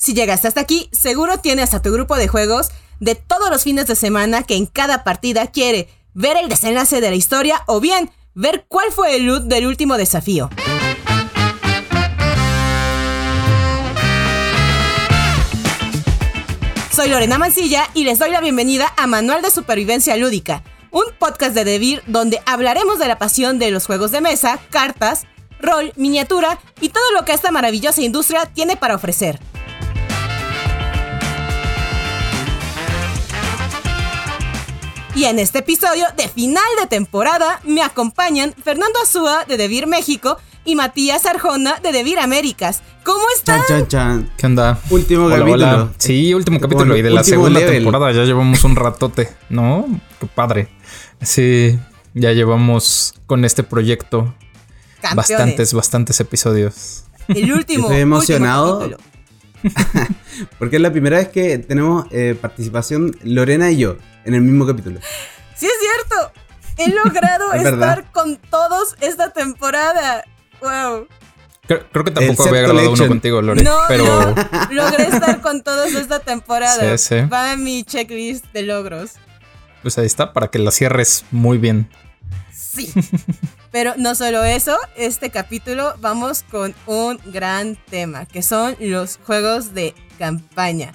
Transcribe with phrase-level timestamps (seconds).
[0.00, 2.68] Si llegaste hasta aquí, seguro tienes a tu grupo de juegos
[3.00, 7.10] de todos los fines de semana que en cada partida quiere ver el desenlace de
[7.10, 10.50] la historia o bien ver cuál fue el loot del último desafío.
[16.92, 20.62] Soy Lorena Mancilla y les doy la bienvenida a Manual de Supervivencia Lúdica,
[20.92, 25.26] un podcast de Devir donde hablaremos de la pasión de los juegos de mesa, cartas,
[25.58, 29.40] rol, miniatura y todo lo que esta maravillosa industria tiene para ofrecer.
[35.14, 40.36] Y en este episodio de final de temporada me acompañan Fernando Azúa de Devir México
[40.64, 42.82] y Matías Arjona de Devir Américas.
[43.04, 43.62] ¿Cómo están?
[43.66, 44.30] Chan, chan, chan.
[44.36, 44.78] ¿Qué onda?
[44.90, 45.54] Último Hola, capítulo.
[45.66, 45.88] hola.
[45.98, 47.74] Sí, último capítulo Bueno, y de la segunda level.
[47.76, 49.86] temporada ya llevamos un ratote, ¿no?
[50.20, 50.68] Qué padre.
[51.22, 51.78] Sí,
[52.14, 54.34] ya llevamos con este proyecto
[55.00, 55.16] Campeones.
[55.16, 57.04] bastantes, bastantes episodios.
[57.28, 57.84] El último.
[57.88, 58.78] Estoy emocionado.
[58.80, 58.96] último.
[60.58, 64.66] Porque es la primera vez que tenemos eh, participación Lorena y yo en el mismo
[64.66, 65.00] capítulo.
[65.56, 66.32] Sí, es cierto.
[66.76, 68.04] He logrado Es estar verdad.
[68.12, 70.24] con todos esta temporada.
[70.60, 71.08] Wow.
[71.66, 73.62] Creo, creo que tampoco había grabado uno contigo, Lore.
[73.62, 74.34] No, pero no,
[74.70, 76.96] logré estar con todos esta temporada.
[76.96, 77.26] Sí, sí.
[77.26, 79.12] Va en mi checklist de logros.
[79.82, 81.90] pues ahí está, para que la cierres muy bien.
[82.52, 82.90] Sí.
[83.70, 89.74] Pero no solo eso, este capítulo vamos con un gran tema, que son los juegos
[89.74, 90.92] de campaña.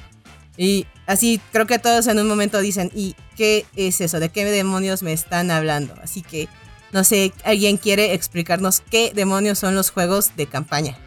[0.58, 4.20] Y así creo que todos en un momento dicen, ¿y qué es eso?
[4.20, 5.94] ¿De qué demonios me están hablando?
[6.04, 6.48] Así que,
[6.92, 10.98] no sé, ¿alguien quiere explicarnos qué demonios son los juegos de campaña?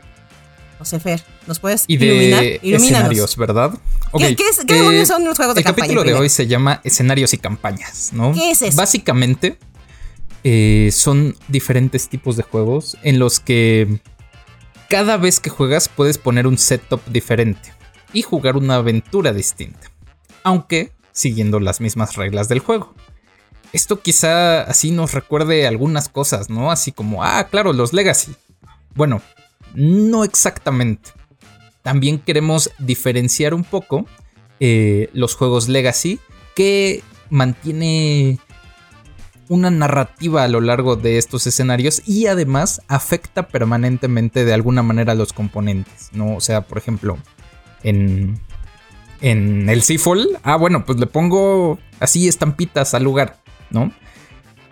[0.78, 2.45] No sé, Fer, ¿nos puedes Y de iluminar?
[2.45, 2.83] Ilumínanos.
[2.84, 3.70] escenarios, ¿verdad?
[4.12, 5.86] Ok, ¿Qué, qué es- qué eh, demonios son los juegos de El campaña?
[5.89, 8.33] capítulo de hoy se llama Escenarios y Campañas, ¿no?
[8.33, 8.77] ¿Qué es eso?
[8.77, 9.58] Básicamente,
[10.48, 13.98] eh, son diferentes tipos de juegos en los que
[14.89, 17.75] cada vez que juegas puedes poner un setup diferente
[18.12, 19.91] y jugar una aventura distinta,
[20.44, 22.94] aunque siguiendo las mismas reglas del juego.
[23.72, 26.70] Esto quizá así nos recuerde algunas cosas, ¿no?
[26.70, 28.36] Así como, ah, claro, los Legacy.
[28.95, 29.23] Bueno,
[29.74, 31.11] no exactamente.
[31.83, 34.07] También queremos diferenciar un poco
[34.61, 36.20] eh, los juegos Legacy
[36.55, 38.39] que mantiene
[39.48, 45.12] una narrativa a lo largo de estos escenarios y además afecta permanentemente de alguna manera
[45.12, 46.34] a los componentes, ¿no?
[46.36, 47.18] O sea, por ejemplo,
[47.83, 48.40] en,
[49.20, 53.39] en el Seafall, ah, bueno, pues le pongo así estampitas al lugar,
[53.70, 53.92] ¿no?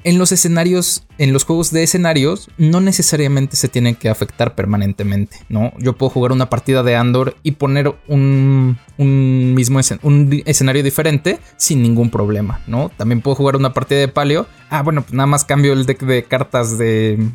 [0.05, 5.39] En los escenarios, en los juegos de escenarios, no necesariamente se tienen que afectar permanentemente,
[5.49, 5.73] ¿no?
[5.79, 11.39] Yo puedo jugar una partida de Andor y poner un, mismo escen- un escenario diferente
[11.57, 12.91] sin ningún problema, ¿no?
[12.95, 14.47] También puedo jugar una partida de Paleo.
[14.69, 17.27] Ah, bueno, pues nada más cambio el deck de cartas de,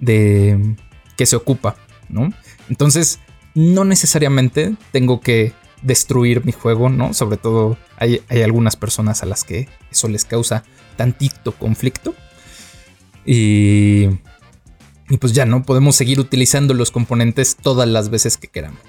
[0.00, 0.76] de
[1.16, 1.76] que se ocupa,
[2.08, 2.32] ¿no?
[2.70, 3.20] Entonces,
[3.54, 5.52] no necesariamente tengo que
[5.82, 7.12] destruir mi juego, ¿no?
[7.12, 10.64] Sobre todo hay, hay algunas personas a las que eso les causa
[10.98, 12.14] tantito conflicto.
[13.24, 14.08] Y,
[15.08, 15.62] y pues ya, ¿no?
[15.62, 18.82] Podemos seguir utilizando los componentes todas las veces que queramos.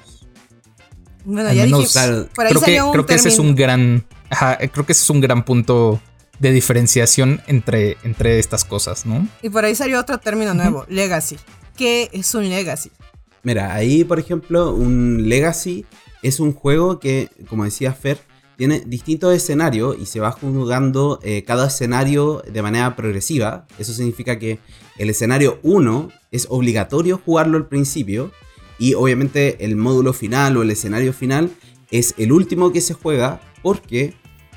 [1.24, 3.56] Bueno, Al ya menos, dije, claro, por ahí Creo que, creo que ese es un
[3.56, 4.06] gran.
[4.30, 6.02] Ajá, creo que ese es un gran punto
[6.40, 9.28] de diferenciación entre, entre estas cosas, ¿no?
[9.42, 11.38] Y por ahí salió otro término nuevo, legacy.
[11.76, 12.92] ¿Qué es un legacy?
[13.44, 15.86] Mira, ahí por ejemplo, un Legacy
[16.22, 18.20] es un juego que, como decía Fer,
[18.60, 23.66] tiene distintos escenarios y se va jugando eh, cada escenario de manera progresiva.
[23.78, 24.60] Eso significa que
[24.98, 28.34] el escenario 1 es obligatorio jugarlo al principio
[28.78, 31.52] y obviamente el módulo final o el escenario final
[31.90, 34.14] es el último que se juega porque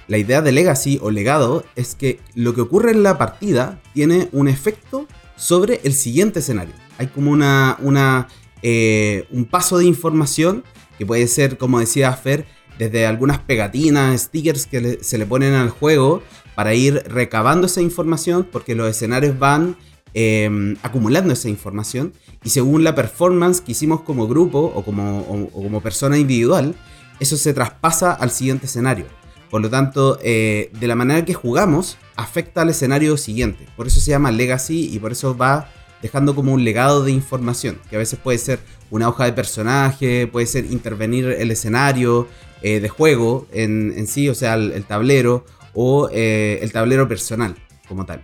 [0.08, 4.28] la idea de Legacy o legado es que lo que ocurre en la partida tiene
[4.32, 6.74] un efecto sobre el siguiente escenario.
[6.98, 8.26] Hay como una, una
[8.62, 10.64] eh, un paso de información
[10.98, 12.46] que puede ser, como decía Fer,
[12.78, 16.22] desde algunas pegatinas, stickers que se le ponen al juego
[16.55, 19.77] para ir recabando esa información porque los escenarios van
[20.15, 22.12] eh, acumulando esa información
[22.44, 26.75] y según la performance que hicimos como grupo o como, como persona individual,
[27.21, 29.06] eso se traspasa al siguiente escenario.
[29.50, 33.67] Por lo tanto, eh, de la manera que jugamos, afecta al escenario siguiente.
[33.76, 35.69] Por eso se llama Legacy y por eso va
[36.00, 38.58] dejando como un legado de información, que a veces puede ser
[38.91, 42.29] una hoja de personaje, puede ser intervenir el escenario
[42.62, 45.44] eh, de juego en, en sí, o sea, el, el tablero,
[45.75, 47.56] o eh, el tablero personal
[47.88, 48.23] como tal.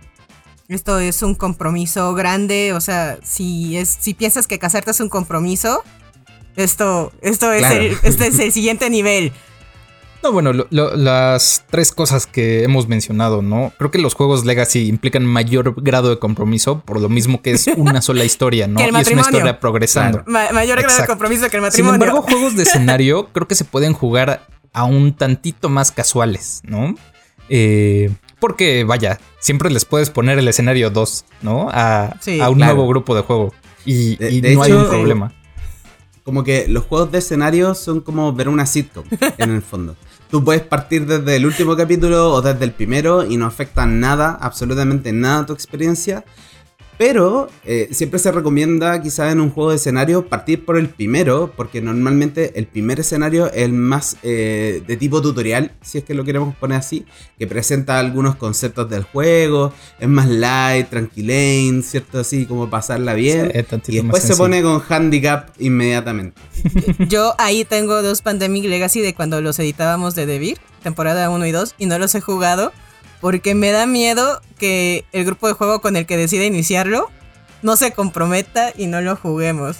[0.67, 5.09] Esto es un compromiso grande, o sea, si es si piensas que casarte es un
[5.09, 5.83] compromiso,
[6.55, 9.31] esto esto es el este es el siguiente nivel.
[10.21, 13.71] No, bueno, lo- lo- las tres cosas que hemos mencionado, ¿no?
[13.77, 17.67] Creo que los juegos Legacy implican mayor grado de compromiso, por lo mismo que es
[17.77, 18.81] una sola historia, ¿no?
[18.81, 20.23] Y es una historia progresando.
[20.27, 21.93] Ma- mayor grado de compromiso que el Sin matrimonio.
[21.95, 26.95] embargo, juegos de escenario creo que se pueden jugar a un tantito más casuales, ¿no?
[27.47, 28.11] Eh,
[28.41, 31.69] porque, vaya, siempre les puedes poner el escenario 2, ¿no?
[31.71, 32.73] A, Sí, a un claro.
[32.75, 33.53] nuevo grupo de juego.
[33.85, 35.33] Y, De- y de no hay hecho, un problema.
[36.23, 39.03] Como que los juegos de escenario son como ver una sitcom,
[39.37, 39.95] en el fondo.
[40.29, 44.37] Tú puedes partir desde el último capítulo o desde el primero y no afecta nada,
[44.39, 46.23] absolutamente nada a tu experiencia.
[46.99, 51.53] Pero eh, siempre se recomienda quizás en un juego de escenario partir por el primero,
[51.55, 56.13] porque normalmente el primer escenario es el más eh, de tipo tutorial, si es que
[56.13, 57.05] lo queremos poner así,
[57.37, 62.19] que presenta algunos conceptos del juego, es más light, tranquilane, ¿cierto?
[62.19, 63.49] Así como pasarla bien.
[63.81, 66.41] Sí, y después se pone con handicap inmediatamente.
[67.07, 71.51] Yo ahí tengo dos Pandemic Legacy de cuando los editábamos de Devir, temporada 1 y
[71.53, 72.73] 2, y no los he jugado
[73.21, 77.09] porque me da miedo que el grupo de juego con el que decida iniciarlo
[77.61, 79.77] no se comprometa y no lo juguemos.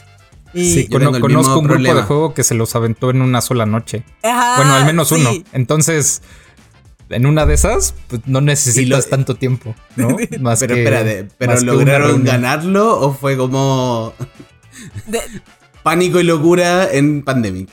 [0.53, 3.65] Y, Sí, Yo conozco un grupo de juego que se los aventó en una sola
[3.65, 4.03] noche.
[4.23, 5.15] Ajá, bueno, al menos sí.
[5.15, 5.31] uno.
[5.53, 6.21] Entonces,
[7.09, 10.17] en una de esas, pues no necesitas lo- tanto tiempo, ¿no?
[10.41, 14.13] Más Pero que- espérate, ¿pero más lograron ganarlo o fue como
[15.07, 15.21] De-
[15.83, 17.69] pánico y locura en Pandemic?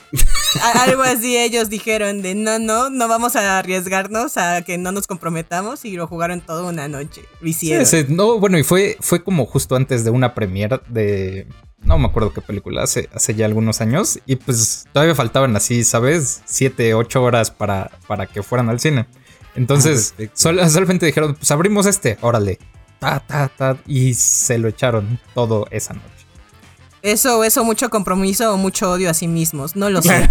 [0.61, 4.91] a- algo así ellos dijeron de no, no, no vamos a arriesgarnos a que no
[4.91, 7.21] nos comprometamos y lo jugaron toda una noche.
[7.41, 11.47] Lo Sí, ese- no, bueno, y fue, fue como justo antes de una premiere de.
[11.83, 14.19] No me acuerdo qué película, hace, hace ya algunos años.
[14.25, 16.41] Y pues todavía faltaban así, ¿sabes?
[16.45, 19.05] Siete, ocho horas para, para que fueran al cine.
[19.55, 22.57] Entonces, Ah, sol- solamente dijeron, pues abrimos este, órale.
[22.99, 26.16] Ta, ta, ta, y se lo echaron todo esa noche.
[27.01, 29.75] Eso, eso, mucho compromiso o mucho odio a sí mismos.
[29.75, 30.29] No lo sé.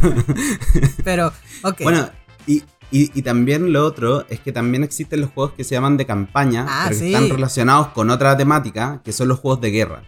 [1.04, 1.32] Pero,
[1.62, 1.82] ok.
[1.82, 2.10] Bueno,
[2.46, 2.56] y,
[2.90, 6.06] y- y también lo otro es que también existen los juegos que se llaman de
[6.06, 7.14] campaña, Ah, pero que sí.
[7.14, 10.02] están relacionados con otra temática, que son los juegos de guerra.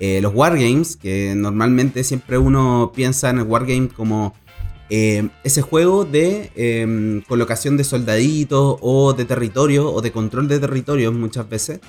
[0.00, 4.34] Eh, los wargames, que normalmente siempre uno piensa en el wargame como
[4.88, 10.58] eh, ese juego de eh, colocación de soldaditos o de territorio o de control de
[10.58, 11.80] territorios muchas veces.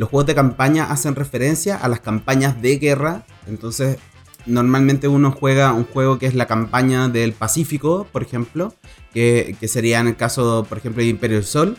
[0.00, 3.98] Los juegos de campaña hacen referencia a las campañas de guerra, entonces
[4.46, 8.74] normalmente uno juega un juego que es la campaña del Pacífico, por ejemplo,
[9.12, 11.76] que, que sería en el caso, por ejemplo, de Imperio del Sol,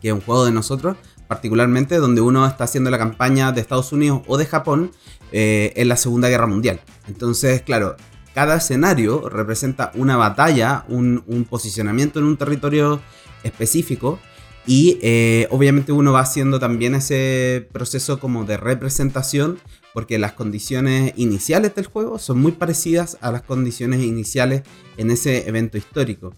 [0.00, 0.96] que es un juego de nosotros,
[1.26, 4.92] particularmente donde uno está haciendo la campaña de Estados Unidos o de Japón
[5.32, 6.82] eh, en la Segunda Guerra Mundial.
[7.08, 7.96] Entonces, claro,
[8.32, 13.00] cada escenario representa una batalla, un, un posicionamiento en un territorio
[13.42, 14.20] específico.
[14.66, 19.58] Y eh, obviamente uno va haciendo también ese proceso como de representación,
[19.92, 24.62] porque las condiciones iniciales del juego son muy parecidas a las condiciones iniciales
[24.96, 26.34] en ese evento histórico.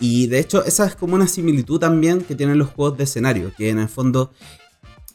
[0.00, 3.52] Y de hecho, esa es como una similitud también que tienen los juegos de escenario,
[3.56, 4.32] que en el fondo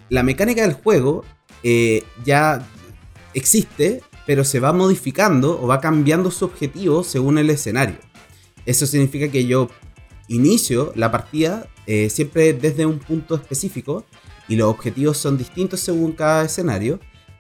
[0.10, 1.24] la mecánica del juego
[1.64, 2.68] eh, ya
[3.34, 7.98] existe, pero se va modificando o va cambiando su objetivo según el escenario.
[8.66, 9.70] Eso significa que yo
[10.28, 14.06] inicio la partida eh, siempre desde un punto específico
[14.48, 17.00] y los objetivos son distintos según cada escenario,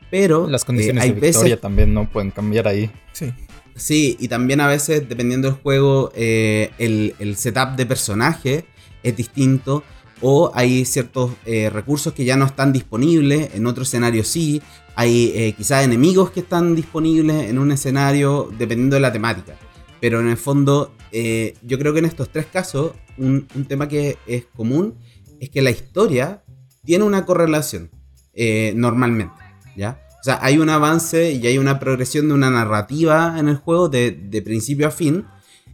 [0.09, 2.89] pero Las eh, condiciones hay de victoria veces también no pueden cambiar ahí.
[3.13, 3.31] Sí.
[3.75, 8.65] Sí, y también a veces, dependiendo del juego, eh, el, el setup de personaje
[9.03, 9.83] es distinto.
[10.21, 14.61] O hay ciertos eh, recursos que ya no están disponibles, en otro escenario sí.
[14.95, 19.53] Hay eh, quizás enemigos que están disponibles en un escenario, dependiendo de la temática.
[20.01, 24.17] Pero en el fondo, eh, yo creo que en estos tres casos, un, tema que
[24.27, 24.95] es común
[25.39, 26.43] es que la historia
[26.83, 27.89] tiene una correlación,
[28.33, 29.35] eh, normalmente,
[29.75, 30.01] ¿ya?
[30.19, 33.87] O sea, hay un avance y hay una progresión de una narrativa en el juego
[33.87, 35.25] de, de principio a fin.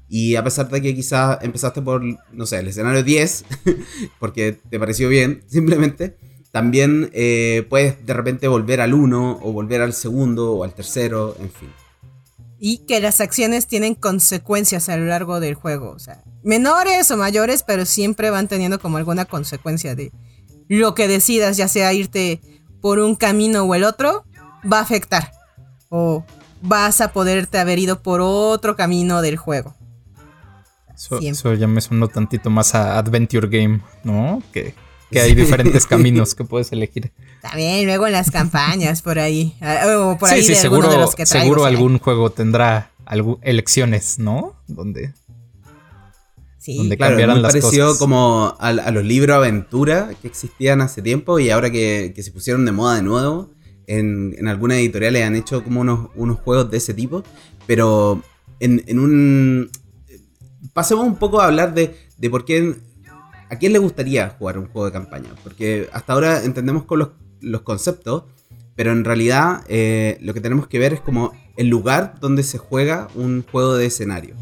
[0.07, 3.45] Y a pesar de que quizás empezaste por, no sé, el escenario 10,
[4.19, 6.15] porque te pareció bien, simplemente,
[6.51, 11.36] también eh, puedes de repente volver al 1 o volver al segundo o al tercero,
[11.39, 11.69] en fin.
[12.59, 15.91] Y que las acciones tienen consecuencias a lo largo del juego.
[15.91, 20.12] O sea, menores o mayores, pero siempre van teniendo como alguna consecuencia de
[20.67, 22.41] lo que decidas, ya sea irte
[22.81, 24.25] por un camino o el otro,
[24.71, 25.31] va a afectar.
[25.89, 26.24] O
[26.62, 29.75] vas a poderte haber ido por otro camino del juego.
[31.21, 34.41] Eso, ya me sonó tantito más a Adventure Game, ¿no?
[34.53, 34.74] Que,
[35.12, 37.12] que hay diferentes caminos que puedes elegir.
[37.41, 39.55] También luego en las campañas por ahí.
[39.62, 42.31] ah, O por sí, ahí sí, de seguro, de los que traigo, seguro algún juego
[42.31, 42.91] tendrá
[43.43, 44.55] elecciones, ¿no?
[44.67, 45.13] Donde
[46.57, 46.77] Sí.
[46.77, 48.00] donde Claro, cambiarán las parecido cosas.
[48.00, 52.31] como a, a los libros aventura que existían hace tiempo y ahora que, que se
[52.31, 53.51] pusieron de moda de nuevo,
[53.85, 57.24] en, en algunas editoriales han hecho como unos, unos juegos de ese tipo,
[57.67, 58.19] pero
[58.59, 59.69] en, en un...
[60.74, 62.74] pasemos un poco a hablar de, de por qué,
[63.49, 65.29] a quién le gustaría jugar un juego de campaña.
[65.43, 68.23] Porque hasta ahora entendemos con los, conceptos,
[68.75, 72.57] pero en realidad eh, lo que tenemos que ver es como el lugar donde se
[72.57, 74.35] juega un juego de escenario.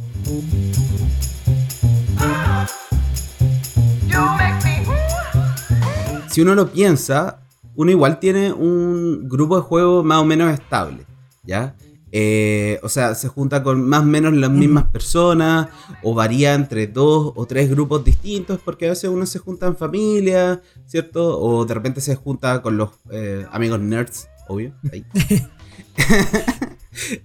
[6.29, 7.41] Si uno lo piensa,
[7.75, 11.05] uno igual tiene un grupo de juego más o menos estable,
[11.43, 11.75] ¿ya?
[12.15, 15.69] Eh, o sea, se junta con más o menos las mismas personas
[16.03, 19.75] o varía entre dos o tres grupos distintos porque a veces uno se junta en
[19.75, 21.39] familia, ¿cierto?
[21.39, 24.75] O de repente se junta con los eh, amigos nerds, obvio.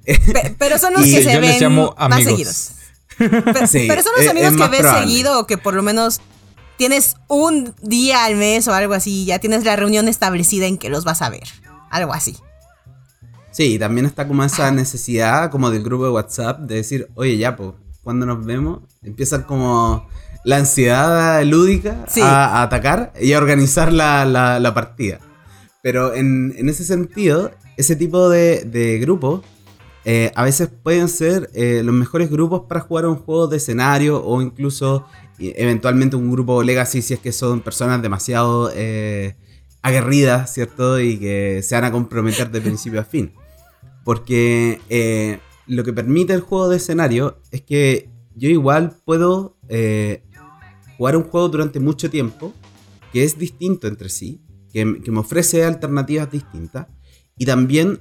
[0.58, 2.70] pero son los que se ven más seguidos.
[3.18, 6.20] Pero, son los amigos que ves seguido o que por lo menos
[6.76, 10.88] tienes un día al mes o algo así, ya tienes la reunión establecida en que
[10.88, 11.48] los vas a ver.
[11.90, 12.36] Algo así.
[13.50, 17.36] Sí, y también está como esa necesidad como del grupo de WhatsApp de decir, oye,
[17.36, 20.06] ya, pues, cuando nos vemos, empieza como
[20.44, 25.20] la ansiedad lúdica a, atacar y a organizar la, partida.
[25.82, 29.42] Pero en, ese sentido, ese tipo de, de grupos
[30.10, 34.24] eh, a veces pueden ser eh, los mejores grupos para jugar un juego de escenario
[34.24, 35.04] o incluso
[35.38, 39.36] eventualmente un grupo legacy si es que son personas demasiado eh,
[39.82, 41.00] aguerridas, ¿cierto?
[41.00, 43.32] Y que se van a comprometer de principio a fin.
[44.04, 50.22] Porque eh, lo que permite el juego de escenario es que yo igual puedo eh,
[50.96, 52.54] jugar un juego durante mucho tiempo
[53.12, 54.42] que es distinto entre sí,
[54.72, 56.86] que, me ofrece alternativas distintas
[57.36, 58.00] y también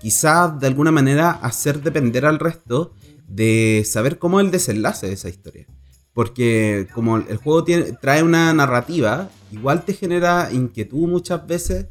[0.00, 2.94] quizás de alguna manera hacer depender al resto
[3.26, 5.66] de saber cómo es el desenlace de esa historia.
[6.14, 7.64] Porque como el juego
[8.00, 11.86] trae una narrativa, igual te genera inquietud muchas veces.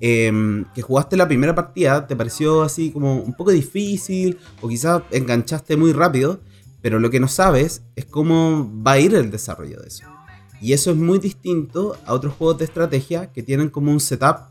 [0.00, 5.02] Em, que jugaste la primera partida, te pareció así como un poco difícil, o quizás
[5.10, 6.40] enganchaste muy rápido,
[6.80, 10.04] pero lo que no sabes es cómo va a ir el desarrollo de eso.
[10.60, 14.50] Y eso es muy distinto a otros juegos de estrategia que tienen como un setup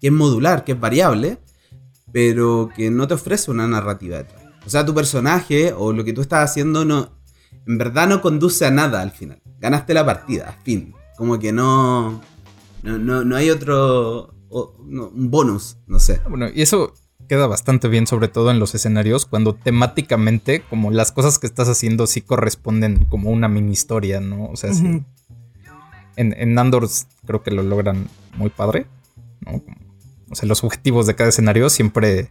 [0.00, 1.38] que es modular, que es variable,
[2.12, 4.42] pero que no te ofrece una narrativa detrás.
[4.64, 7.10] O sea, tu personaje o lo que tú estás haciendo no,
[7.66, 9.40] en verdad no conduce a nada al final.
[9.58, 10.94] Ganaste la partida, fin.
[11.16, 12.20] Como que no.
[12.82, 14.34] No, no, hay otro.
[14.48, 16.20] un bonus, no sé.
[16.28, 16.94] Bueno, y eso
[17.28, 21.68] queda bastante bien, sobre todo en los escenarios, cuando temáticamente, como las cosas que estás
[21.68, 24.46] haciendo sí corresponden como una mini historia, ¿no?
[24.46, 25.02] O sea, sí.
[26.14, 26.88] En, en Andor
[27.26, 28.86] creo que lo logran muy padre,
[29.40, 29.62] ¿no?
[30.30, 32.30] O sea, los objetivos de cada escenario siempre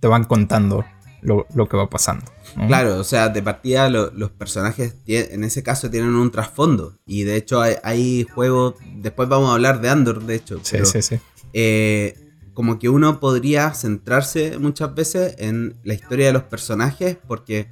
[0.00, 0.84] te van contando
[1.22, 2.24] lo, que va pasando.
[2.66, 6.98] Claro, o sea, de partida los personajes en ese caso tienen un trasfondo.
[7.06, 10.60] Y de hecho hay, juegos, después vamos a hablar de Andor, de hecho.
[10.62, 11.18] Sí, sí, sí.
[11.52, 12.14] Eh,
[12.54, 17.68] como que uno podría centrarse muchas veces en la historia de los personajes, porque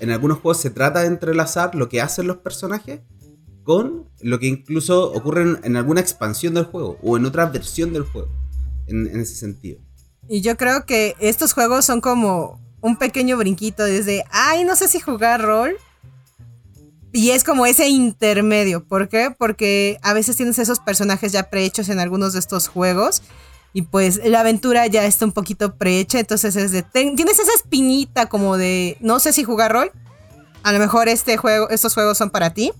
[0.00, 3.00] en algunos juegos se trata de entrelazar lo que hacen los personajes
[3.64, 8.04] con lo que incluso ocurre en, alguna expansión del juego o en otra versión del
[8.04, 8.30] juego,
[8.86, 9.80] en ese sentido.
[10.28, 14.88] Y yo creo que estos juegos son como un pequeño brinquito desde, ay, no sé
[14.88, 15.76] si jugar rol.
[17.12, 18.84] Y es como ese intermedio.
[18.84, 19.34] ¿Por qué?
[19.36, 23.22] Porque a veces tienes esos personajes ya prehechos en algunos de estos juegos.
[23.72, 26.18] Y pues la aventura ya está un poquito prehecha.
[26.18, 26.82] Entonces es de.
[26.82, 28.98] tienes esa espinita como de.
[29.00, 29.90] No sé si jugar rol.
[30.62, 32.72] A lo mejor este juego, estos juegos son para ti.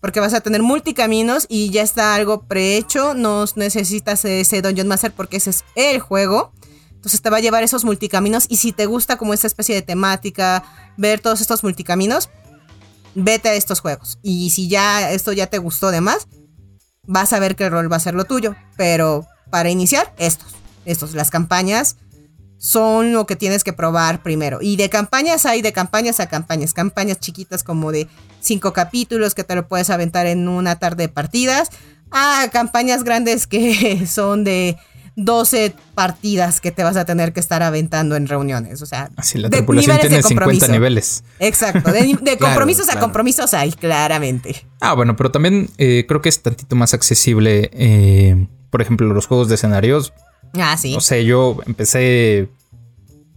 [0.00, 3.14] Porque vas a tener multicaminos y ya está algo prehecho.
[3.14, 6.52] No necesitas ese Dungeon Master porque ese es el juego.
[7.04, 9.82] Entonces te va a llevar esos multicaminos y si te gusta como esta especie de
[9.82, 10.64] temática,
[10.96, 12.30] ver todos estos multicaminos,
[13.14, 14.18] vete a estos juegos.
[14.22, 16.28] Y si ya esto ya te gustó de más,
[17.06, 18.56] vas a ver el rol va a ser lo tuyo.
[18.78, 20.54] Pero para iniciar, estos,
[20.86, 21.96] estos, las campañas
[22.56, 24.60] son lo que tienes que probar primero.
[24.62, 26.72] Y de campañas hay de campañas a campañas.
[26.72, 28.08] Campañas chiquitas como de
[28.40, 31.68] cinco capítulos que te lo puedes aventar en una tarde de partidas.
[32.10, 34.78] A campañas grandes que son de
[35.16, 38.82] 12 partidas que te vas a tener que estar aventando en reuniones.
[38.82, 41.24] O sea, Así la tripulación tiene 50 niveles.
[41.38, 44.66] Exacto, de, compromisos a compromisos hay, claramente.
[44.80, 49.26] Ah, bueno, pero también eh, creo que es tantito más accesible, eh, por ejemplo, los
[49.26, 50.12] juegos de escenarios.
[50.54, 50.94] Ah, sí.
[50.94, 52.48] No sé, yo empecé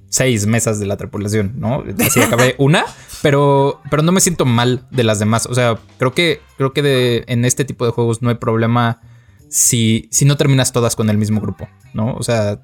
[0.10, 1.84] seis mesas de la tripulación, ¿no?
[2.06, 2.86] Así acabé una,
[3.22, 5.46] pero, pero no me siento mal de las demás.
[5.46, 9.00] O sea, creo que, creo que de, en este tipo de juegos no hay problema
[9.50, 12.14] si, si no terminas todas con el mismo grupo, ¿no?
[12.14, 12.62] O sea,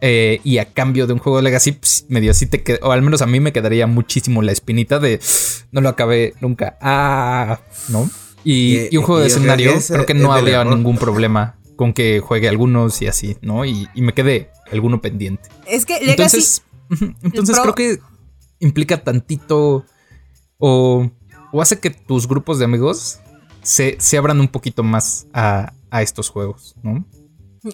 [0.00, 3.02] eh, y a cambio de un juego de Legacy, pues, medio así te o al
[3.02, 5.20] menos a mí me quedaría muchísimo la espinita de
[5.72, 6.76] no lo acabé nunca.
[6.80, 8.10] Ah, ¿no?
[8.44, 13.00] Y, un juego de escenario, creo que, no habría ningún problema con que juegue algunos
[13.00, 13.64] y así, ¿no?
[13.64, 15.48] Y, me quede alguno pendiente.
[15.66, 16.36] Es que Legacy.
[16.36, 16.62] Entonces,
[17.22, 17.98] entonces creo que
[18.60, 19.86] implica tantito
[20.58, 21.10] o,
[21.52, 23.20] o hace que tus grupos de amigos
[23.62, 27.06] se, se abran un poquito más a, a estos juegos, ¿no?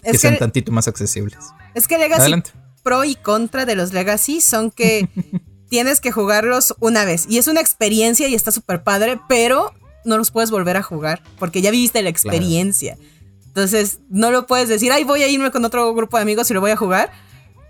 [0.03, 1.39] que sean tantito más accesibles.
[1.73, 2.43] Es que Legacy
[2.83, 5.09] pro y contra de los Legacy son que
[5.69, 9.73] tienes que jugarlos una vez y es una experiencia y está súper padre, pero
[10.05, 12.95] no los puedes volver a jugar porque ya viviste la experiencia.
[13.47, 16.53] Entonces, no lo puedes decir, ay, voy a irme con otro grupo de amigos y
[16.53, 17.11] lo voy a jugar,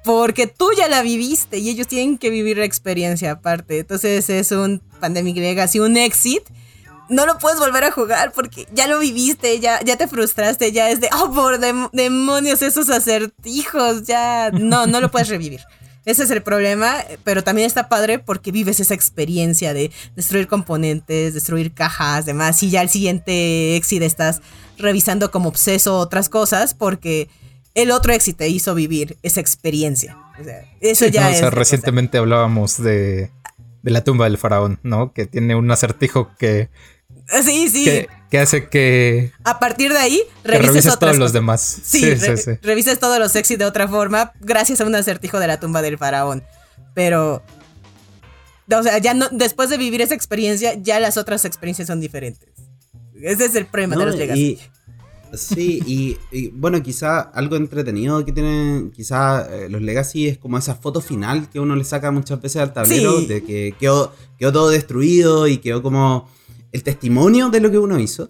[0.03, 3.79] porque tú ya la viviste y ellos tienen que vivir la experiencia aparte.
[3.79, 6.43] Entonces, es un Pandemic Legacy, un exit.
[7.12, 10.89] No lo puedes volver a jugar porque ya lo viviste, ya, ya te frustraste, ya
[10.89, 15.60] es de, oh, por demonios, esos acertijos, ya no, no lo puedes revivir.
[16.06, 21.36] Ese es el problema, pero también está padre porque vives esa experiencia de destruir componentes,
[21.36, 24.41] destruir cajas, demás, y ya al siguiente exit estás
[24.80, 27.30] revisando como obseso otras cosas porque
[27.75, 30.18] el otro exit te hizo vivir esa experiencia.
[30.80, 31.41] eso ya es.
[31.51, 33.30] recientemente hablábamos de,
[33.84, 35.13] de la tumba del faraón, ¿no?
[35.13, 36.70] Que tiene un acertijo que
[37.43, 38.07] Sí, sí.
[38.29, 39.31] Que, hace que.
[39.43, 41.61] A partir de ahí, revises, todos los demás.
[41.83, 45.47] Sí, sí, sí, Revises todos los sexy de otra forma, gracias a un acertijo de
[45.47, 46.43] la tumba del faraón.
[46.93, 47.43] Pero.
[48.73, 52.50] O sea, ya no, después de vivir esa experiencia, ya las otras experiencias son diferentes.
[53.21, 54.59] Ese es el problema de los Legacy.
[55.33, 60.75] sí, y, bueno, quizá algo entretenido que tienen, quizá eh, los Legacy es como esa
[60.75, 64.69] foto final que uno le saca muchas veces al tablero, de que quedó, quedó todo
[64.69, 66.29] destruido y quedó como
[66.71, 68.29] el testimonio de lo que uno hizo.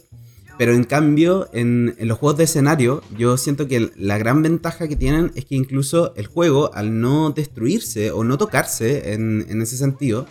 [0.57, 4.95] Pero en cambio, en, los juegos de escenario, yo siento que la gran ventaja que
[4.95, 10.27] tienen es que incluso el juego, al no destruirse o no tocarse en, ese sentido,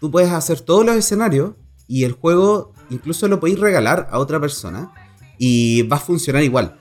[0.00, 1.54] tú puedes hacer todos los escenarios
[1.88, 4.92] y el juego incluso lo podéis regalar a otra persona
[5.38, 6.78] y va a funcionar igual.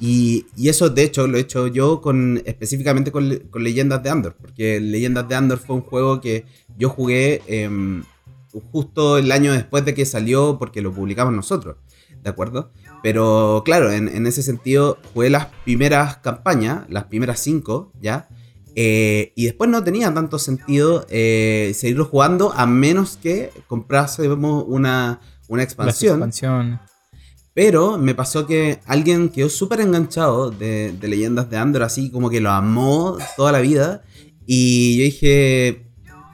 [0.00, 4.80] Y, eso, de hecho, lo he hecho yo con específicamente con, Leyendas de Andor, porque
[4.80, 6.46] Leyendas de Andor fue un juego que
[6.76, 8.02] yo jugué em,
[8.60, 11.76] justo el año después de que salió porque lo publicamos nosotros,
[12.22, 12.70] ¿de acuerdo?
[13.02, 18.28] Pero claro, en, ese sentido jugué las primeras campañas, las primeras cinco, ¿ya?
[18.74, 25.20] Eh, y después no tenía tanto sentido eh, seguirlo jugando a menos que comprásemos una,
[25.48, 26.32] una expansión.
[27.54, 32.30] Pero me pasó que alguien quedó súper enganchado de, de, Leyendas de Andor, así como
[32.30, 34.04] que lo amó toda la vida.
[34.46, 35.86] Y yo dije,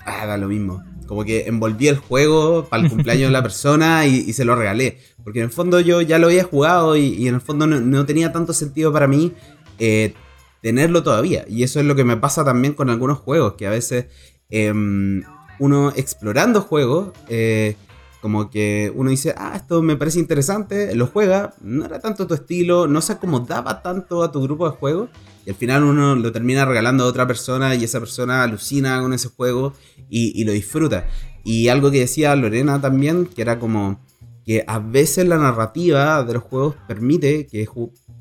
[0.05, 0.85] haga lo mismo.
[1.09, 4.99] Como que envolví el juego para el cumpleaños de la persona y, se lo regalé.
[5.25, 8.31] Porque en el fondo yo ya lo había jugado y, en el fondo no, tenía
[8.31, 9.33] tanto sentido para mí
[9.81, 10.15] eh,
[10.63, 11.45] tenerlo todavía.
[11.49, 14.07] Y eso es lo que me pasa también con algunos juegos, que a veces
[14.51, 15.25] em,
[15.59, 17.75] uno explorando juegos, eh,
[18.21, 22.35] como que uno dice, ah, esto me parece interesante, lo juega, no era tanto tu
[22.35, 25.11] estilo, no se acomodaba tanto a tu grupo de juegos
[25.47, 29.13] y al final uno lo termina regalando a otra persona y esa persona alucina con
[29.13, 29.73] ese juego
[30.11, 31.07] y, lo disfruta.
[31.45, 34.01] Y algo que decía Lorena también, que era como
[34.45, 37.69] que a veces la narrativa de los juegos permite que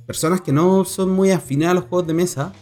[0.05, 2.53] personas que no son muy afines a los juegos de mesa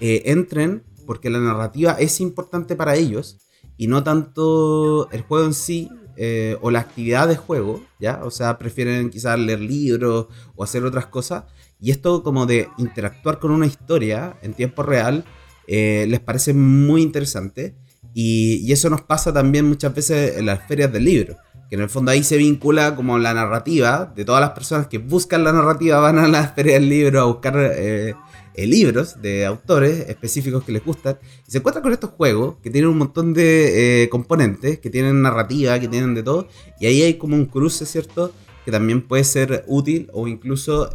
[0.00, 3.38] eh, entren porque la narrativa es importante para ellos
[3.76, 8.20] y no tanto el juego en sí eh, o la actividad de juego, ¿ya?
[8.24, 11.44] O sea, prefieren quizás leer libros o hacer otras cosas
[11.80, 15.24] y esto como de interactuar con una historia en tiempo real
[15.66, 17.74] eh, les parece muy interesante.
[18.12, 21.36] Y, eso nos pasa también muchas veces en las ferias del libro.
[21.68, 24.98] Que en el fondo ahí se vincula como la narrativa de todas las personas que
[24.98, 28.14] buscan la narrativa van a las ferias del libro a buscar eh,
[28.54, 31.18] eh, libros de autores específicos que les gustan.
[31.46, 35.78] Y se encuentran con estos juegos que tienen un montón de componentes, que tienen narrativa,
[35.78, 36.48] que tienen de todo.
[36.80, 38.32] Y ahí hay como un cruce, ¿cierto?
[38.64, 40.90] Que también puede ser útil o incluso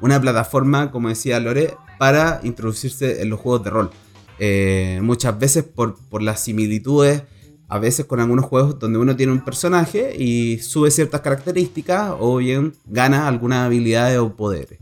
[0.00, 3.90] una plataforma, como decía Lore, para introducirse en los juegos de rol.
[4.42, 7.24] Eh, muchas veces por, las similitudes,
[7.68, 12.38] a veces con algunos juegos donde uno tiene un personaje y sube ciertas características o
[12.38, 14.78] bien gana algunas habilidades o poderes.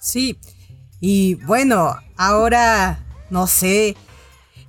[0.00, 0.38] Sí,
[1.02, 3.96] y bueno, ahora no sé,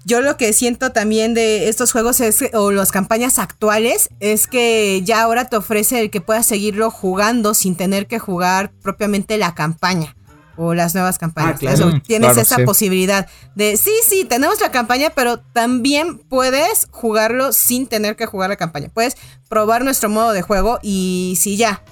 [0.03, 5.03] yo lo que siento también de estos juegos es, o las campañas actuales es que
[5.03, 9.53] ya ahora te ofrece el que puedas seguirlo jugando sin tener que jugar propiamente la
[9.53, 10.15] campaña
[10.57, 11.81] o las nuevas campañas.
[11.81, 17.85] Ah, tienes esa posibilidad de, sí, sí, tenemos la campaña, pero también puedes jugarlo sin
[17.85, 18.89] tener que jugar la campaña.
[18.91, 19.17] Puedes
[19.49, 21.83] probar nuestro modo de juego y si ya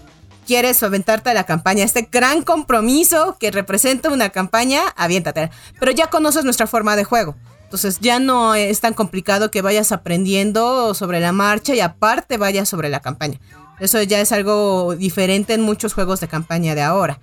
[0.45, 5.49] quieres aventarte a la campaña, este gran compromiso que representa una campaña, aviéntate.
[5.79, 7.35] Pero ya conoces nuestra forma de juego.
[7.63, 12.67] Entonces ya no es tan complicado que vayas aprendiendo sobre la marcha y aparte vayas
[12.67, 13.39] sobre la campaña.
[13.79, 17.19] Eso ya es algo diferente en muchos juegos de campaña de ahora.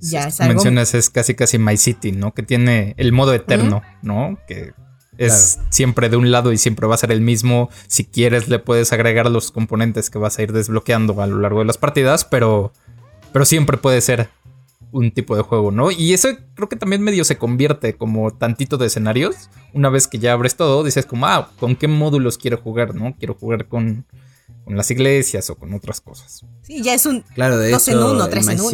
[0.00, 0.54] Ya es algo...
[0.54, 2.34] Mencionas es casi casi My City, ¿no?
[2.34, 4.38] Que tiene el modo eterno, ¿no?
[4.48, 4.72] Que
[5.18, 7.70] es siempre de un lado y siempre va a ser el mismo.
[7.86, 11.60] Si quieres, le puedes agregar los componentes que vas a ir desbloqueando a lo largo
[11.60, 12.72] de las partidas, pero,
[13.32, 14.28] pero siempre puede ser
[14.92, 15.90] un tipo de juego, ¿no?
[15.90, 19.48] Y eso creo que también medio se convierte como tantito de escenarios.
[19.72, 23.14] Una vez que ya abres todo, dices como, ah, ¿con qué módulos quiero jugar, no?
[23.18, 24.04] Quiero jugar con,
[24.64, 26.44] con las iglesias o con otras cosas.
[26.62, 28.70] Sí, ya es un claro, de dos en uno, tres en uno.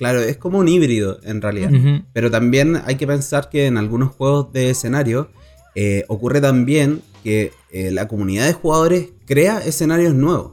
[0.00, 1.70] Claro, es como un híbrido en realidad.
[2.14, 5.28] Pero también hay que pensar que en algunos juegos de escenario
[5.74, 10.52] eh, ocurre también que eh, la comunidad de jugadores crea escenarios nuevos.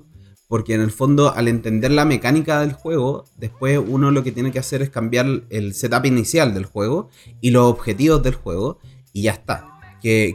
[0.49, 4.51] Porque en el fondo, al entender la mecánica del juego, después uno lo que tiene
[4.51, 8.79] que hacer es cambiar el setup inicial del juego y los objetivos del juego,
[9.13, 9.76] y ya está.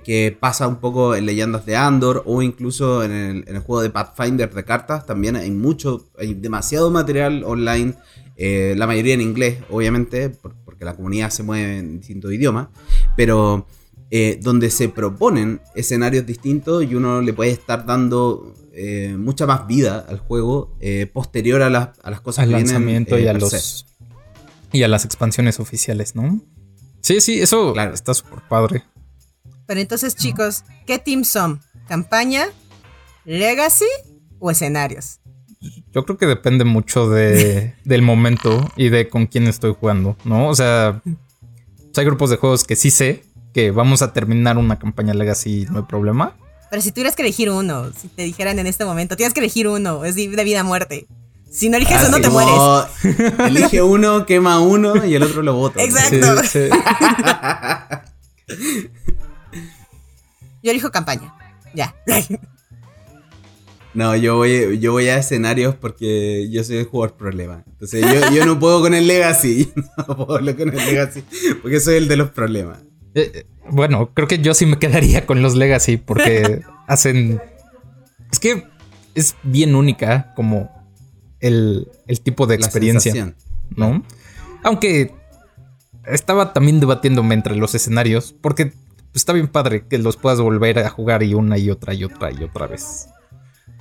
[0.05, 3.83] Que, pasa un poco en Leyendas de Andor o incluso en el, en el, juego
[3.83, 5.07] de Pathfinder de cartas.
[5.07, 7.95] También hay mucho, hay demasiado material online
[8.37, 10.31] eh, la mayoría en inglés, obviamente,
[10.65, 12.69] porque la comunidad se mueve en distintos idiomas,
[13.17, 13.67] pero
[14.11, 19.67] eh, donde se proponen escenarios distintos y uno le puede estar dando eh, mucha más
[19.67, 20.77] vida al juego
[21.13, 23.87] posterior a, las cosas al que lanzamiento y a los
[24.73, 26.41] y a las expansiones oficiales, ¿no?
[27.03, 27.93] Sí, sí, eso claro.
[27.93, 28.83] está súper padre.
[29.67, 31.61] Pero entonces, chicos, ¿qué team son?
[31.89, 32.47] ¿Campaña?
[33.25, 33.87] ¿Legacy
[34.39, 35.21] o escenarios?
[35.93, 40.49] Yo creo que depende mucho de, del momento y de con quién estoy jugando, ¿no?
[40.49, 41.01] O sea,
[41.97, 45.79] hay grupos de juegos que sí sé que vamos a terminar una campaña Legacy, no
[45.79, 46.37] hay problema.
[46.71, 49.69] Pero si tuvieras que elegir uno, si te dijeran en este momento, tienes que elegir
[49.69, 51.07] uno, es de vida a muerte.
[51.51, 52.55] Si no eliges uno, te mueres.
[53.47, 55.83] Elige uno, quema uno y el otro lo bota.
[55.83, 56.41] Exacto.
[60.63, 61.35] Yo elijo campaña.
[61.75, 61.95] Ya.
[63.95, 67.65] No, yo voy, yo voy a escenarios porque yo soy el jugador problema.
[67.67, 69.73] Entonces yo, no puedo con el Legacy.
[70.09, 71.23] No puedo con el Legacy
[71.61, 72.79] porque soy el de los problemas.
[73.15, 77.41] Eh, eh, bueno, creo que yo sí me quedaría con los Legacy porque hacen...
[78.31, 78.67] Es que
[79.15, 80.71] es bien única como
[81.41, 81.87] el,
[82.23, 83.35] tipo de experiencia.
[83.77, 84.03] ¿No?
[84.63, 85.15] Aunque
[86.07, 88.73] estaba también debatiéndome entre los escenarios porque
[89.15, 92.31] está bien padre que los puedas volver a jugar y una y otra y otra
[92.33, 93.09] y otra vez.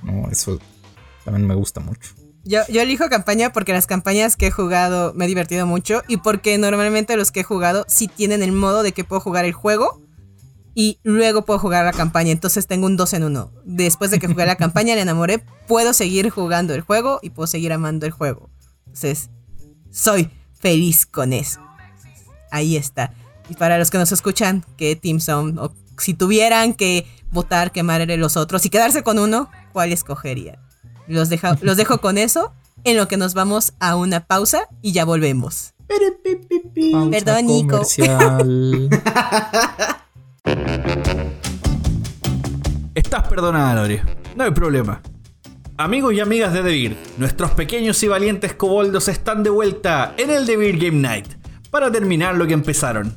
[0.02, 0.58] No, eso
[1.24, 2.10] también me gusta mucho.
[2.44, 6.16] Yo, yo elijo campaña porque las campañas que he jugado me he divertido mucho y
[6.16, 9.52] porque normalmente los que he jugado sí tienen el modo de que puedo jugar el
[9.52, 10.02] juego
[10.74, 12.32] y luego puedo jugar la campaña.
[12.32, 13.52] Entonces tengo un 2 en 1.
[13.64, 17.46] Después de que jugué la campaña, le enamoré, puedo seguir jugando el juego y puedo
[17.46, 18.50] seguir amando el juego.
[18.86, 19.30] Entonces,
[19.90, 21.60] soy feliz con eso.
[22.50, 23.14] Ahí está.
[23.52, 25.58] Y para los que nos escuchan, ¿qué team son?
[25.58, 30.58] O si tuvieran que votar, quemar los otros y quedarse con uno, ¿cuál escogería?
[31.06, 31.28] Los,
[31.60, 35.74] los dejo con eso, en lo que nos vamos a una pausa y ya volvemos.
[37.10, 37.82] Perdón, Nico.
[42.94, 44.02] Estás perdonada, Lore.
[44.34, 45.02] No hay problema.
[45.76, 50.46] Amigos y amigas de Devir, nuestros pequeños y valientes coboldos están de vuelta en el
[50.46, 51.41] Devir Game Night
[51.72, 53.16] para terminar lo que empezaron.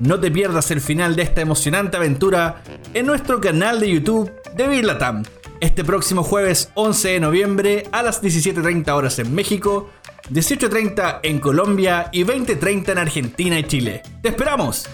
[0.00, 4.82] No te pierdas el final de esta emocionante aventura en nuestro canal de YouTube de
[4.82, 5.22] Latam
[5.60, 9.90] este próximo jueves 11 de noviembre a las 17.30 horas en México,
[10.30, 14.02] 18.30 en Colombia y 20.30 en Argentina y Chile.
[14.22, 14.88] ¡Te esperamos!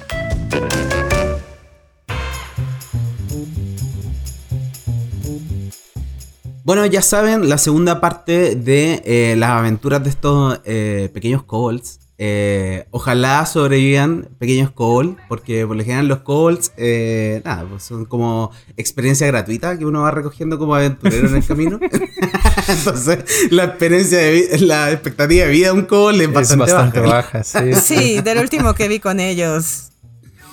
[6.65, 12.08] Bueno, ya saben, la segunda parte de eh, las aventuras de estos eh, pequeños kobolds
[12.21, 18.07] eh, ojalá sobrevivan pequeños calls, porque por lo general los calls, eh, nada, pues son
[18.07, 21.79] como experiencia gratuita que uno va recogiendo como aventurero en el camino.
[22.69, 27.45] Entonces, la experiencia de la expectativa de vida de un call es bastante, baja.
[27.45, 28.21] sí.
[28.21, 29.91] del último que vi con ellos,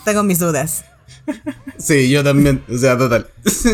[0.04, 0.86] tengo mis dudas.
[1.80, 3.28] Sí, yo también, o sea, total.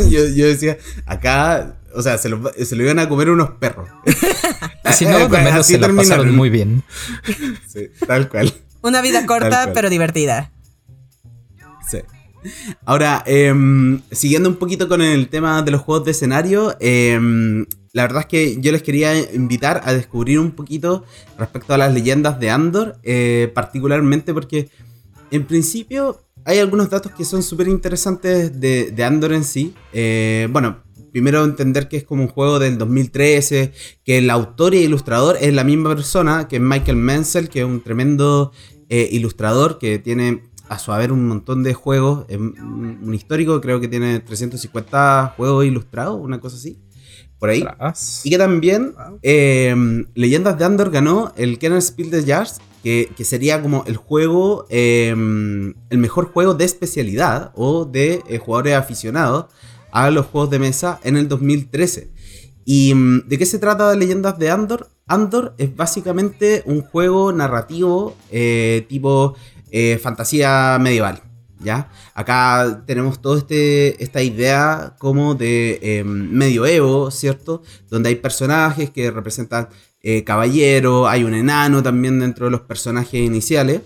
[0.10, 2.42] Yo, yo decía, acá o sea, se lo,
[2.84, 3.90] iban a comer unos perros.
[4.84, 6.84] Así no, de menos se la pasaron muy bien.
[7.68, 8.54] Sí, tal cual.
[8.82, 10.52] Una vida corta, pero divertida.
[11.90, 12.00] Sí.
[12.86, 18.04] Ahora, em, siguiendo un poquito con el tema de los juegos de escenario, em, la
[18.04, 21.04] verdad es que yo les quería invitar a descubrir un poquito
[21.38, 24.70] respecto a las leyendas de Andor, eh, particularmente porque
[25.30, 29.76] en principio hay algunos datos que son súper interesantes de, de, Andor en sí.
[29.94, 34.80] Eh, bueno, primero entender que es como un juego del 2013, que el autor y
[34.80, 38.52] ilustrador es la misma persona, que es Michael Menzel, que es un tremendo
[38.90, 43.90] eh, ilustrador que tiene a su haber un montón de juegos, un histórico, creo que
[43.90, 46.80] tiene 350 juegos ilustrados, una cosa así,
[47.40, 47.66] por ahí.
[48.24, 49.76] Y que también eh,
[50.16, 54.66] Leyendas de Andor ganó el Kenneth Spiel de Jazz que, que sería como el juego,
[54.70, 59.46] em, el mejor juego de especialidad o de eh, jugadores aficionados
[59.92, 62.12] a los juegos de mesa en el 2013.
[62.66, 64.90] ¿Y mm, de qué se trata de Leyendas de Andor?
[65.08, 69.36] Andor es básicamente un juego narrativo eh, tipo
[69.72, 71.22] eh, fantasía medieval.
[71.60, 71.92] ¿Ya?
[72.16, 77.62] Acá tenemos toda este, esta idea como de eh, medioevo, ¿cierto?
[77.88, 79.70] Donde hay personajes que representan
[80.04, 83.82] eh, caballero, hay un enano también dentro de los personajes iniciales.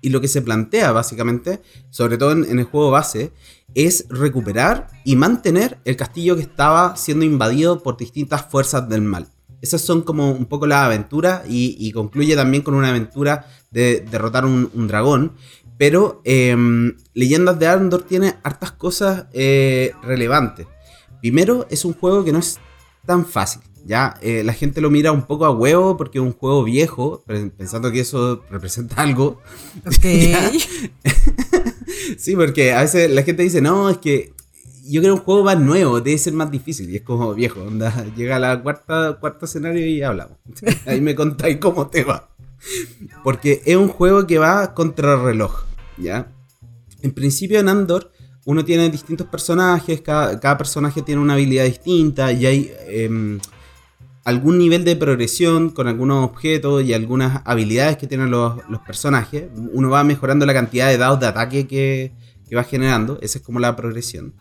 [0.00, 1.60] Y lo que se plantea básicamente,
[1.90, 3.32] sobre todo en, el juego base,
[3.74, 9.28] es recuperar y mantener el castillo que estaba siendo invadido por distintas fuerzas del mal.
[9.60, 14.46] Esas son como un poco las aventuras y, concluye también con una aventura de derrotar
[14.46, 15.32] un, un dragón.
[15.80, 20.66] Pero em, Leyendas de Andor tiene hartas cosas eh, relevantes.
[21.20, 22.58] Primero, es un juego que no es
[23.06, 23.62] tan fácil.
[23.86, 27.22] Ya Eh, la gente lo mira un poco a huevo porque es un juego viejo,
[27.26, 29.40] pe- pensando que eso representa algo.
[29.86, 30.04] Ok.
[30.04, 30.50] Ya.
[32.18, 34.32] sí, porque a veces la gente dice, no, es que
[34.84, 36.90] yo quiero un juego más nuevo, debe ser más difícil.
[36.90, 40.36] Y es como viejo, onda, llega a la cuarta, cuarto escenario y hablamos.
[40.86, 42.28] Ahí me contáis cómo te va.
[43.24, 45.64] Porque es un juego que va contra reloj,
[45.96, 46.30] ¿ya?
[47.02, 48.10] En principio en Andor
[48.44, 53.38] uno tiene distintos personajes, cada, cada personaje tiene una habilidad distinta y hay em,
[54.30, 59.44] algún nivel de progresión con algunos objetos y algunas habilidades que tienen los, los personajes.
[59.72, 62.12] Uno va mejorando la cantidad de dados de ataque que,
[62.48, 64.34] que va generando, esa es como la progresión.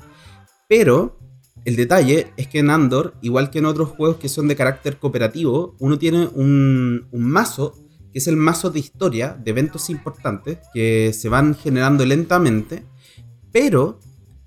[0.67, 1.19] Pero
[1.65, 4.97] el detalle es que en Andor, igual que en otros juegos que son de carácter
[4.97, 7.75] cooperativo, uno tiene un, un mazo
[8.11, 12.85] que es el mazo de historia de eventos importantes que se van generando lentamente,
[13.51, 13.99] pero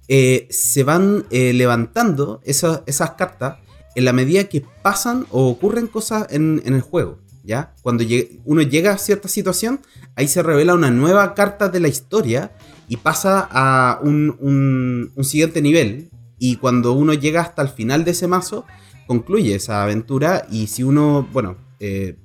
[0.09, 3.59] eh, se van eh, levantando esas, esas cartas
[3.95, 7.19] en la medida que pasan o ocurren cosas en, el juego.
[7.45, 7.75] ¿ya?
[7.83, 8.05] Cuando
[8.45, 9.81] uno llega a cierta situación,
[10.17, 12.53] ahí se revela una nueva carta de la historia
[12.89, 16.11] y pasa a un, un- un siguiente nivel.
[16.39, 18.65] Y cuando uno llega hasta el final de ese mazo,
[19.07, 22.17] concluye esa aventura y si uno, bueno, eh,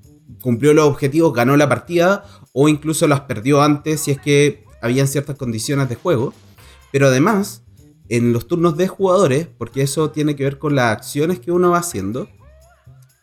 [0.42, 5.08] cumplió los objetivos, ganó la partida o incluso las perdió antes si es que habían
[5.08, 6.34] ciertas condiciones de juego.
[6.92, 7.64] Pero además,
[8.10, 11.72] en los turnos de jugadores, porque eso tiene que ver con las acciones que uno
[11.72, 12.30] va haciendo,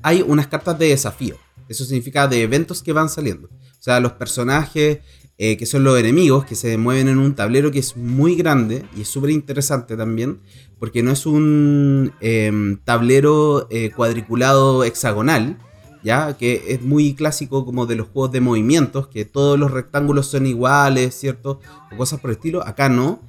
[0.03, 1.37] hay unas cartas de desafío.
[1.69, 3.49] Eso significa de eventos que van saliendo.
[3.49, 5.01] O sea, los personajes
[5.37, 8.85] eh, que son los enemigos, que se mueven en un tablero que es muy grande
[8.97, 10.39] y es súper interesante también,
[10.79, 15.59] porque no es un em, tablero eh, cuadriculado hexagonal,
[16.05, 20.29] ya que es muy clásico como de los juegos de movimientos, que todos los rectángulos
[20.29, 21.61] son iguales, ¿cierto?
[21.93, 22.65] O cosas por el estilo.
[22.65, 23.21] Acá no.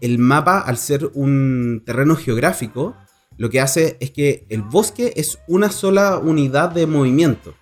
[0.00, 2.94] El mapa, al ser un terreno geográfico,
[3.36, 7.54] lo que hace es que el bosque es una sola unidad de movimiento.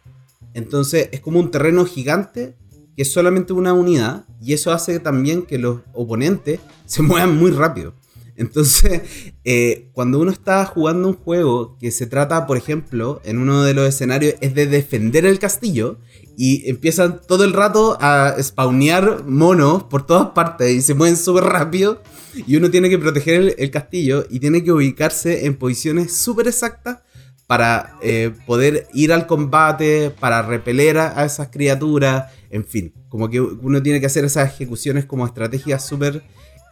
[0.55, 2.57] Entonces es como un terreno gigante
[2.97, 7.51] que es solamente una unidad y eso hace también que los oponentes se muevan muy
[7.51, 7.95] rápido.
[8.37, 9.03] Entonces,
[9.45, 13.75] eh, cuando uno está jugando un juego que se trata, por ejemplo, en uno de
[13.75, 15.99] los escenarios es de defender el castillo
[16.39, 21.45] y empiezan todo el rato a spawnear monos por todas partes y se mueven súper
[21.45, 22.03] rápido
[22.47, 26.99] y uno tiene que proteger el, castillo y tiene que ubicarse en posiciones súper exactas
[27.47, 33.41] para eh, poder ir al combate, para repeler a, esas criaturas, en fin, como que
[33.41, 36.23] uno tiene que hacer esas ejecuciones como estrategias súper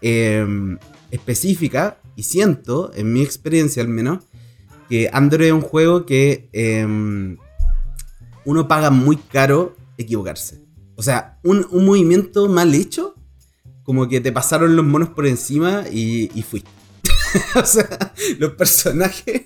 [0.03, 0.45] eh,
[1.11, 4.25] específicas y siento, en mi experiencia al menos,
[4.89, 6.87] que Android es un juego que eh,
[8.45, 10.61] uno paga muy caro equivocarse.
[10.97, 13.15] O sea, un, un movimiento mal hecho,
[13.85, 16.71] como que te pasaron los monos por encima y, y fuiste.
[17.57, 17.87] o sea,
[18.39, 19.43] los personajes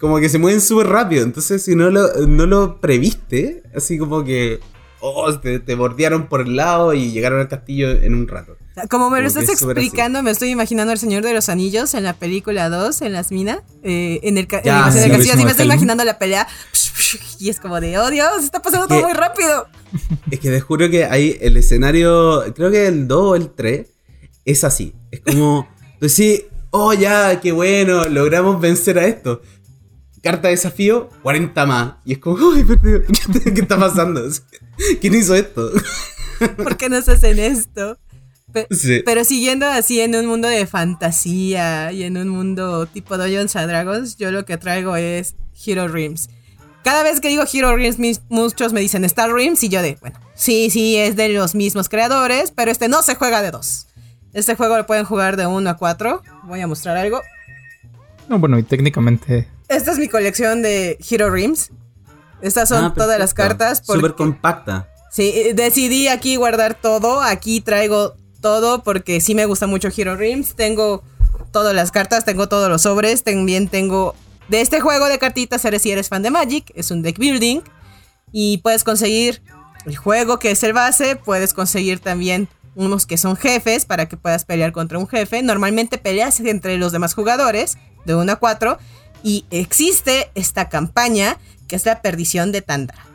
[0.00, 1.24] como que se mueven súper rápido.
[1.24, 4.60] Entonces, si no lo, no lo previste, así como que
[5.00, 8.56] oh, te, te bordearon por el lado y llegaron al castillo en un rato.
[8.88, 12.04] Como me lo estás es explicando, me estoy imaginando al Señor de los Anillos en
[12.04, 15.34] la película 2, en las minas, eh, en el, ca- en el castillo sí, castillo,
[15.34, 16.46] así me estoy imaginando la pelea,
[17.38, 19.66] y es como de, oh Dios, está pasando todo Que- muy rápido.
[20.30, 23.86] Es que te juro que ahí el escenario, creo que el 2 o el 3,
[24.44, 24.94] es así.
[25.10, 29.42] Es como, pues sí, oh ya, qué bueno, logramos vencer a esto.
[30.22, 31.94] Carta de desafío, 40 más.
[32.04, 33.02] Y es como, uy, pero,
[33.54, 34.22] ¿qué, está pasando?
[35.00, 35.70] ¿Quién hizo esto?
[36.56, 37.98] ¿Por qué nos hacen esto?
[38.52, 39.02] Pe- Sí.
[39.04, 43.68] Pero siguiendo así en un mundo de fantasía y en un mundo tipo Dungeons and
[43.68, 46.28] Dragons, yo lo que traigo es Hero Realms.
[46.82, 49.98] Cada vez que digo Hero Realms, mis- muchos me dicen Star Realms y yo de,
[50.00, 53.86] bueno, sí, sí, es de los mismos creadores, pero este no se juega de dos.
[54.32, 56.22] Este juego lo pueden jugar de uno a cuatro.
[56.44, 57.20] Voy a mostrar algo.
[58.28, 61.70] No, bueno, y técnicamente Esta es mi colección de Hero Realms.
[62.40, 63.82] Estas son Ah, todas las cartas.
[63.84, 64.88] Súper porque- compacta.
[65.10, 67.20] Sí, decidí aquí guardar todo.
[67.20, 70.54] Aquí traigo todo porque sí me gusta mucho Hero Realms.
[70.54, 71.02] Tengo
[71.52, 73.24] todas las cartas, tengo todos los sobres.
[73.24, 74.14] También tengo
[74.50, 75.64] de este juego de cartitas.
[75.64, 77.60] Eres si eres fan de Magic, es un deck building.
[78.32, 79.42] Y puedes conseguir
[79.86, 81.16] el juego que es el base.
[81.16, 85.42] Puedes conseguir también unos que son jefes para que puedas pelear contra un jefe.
[85.42, 88.78] Normalmente peleas entre los demás jugadores de 1 a 4.
[89.22, 93.06] Y existe esta campaña que es la perdición de Tandra.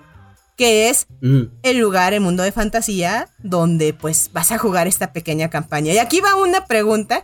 [0.57, 1.43] Que es Mm.
[1.63, 5.91] el lugar, el mundo de fantasía, donde pues vas a jugar esta pequeña campaña.
[5.91, 7.23] Y aquí va una pregunta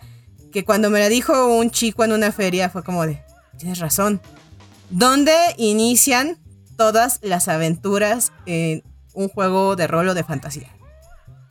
[0.51, 3.21] que cuando me la dijo un chico en una feria fue como de,
[3.61, 4.21] tienes razón,
[4.89, 6.37] ¿dónde inician
[6.77, 10.69] todas las aventuras en un juego de rol o de fantasía?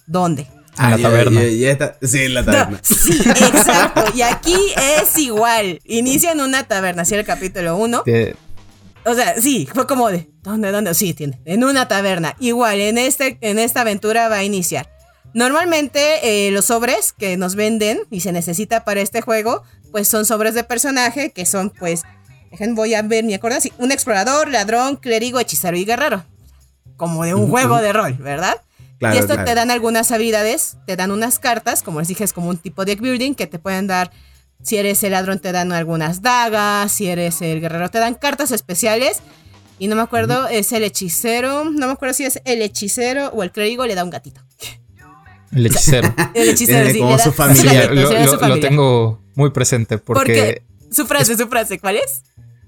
[0.07, 0.47] ¿Dónde?
[0.79, 1.43] En la ya- taberna.
[1.43, 2.81] ya- ya está- Sí, en la No, taberna.
[2.83, 4.05] sí, exacto.
[4.15, 4.57] Y aquí
[5.01, 5.81] es igual.
[5.85, 8.03] Inicia en una taberna, así el capítulo 1.
[8.05, 8.35] Que-
[9.07, 10.95] O sea, sí, fue como de, ¿dónde, dónde?
[10.95, 12.37] Sí, tiene, en una taberna.
[12.39, 14.91] Igual, en, este, en esta aventura va a iniciar.
[15.33, 19.63] Normalmente eh, los sobres que nos venden y se necesita para este juego,
[19.93, 22.03] pues son sobres de personaje que son, pues,
[22.51, 26.25] dejen, voy a ver, me acuerdo así, un explorador, ladrón, clérigo, hechicero y guerrero.
[26.97, 28.61] Como de un juego de rol, ¿verdad?
[28.99, 29.45] Claro, y esto claro.
[29.45, 32.85] te dan algunas habilidades, te dan unas cartas, como les dije, es como un tipo
[32.85, 34.11] de deck building que te pueden dar.
[34.63, 36.93] Si eres el ladrón, te dan algunas dagas.
[36.93, 39.21] Si eres el guerrero, te dan cartas especiales.
[39.79, 41.65] Y no me acuerdo, es el hechicero.
[41.65, 44.43] No me acuerdo si es el hechicero o el clérigo, le da un gatito.
[45.53, 46.15] El hechicero.
[46.35, 47.87] El hechicero, Tiene sí, como su familia.
[47.91, 48.69] Lo, lo- su lo familia.
[48.69, 50.21] tengo muy presente porque...
[50.21, 52.23] Porque su frase, su frase, ¿cuál es?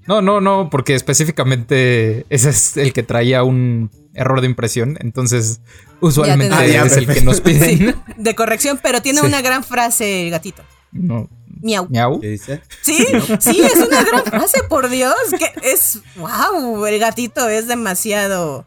[0.07, 4.97] No, no, no, porque específicamente ese es el que traía un error de impresión.
[5.01, 5.61] Entonces,
[6.01, 7.79] usualmente Ah, ya, es el que nos piden.
[7.79, 9.27] Sí, de corrección, pero tiene Sí.
[9.27, 10.63] una gran frase el gatito.
[10.91, 11.29] No,
[11.61, 11.87] Miau.
[11.89, 12.21] miau.
[12.21, 12.61] ¿Qué dice?
[12.83, 13.07] Sí,
[13.41, 15.15] sí, es una gran frase, por Dios.
[15.39, 16.01] Que es.
[16.17, 16.85] ¡Wow!
[16.87, 18.67] El gatito es demasiado.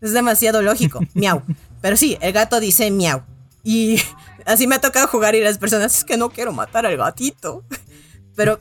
[0.00, 1.00] Es demasiado lógico.
[1.14, 1.42] Miau.
[1.80, 3.22] Pero sí, el gato dice miau.
[3.64, 4.00] Y
[4.46, 7.64] así me ha tocado jugar y las personas es que no quiero matar al gatito.
[8.36, 8.58] Pero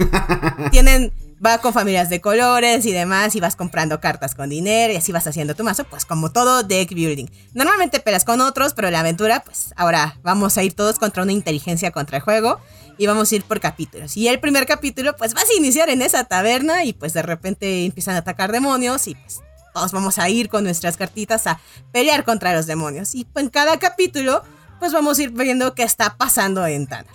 [0.71, 1.13] tienen.
[1.45, 5.11] Va con familias de colores y demás, y vas comprando cartas con dinero y así
[5.11, 7.25] vas haciendo tu mazo, pues como todo deck building.
[7.53, 11.33] Normalmente pelas con otros, pero la aventura, pues ahora vamos a ir todos contra una
[11.33, 12.61] inteligencia contra el juego
[12.97, 14.15] y vamos a ir por capítulos.
[14.15, 17.83] Y el primer capítulo, pues vas a iniciar en esa taberna y pues de repente
[17.83, 19.41] empiezan a atacar demonios y pues
[19.73, 21.59] todos vamos a ir con nuestras cartitas a
[21.91, 23.15] pelear contra los demonios.
[23.15, 24.43] Y en cada capítulo,
[24.83, 27.09] pues vamos a ir viendo qué está pasando en Tanner.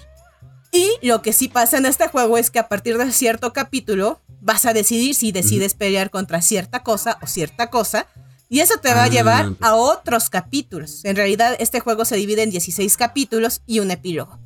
[0.73, 4.23] Y lo que sí pasa en este juego es que a partir de cierto capítulo
[4.41, 8.07] vas a decidir si decides pelear contra cierta cosa o cierta cosa.
[8.49, 11.05] Y eso te va a Ah, llevar a otros capítulos.
[11.05, 14.39] En realidad este juego se divide en 16 capítulos y un epílogo.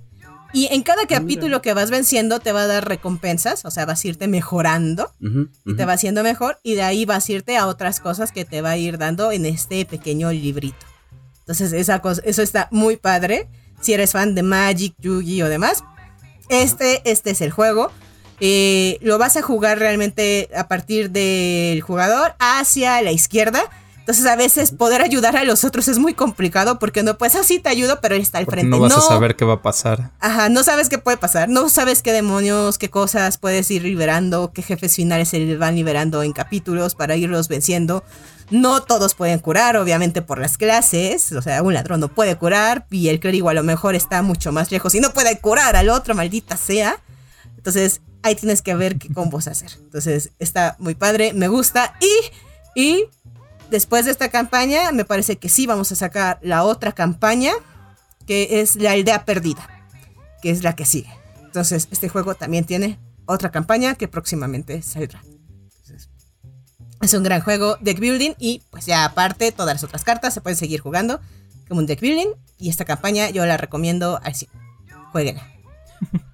[0.52, 4.04] Y en cada capítulo que vas venciendo te va a dar recompensas, o sea, vas
[4.04, 5.12] a irte mejorando
[5.64, 8.44] y te va haciendo mejor y de ahí vas a irte a otras cosas que
[8.44, 10.86] te va a ir dando en este pequeño librito.
[11.42, 13.48] Entonces esa cosa, eso está muy padre.
[13.80, 15.82] Si eres fan de Magic, Yugi o demás,
[16.48, 17.90] este, este es el juego.
[18.40, 23.62] Eh, lo vas a jugar realmente a partir del jugador hacia la izquierda.
[24.02, 27.60] Entonces a veces poder ayudar a los otros es muy complicado porque no puedes así
[27.60, 28.68] te ayudo, pero él está al frente.
[28.68, 30.10] no vas a saber qué va a pasar.
[30.18, 34.50] Ajá, no sabes qué puede pasar, no sabes qué demonios, qué cosas puedes ir liberando,
[34.52, 38.02] qué jefes finales se van liberando en capítulos para irlos venciendo.
[38.50, 42.86] No todos pueden curar, obviamente por las clases, o sea, un ladrón no puede curar
[42.90, 45.88] y el clérigo a lo mejor está mucho más lejos y no puede curar al
[45.88, 46.96] otro, maldita sea.
[47.56, 49.70] Entonces, ahí tienes que ver qué combos hacer.
[49.78, 52.32] Entonces, está muy padre, me gusta y
[52.74, 53.04] y
[53.72, 57.52] después de esta campaña, me parece que sí vamos a sacar la otra campaña
[58.26, 59.68] que es la aldea perdida
[60.42, 61.10] que es la que sigue.
[61.40, 65.22] Entonces, este juego también tiene otra campaña que próximamente saldrá.
[67.00, 70.40] Es un gran juego, deck building, y pues ya aparte, todas las otras cartas se
[70.40, 71.20] pueden seguir jugando
[71.68, 72.28] como un deck building.
[72.58, 74.50] Y esta campaña yo la recomiendo 100.
[75.10, 75.46] Jueguenla.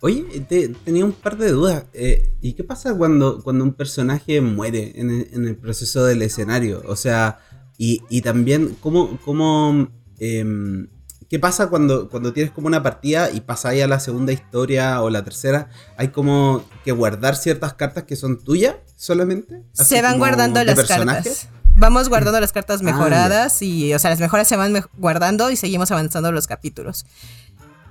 [0.00, 1.84] Oye, te- tenía un par de dudas.
[1.92, 6.22] Eh, ¿Y qué pasa cuando, cuando un personaje muere en el, en el proceso del
[6.22, 6.82] escenario?
[6.86, 7.38] O sea,
[7.76, 10.88] y, y también, ¿cómo, cómo, em,
[11.28, 15.10] ¿qué pasa cuando, cuando tienes como una partida y pasáis a la segunda historia o
[15.10, 15.68] la tercera?
[15.96, 19.62] ¿Hay como que guardar ciertas cartas que son tuyas solamente?
[19.72, 21.24] Se van guardando las personajes.
[21.40, 21.48] cartas.
[21.80, 25.56] Vamos guardando las cartas Ah, mejoradas y, o sea, las mejoras se van guardando y
[25.56, 27.06] seguimos avanzando los capítulos.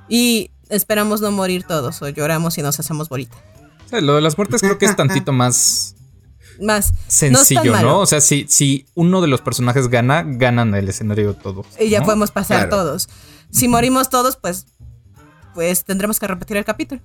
[0.10, 3.38] Y esperamos no morir todos o lloramos y nos hacemos bolita.
[3.86, 5.96] O sea, lo de las muertes creo que es tantito más
[6.62, 6.94] Más.
[7.08, 8.00] sencillo, ¿no?
[8.00, 11.66] O sea, si, si uno de los personajes gana, ganan el escenario todos.
[11.80, 12.06] Y ya ¿no?
[12.06, 12.84] podemos pasar Claro.
[12.84, 13.08] todos.
[13.52, 14.66] Si morimos todos, pues
[15.54, 17.02] pues tendremos que repetir el capítulo.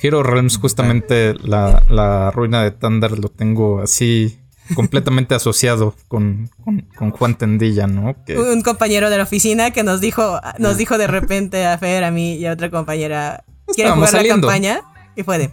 [0.00, 4.38] Hero Realms, justamente la, la ruina de Thunder lo tengo así
[4.74, 8.16] completamente asociado con, con, con Juan Tendilla, ¿no?
[8.24, 12.04] Que, Un compañero de la oficina que nos dijo, nos dijo de repente a Fer,
[12.04, 13.44] a mí y a otra compañera,
[13.74, 14.46] ¿quieren jugar saliendo.
[14.46, 14.80] la campaña?
[15.16, 15.50] Y fue de,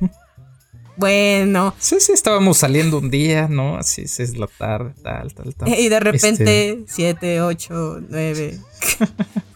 [0.98, 1.74] bueno.
[1.78, 3.78] sí, sí, estábamos saliendo un día, ¿no?
[3.78, 5.68] Así sí, es la tarde, tal, tal, tal.
[5.68, 6.86] Y de repente, Este.
[6.88, 8.60] siete, ocho, nueve,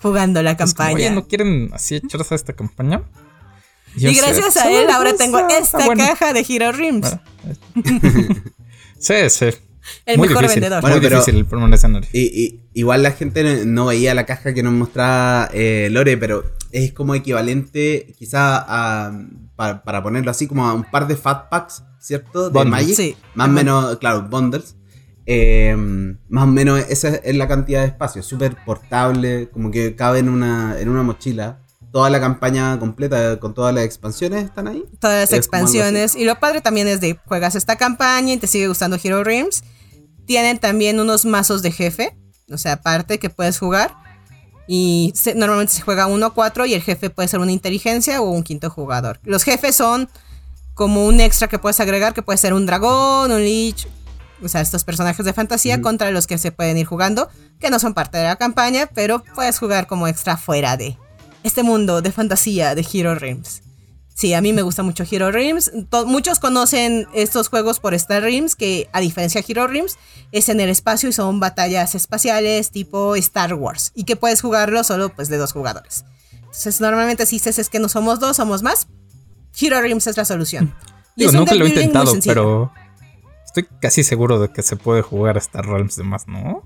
[0.01, 0.95] jugando la como, campaña.
[0.95, 3.03] Oye, ¿no quieren así echarse a esta campaña?
[3.95, 6.05] yo y sé, gracias a él ahora pues, tengo ah, esta bueno.
[6.05, 7.13] caja de Hero Rims.
[7.13, 7.21] Ah,
[8.99, 9.45] Sí, sí.
[10.05, 10.81] el Muy mejor difícil, vendedor.
[10.81, 12.09] Bueno, muy pero- difícil el escenario.
[12.13, 16.43] Y, y- igual la gente no veía la caja que nos mostraba eh, Lore, pero
[16.71, 19.11] es como equivalente quizá a,
[19.55, 22.49] pa- para ponerlo así, como a un par de Fat Packs, ¿cierto?
[22.49, 22.65] De.
[22.65, 22.95] Magic.
[22.95, 23.15] Sí.
[23.35, 24.75] Más o menos, claro, bundles.
[25.25, 25.75] Eh,
[26.27, 30.29] más o menos esa es la cantidad de espacio, súper portable, como que cabe en
[30.29, 31.59] una, en una mochila.
[31.91, 34.83] Toda la campaña completa con todas las expansiones están ahí.
[34.99, 36.15] todas las Es expansiones.
[36.15, 39.63] Y lo padre también es de juegas esta campaña y te sigue gustando Hero Rims.
[40.25, 42.15] Tienen también unos mazos de jefe,
[42.51, 43.95] o sea, aparte que puedes jugar.
[44.67, 48.21] Y se- normalmente se juega 1 a 4 y el jefe puede ser una inteligencia
[48.21, 49.19] o un quinto jugador.
[49.23, 50.07] Los jefes son
[50.75, 53.87] como un extra que puedes agregar, que puede ser un dragón, un lich,
[54.43, 57.29] o sea, estos personajes de fantasía contra los que se pueden ir jugando,
[57.59, 60.95] que no son parte de la campaña, pero puedes jugar como extra fuera de
[61.49, 63.61] este mundo de fantasía de Hero Rims.
[64.13, 65.31] Sí, a mí me gusta mucho Hero.
[65.89, 69.97] To- muchos conocen estos juegos por Star Rims, que a diferencia de Hero Rims,
[70.31, 73.91] es en el espacio y son batallas espaciales tipo Star Wars.
[73.95, 76.05] Y que puedes jugarlo solo pues de dos jugadores.
[76.33, 78.87] Entonces normalmente si dices es que no somos dos, somos más.
[79.59, 80.75] Hero Rims es la solución.
[81.15, 82.71] Y Digo, es un nunca lo he intentado, pero
[83.45, 86.63] estoy casi seguro de que se puede jugar a Star Realms de más, ¿no?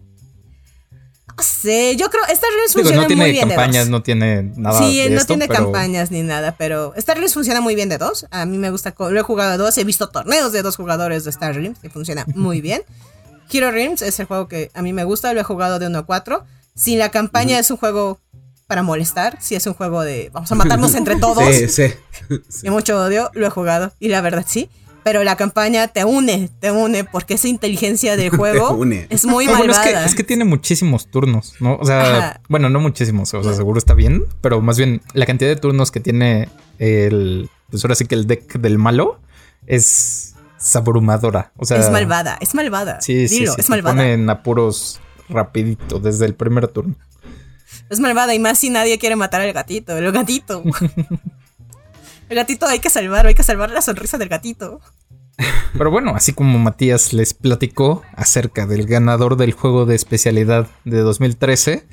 [1.37, 3.87] No sé, yo creo Star Rims Digo, funciona no tiene muy bien de dos.
[3.89, 7.33] no tiene nada Sí, de no esto, tiene pero campañas ni nada, pero Star Realms
[7.33, 8.27] funciona muy bien de dos.
[8.31, 11.23] A mí me gusta, lo he jugado de dos, he visto torneos de dos jugadores
[11.23, 12.83] de Star Realms y funciona muy bien.
[13.51, 15.97] Hero Realms es el juego que a mí me gusta, lo he jugado de 1
[15.99, 16.45] a 4.
[16.75, 18.19] Sin la campaña es un juego
[18.67, 21.93] para molestar, si es un juego de vamos a matarnos entre todos Sí, sí.
[22.63, 24.69] y mucho odio, lo he jugado y la verdad sí.
[25.03, 29.07] Pero la campaña te une, te une, porque esa inteligencia del juego une.
[29.09, 30.01] es muy bueno, es malvada.
[30.01, 31.75] que, es que tiene muchísimos turnos, ¿no?
[31.75, 32.41] O sea, Ajá.
[32.49, 35.91] bueno, no muchísimos, o sea, seguro está bien, pero más bien la cantidad de turnos
[35.91, 36.47] que tiene
[36.79, 39.19] el, pues ahora sí que el deck del malo
[39.67, 40.35] es
[40.75, 41.51] abrumadora.
[41.57, 43.01] O sea, es malvada, es malvada.
[43.01, 43.95] Sí, sí, Dilo, sí, es te malvada.
[43.95, 46.95] pone en apuros rapidito desde el primer turno.
[47.89, 49.97] Es malvada y más si nadie quiere matar al gatito.
[49.97, 50.63] El gatito.
[52.33, 54.81] el gatito hay que salvar, hay que salvar la sonrisa del gatito.
[55.77, 60.99] Pero bueno, así como Matías les platicó acerca del ganador del juego de especialidad de
[60.99, 61.87] 2013,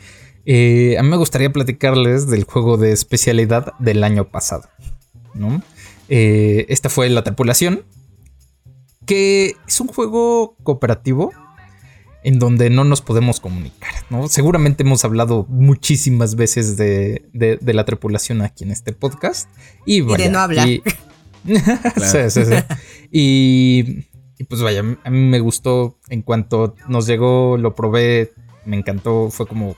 [0.47, 4.69] eh, a mí me gustaría platicarles del juego de especialidad del año pasado.
[5.35, 5.63] ¿no?
[6.09, 7.85] Eh, esta fue La Tripulación,
[9.07, 11.33] que es un juego cooperativo
[12.23, 13.91] en donde no nos podemos comunicar.
[14.11, 14.29] ¿no?
[14.29, 19.49] Seguramente hemos hablado muchísimas veces de, de- de la tripulación aquí en este podcast.
[19.87, 20.69] Y, de vaya, no hablar.
[20.69, 20.83] y-
[21.45, 22.55] sí, sí, sí.
[23.11, 24.07] Y,
[24.39, 28.33] y pues vaya, a mí me gustó en cuanto nos llegó, lo probé,
[28.67, 29.77] me encantó, fue como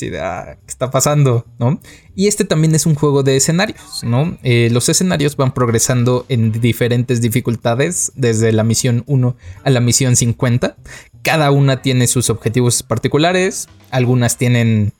[0.00, 1.44] de, ah, ¿qué está pasando?
[1.58, 1.78] ¿No?
[2.14, 4.38] Y este también es un juego de escenarios, ¿no?
[4.42, 10.16] Eh, los escenarios van progresando en diferentes dificultades, desde la misión 1 a la misión
[10.16, 10.76] 50.
[11.22, 14.92] Cada una tiene sus objetivos particulares, algunas tienen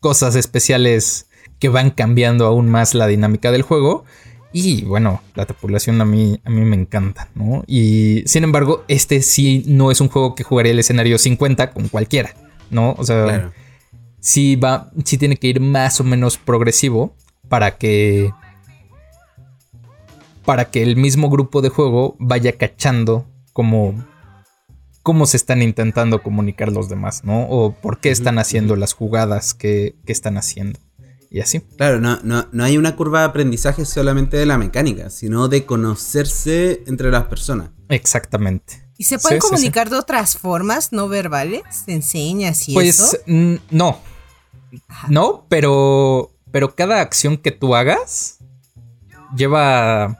[0.00, 1.26] cosas especiales
[1.58, 4.04] que van cambiando aún más la dinámica del juego.
[4.52, 7.62] Y bueno, la tripulación a mí, a mí me encanta, ¿no?
[7.66, 11.88] Y sin embargo, este sí no es un juego que jugaría el escenario 50 con
[11.88, 12.34] cualquiera,
[12.70, 12.94] ¿no?
[12.98, 13.52] O sea, Claro.
[14.20, 17.14] sí va, sí tiene que ir más o menos progresivo
[17.48, 18.32] para que
[20.44, 23.94] para que el mismo grupo de juego vaya cachando como
[25.06, 27.46] cómo se están intentando comunicar los demás, ¿no?
[27.48, 30.80] O por qué están haciendo las jugadas que, que están haciendo.
[31.30, 31.60] Y así.
[31.60, 35.64] Claro, no, no, no hay una curva de aprendizaje solamente de la mecánica, sino de
[35.64, 37.70] conocerse entre las personas.
[37.88, 38.84] Exactamente.
[38.98, 39.54] ¿Y se pueden Sí, sí, sí.
[39.54, 41.62] comunicar de otras formas no verbales?
[41.86, 43.16] ¿Te enseñas y Pues eso?
[43.28, 44.00] mm, no.
[45.08, 46.32] No, pero.
[46.50, 48.38] Pero cada acción que tú hagas
[49.36, 50.18] lleva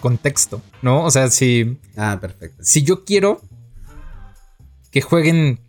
[0.00, 1.04] contexto, ¿no?
[1.04, 1.78] O sea, si.
[1.98, 2.62] Ah, perfecto.
[2.64, 3.42] Si yo quiero
[4.90, 5.60] que jueguen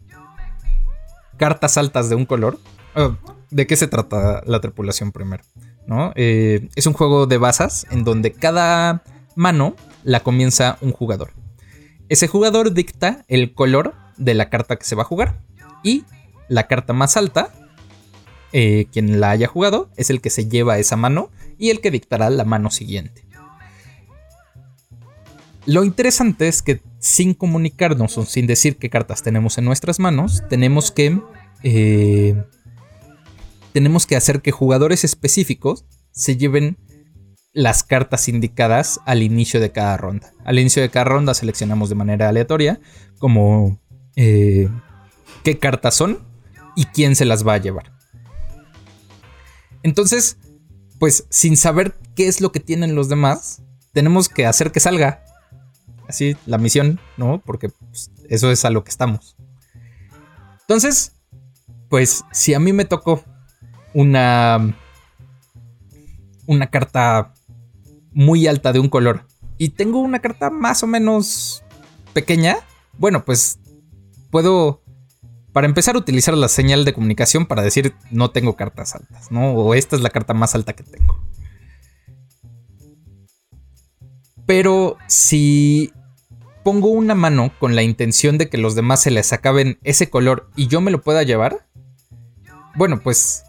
[1.37, 2.59] cartas altas de un color.
[2.95, 3.15] ah,
[3.49, 5.43] ¿De qué se trata la tripulación primero?
[5.87, 6.13] ¿No?
[6.15, 9.03] Eh, es un juego de bazas en donde cada
[9.35, 11.31] mano la comienza un jugador.
[12.07, 15.39] Ese jugador dicta el color de la carta que se va a jugar.
[15.83, 16.03] Y
[16.47, 17.53] la carta más alta,
[18.53, 21.91] eh, quien la haya jugado, es el que se lleva esa mano y el que
[21.91, 23.25] dictará la mano siguiente.
[25.65, 30.43] Lo interesante es que sin comunicarnos o sin decir qué cartas tenemos en nuestras manos,
[30.49, 31.21] tenemos que.
[31.63, 32.43] eh,
[33.73, 36.77] tenemos que hacer que jugadores específicos se lleven
[37.53, 40.33] las cartas indicadas al inicio de cada ronda.
[40.45, 42.79] Al inicio de cada ronda seleccionamos de manera aleatoria
[43.19, 43.79] como
[44.15, 44.69] eh,
[45.43, 46.19] qué cartas son
[46.75, 47.93] y quién se las va a llevar.
[49.83, 50.37] Entonces,
[50.99, 55.23] pues sin saber qué es lo que tienen los demás, tenemos que hacer que salga
[56.11, 57.41] así la misión, ¿no?
[57.45, 59.35] Porque pues, eso es a lo que estamos.
[60.61, 61.13] Entonces,
[61.89, 63.23] pues si a mí me tocó
[63.93, 64.75] una
[66.47, 67.33] una carta
[68.13, 69.25] muy alta de un color
[69.57, 71.63] y tengo una carta más o menos
[72.13, 72.57] pequeña,
[72.97, 73.59] bueno, pues
[74.29, 74.81] puedo
[75.53, 79.53] para empezar utilizar la señal de comunicación para decir no tengo cartas altas, ¿no?
[79.53, 81.19] O esta es la carta más alta que tengo.
[84.45, 85.93] Pero si
[86.63, 90.49] pongo una mano con la intención de que los demás se les acaben ese color
[90.55, 91.67] y yo me lo pueda llevar,
[92.75, 93.43] bueno, pues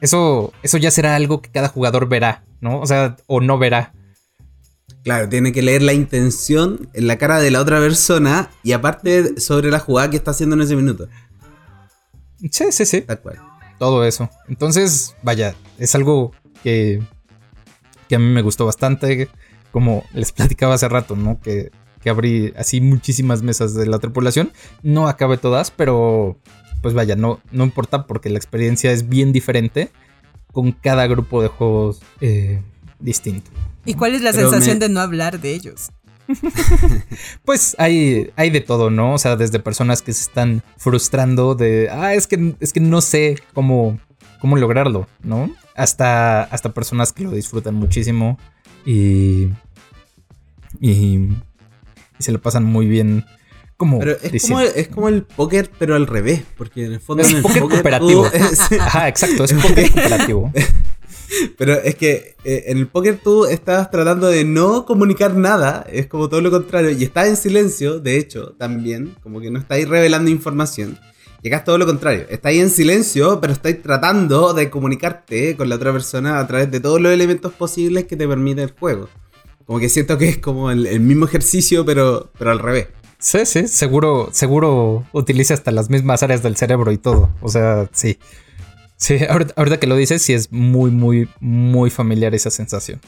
[0.00, 2.80] eso, eso ya será algo que cada jugador verá, ¿no?
[2.80, 3.92] O sea, o no verá.
[5.04, 9.40] Claro, tiene que leer la intención en la cara de la otra persona y aparte
[9.40, 11.08] sobre la jugada que está haciendo en ese minuto.
[12.50, 13.02] Sí, sí, sí.
[13.02, 13.38] Tal cual.
[13.78, 14.28] Todo eso.
[14.48, 16.32] Entonces, vaya, es algo
[16.62, 17.02] que,
[18.08, 19.28] que a mí me gustó bastante.
[19.70, 21.40] Como les platicaba hace rato, ¿no?
[21.40, 21.70] Que,
[22.02, 24.52] que abrí así muchísimas mesas de la tripulación.
[24.82, 26.38] No acabé todas, pero
[26.82, 29.90] pues vaya, no, no importa porque la experiencia es bien diferente
[30.52, 32.62] con cada grupo de juegos eh,
[32.98, 33.50] distinto.
[33.84, 35.90] ¿Y cuál es la Pero sensación me- de no hablar de ellos?
[37.44, 39.14] Pues hay, hay de todo, ¿no?
[39.14, 43.00] O sea, desde personas que se están frustrando de, ah, es que, es que no
[43.00, 43.98] sé cómo,
[44.40, 45.50] cómo lograrlo, ¿no?
[45.74, 48.38] Hasta, hasta personas que lo disfrutan muchísimo
[48.86, 49.48] y,
[50.80, 51.28] y,
[52.20, 53.24] y se lo pasan muy bien.
[53.76, 56.92] Como Pero es diciendo- como, el, es como el póker, pero al revés, porque en
[56.92, 58.26] el fondo Es en el póker cooperativo.
[58.32, 60.52] es- Ajá, exacto, es póker cooperativo.
[61.56, 66.06] pero es que eh, en el póker tú estás tratando de no comunicar nada, es
[66.06, 69.88] como todo lo contrario, y estás en silencio, de hecho, también, como que no estáis
[69.88, 70.98] revelando información.
[71.42, 75.70] Y acá es todo lo contrario, estáis en silencio, pero estáis tratando de comunicarte con
[75.70, 79.08] la otra persona a través de todos los elementos posibles que te permite el juego.
[79.70, 82.88] Como que siento que es como el, el mismo ejercicio, pero, pero al revés.
[83.20, 87.30] Sí, sí, seguro, seguro utiliza hasta las mismas áreas del cerebro y todo.
[87.40, 88.18] O sea, sí.
[88.96, 93.00] Sí, ahorita, ahorita que lo dices, sí es muy, muy, muy familiar esa sensación.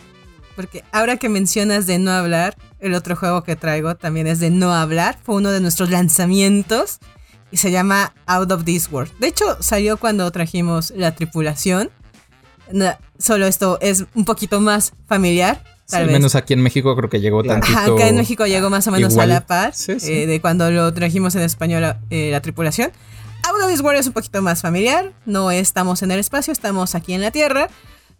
[0.54, 4.50] Porque ahora que mencionas de no hablar, el otro juego que traigo también es de
[4.50, 5.18] no hablar.
[5.24, 7.00] Fue uno de nuestros lanzamientos
[7.50, 9.10] y se llama Out of This World.
[9.18, 11.90] De hecho, salió cuando trajimos la tripulación.
[13.18, 15.71] Solo esto es un poquito más familiar.
[15.92, 17.60] Sí, al menos aquí en México creo que llegó Claro.
[17.60, 17.78] tantito.
[17.80, 19.30] Ajá, acá en México llegó más o menos igual.
[19.30, 20.12] a la par Sí, sí.
[20.12, 22.90] eh, de cuando lo trajimos en español eh, la tripulación.
[23.44, 25.12] Out of This World es un poquito más familiar.
[25.26, 27.68] No estamos en el espacio, estamos aquí en la Tierra.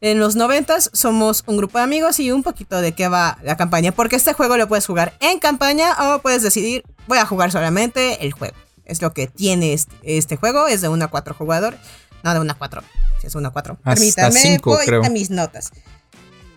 [0.00, 3.56] En los noventas somos un grupo de amigos y un poquito de qué va la
[3.56, 3.92] campaña.
[3.92, 8.26] Porque este juego lo puedes jugar en campaña o puedes decidir, voy a jugar solamente
[8.26, 8.56] el juego.
[8.84, 10.66] Es lo que tiene este, este juego.
[10.66, 11.78] Es de 1 a 4 jugadores.
[12.24, 12.82] No, de 1 a 4.
[13.20, 13.74] Si es 1 a 4.
[13.84, 15.04] Hasta Permítame, cinco, voy creo.
[15.04, 15.70] a mis notas.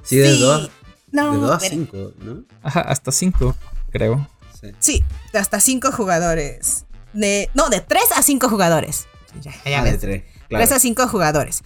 [0.03, 0.71] Sí, de 2
[1.11, 1.75] No, de dos a espera.
[1.75, 2.43] 5, ¿no?
[2.63, 3.55] Ajá, hasta cinco,
[3.91, 4.27] creo.
[4.59, 4.67] Sí.
[4.79, 5.03] Sí,
[5.33, 6.85] de hasta 5 jugadores.
[7.13, 9.05] De, no, de 3 a 5 jugadores.
[9.41, 9.93] Ya, ya Ah, ves.
[9.93, 10.23] de 3.
[10.49, 11.61] 3 a 5 jugadores.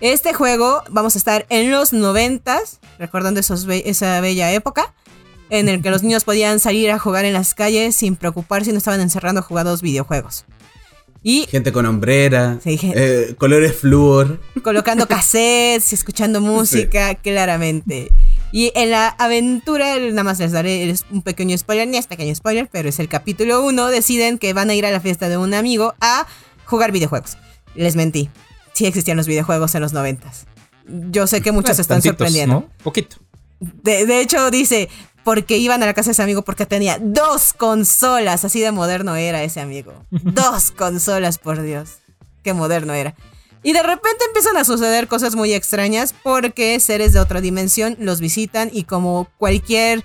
[0.00, 2.58] Este juego vamos a estar en los 90,
[2.98, 4.94] recordando esos be- esa bella época,
[5.50, 8.72] en el que los niños podían salir a jugar en las calles sin preocuparse si
[8.72, 10.44] no estaban encerrando jugados videojuegos.
[11.22, 14.40] Y Gente con hombrera, Sí, gen- eh, colores flúor.
[14.64, 18.10] colocando cassettes, escuchando música, claramente.
[18.52, 22.68] Y en la aventura, nada más les daré un pequeño spoiler, ni es pequeño spoiler,
[22.70, 25.54] pero es el capítulo 1, deciden que van a ir a la fiesta de un
[25.54, 26.26] amigo a
[26.64, 27.38] jugar videojuegos.
[27.74, 28.28] Les mentí,
[28.72, 30.30] sí existían los videojuegos en los 90.
[31.10, 32.54] Yo sé que muchos se están Tantitos, sorprendiendo.
[32.54, 32.68] ¿no?
[32.82, 33.16] Poquito.
[33.60, 34.88] De, de hecho, dice,
[35.22, 38.44] porque iban a la casa de ese amigo porque tenía dos consolas.
[38.44, 39.92] Así de moderno era ese amigo.
[40.10, 41.98] dos consolas, por Dios.
[42.42, 43.14] Qué moderno era.
[43.62, 48.20] Y de repente empiezan a suceder cosas muy extrañas porque seres de otra dimensión los
[48.20, 50.04] visitan y como cualquier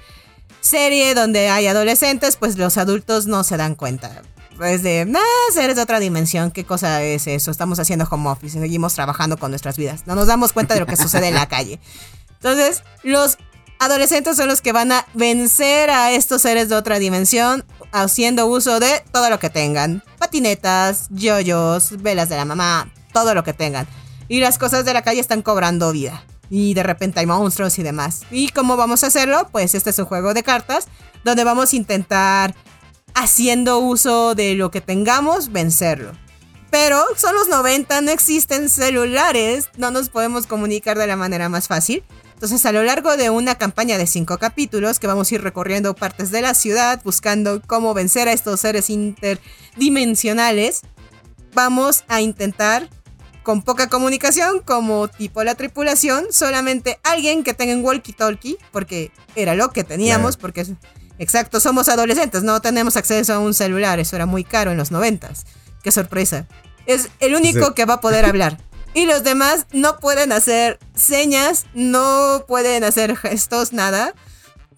[0.59, 4.23] serie donde hay adolescentes, pues los adultos no se dan cuenta.
[4.63, 5.19] Es de, nah,
[5.53, 7.51] seres de otra dimensión, ¿qué cosa es eso?
[7.51, 10.03] Estamos haciendo home office, seguimos trabajando con nuestras vidas.
[10.05, 11.79] No nos damos cuenta de lo que sucede en la calle.
[12.35, 13.37] Entonces, los
[13.79, 18.79] adolescentes son los que van a vencer a estos seres de otra dimensión haciendo uso
[18.79, 20.03] de todo lo que tengan.
[20.19, 23.87] Patinetas, yoyos, velas de la mamá, todo lo que tengan.
[24.27, 26.21] Y las cosas de la calle están cobrando vida.
[26.49, 28.21] y de repente hay monstruos y demás.
[28.29, 29.47] ¿Y cómo vamos a hacerlo?
[29.51, 30.87] Pues este es un juego de cartas
[31.23, 32.53] donde vamos a intentar,
[33.15, 36.11] haciendo uso de lo que tengamos, vencerlo.
[36.69, 41.67] Pero son los 90, no existen celulares, no nos podemos comunicar de la manera más
[41.67, 42.03] fácil.
[42.33, 45.95] Entonces a lo largo de una campaña de 5 capítulos que vamos a ir recorriendo
[45.95, 50.81] partes de la ciudad, buscando cómo vencer a estos seres interdimensionales,
[51.53, 52.89] vamos a intentar
[53.45, 59.53] con poca comunicación, como tipo la tripulación, solamente alguien que tenga un walkie-talkie, porque era
[59.53, 60.65] lo que teníamos, porque
[61.19, 64.89] exacto, somos adolescentes, no tenemos acceso a un celular, eso era muy caro en los
[64.89, 65.45] noventas.
[65.83, 66.47] Qué sorpresa.
[66.87, 68.57] Es el único que va a poder hablar.
[68.95, 74.15] Y los demás no pueden hacer señas, no pueden hacer gestos, nada.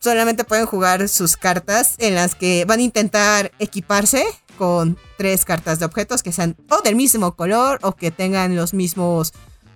[0.01, 4.25] Solamente pueden jugar sus cartas en las que van a intentar equiparse
[4.57, 8.73] con tres cartas de objetos que sean o del mismo color o que tengan los
[8.73, 9.33] mismos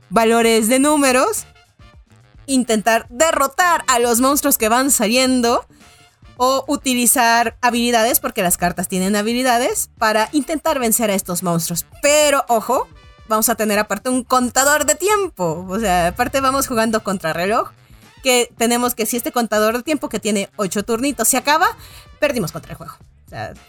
[0.09, 1.45] valores de números.
[2.47, 5.65] Intentar derrotar a los monstruos que van saliendo.
[6.43, 11.85] O utilizar habilidades, porque las cartas tienen habilidades, para intentar vencer a estos monstruos.
[12.01, 12.87] Pero ojo,
[13.27, 15.63] vamos a tener aparte un contador de tiempo.
[15.69, 17.69] O sea, aparte vamos jugando contra reloj.
[18.23, 21.77] Que tenemos que si este contador de tiempo que tiene 8 turnitos se acaba,
[22.19, 22.97] perdimos contra el juego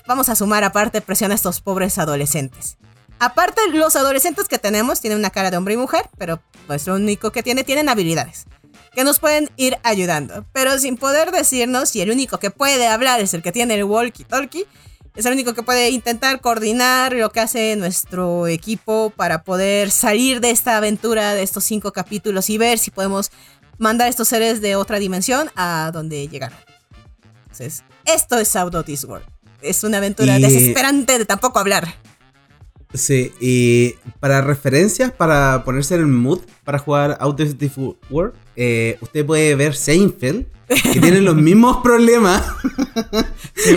[0.06, 2.76] vamos a sumar aparte presión a estos pobres adolescentes.
[3.18, 6.96] Aparte, los adolescentes que tenemos tienen una cara de hombre y mujer, pero pues lo
[6.96, 8.46] único que tiene, tienen habilidades
[8.94, 10.44] que nos pueden ir ayudando.
[10.52, 13.84] Pero sin poder decirnos si el único que puede hablar es el que tiene el
[13.84, 14.66] walkie-talkie,
[15.14, 20.40] es el único que puede intentar coordinar lo que hace nuestro equipo para poder salir
[20.40, 23.30] de esta aventura de estos cinco capítulos y ver si podemos
[23.78, 26.58] mandar a estos seres de otra dimensión a donde llegaron.
[27.42, 29.31] Entonces, esto es Auto Discord
[29.62, 31.94] es una aventura desesperante de tampoco hablar.
[32.94, 37.70] Sí, y para referencias, para ponerse en el mood para jugar Out of the
[38.10, 40.46] World, eh, usted puede ver Seinfeld,
[40.80, 42.42] que tiene los mismos problemas,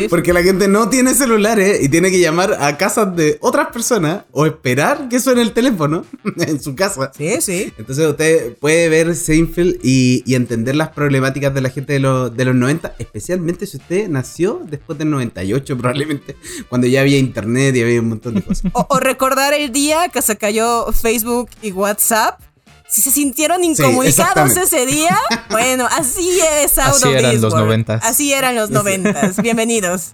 [0.09, 4.23] porque la gente no tiene celulares y tiene que llamar a casas de otras personas
[4.31, 6.05] o esperar que suene el teléfono
[6.37, 7.11] en su casa.
[7.17, 7.73] Sí, sí.
[7.77, 12.55] Entonces usted puede ver Seinfeld y, entender las problemáticas de la gente de, de los
[12.55, 16.35] 90, especialmente si usted nació después del 98 probablemente,
[16.67, 18.69] cuando ya había internet y había un montón de cosas.
[18.73, 22.41] o recordar el día que se cayó Facebook y WhatsApp
[22.87, 25.17] si se sintieron incomunicados ese día,
[25.49, 28.03] bueno, así es Así eran los noventas.
[28.03, 29.41] Así eran los noventas.
[29.41, 30.13] Bienvenidos.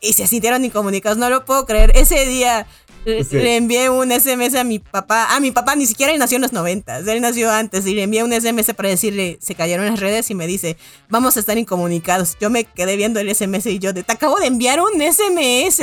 [0.00, 1.92] Y se sintieron incomunicados, no lo puedo creer.
[1.96, 2.66] Ese día
[3.06, 5.34] le envié un SMS a mi papá.
[5.34, 7.06] A mi papá ni siquiera él nació en los noventas.
[7.06, 10.34] Él nació antes y le envié un SMS para decirle, se cayeron las redes y
[10.34, 10.76] me dice,
[11.08, 12.36] vamos a estar incomunicados.
[12.40, 15.80] Yo me quedé viendo el SMS y yo, te acabo de enviar un SMS.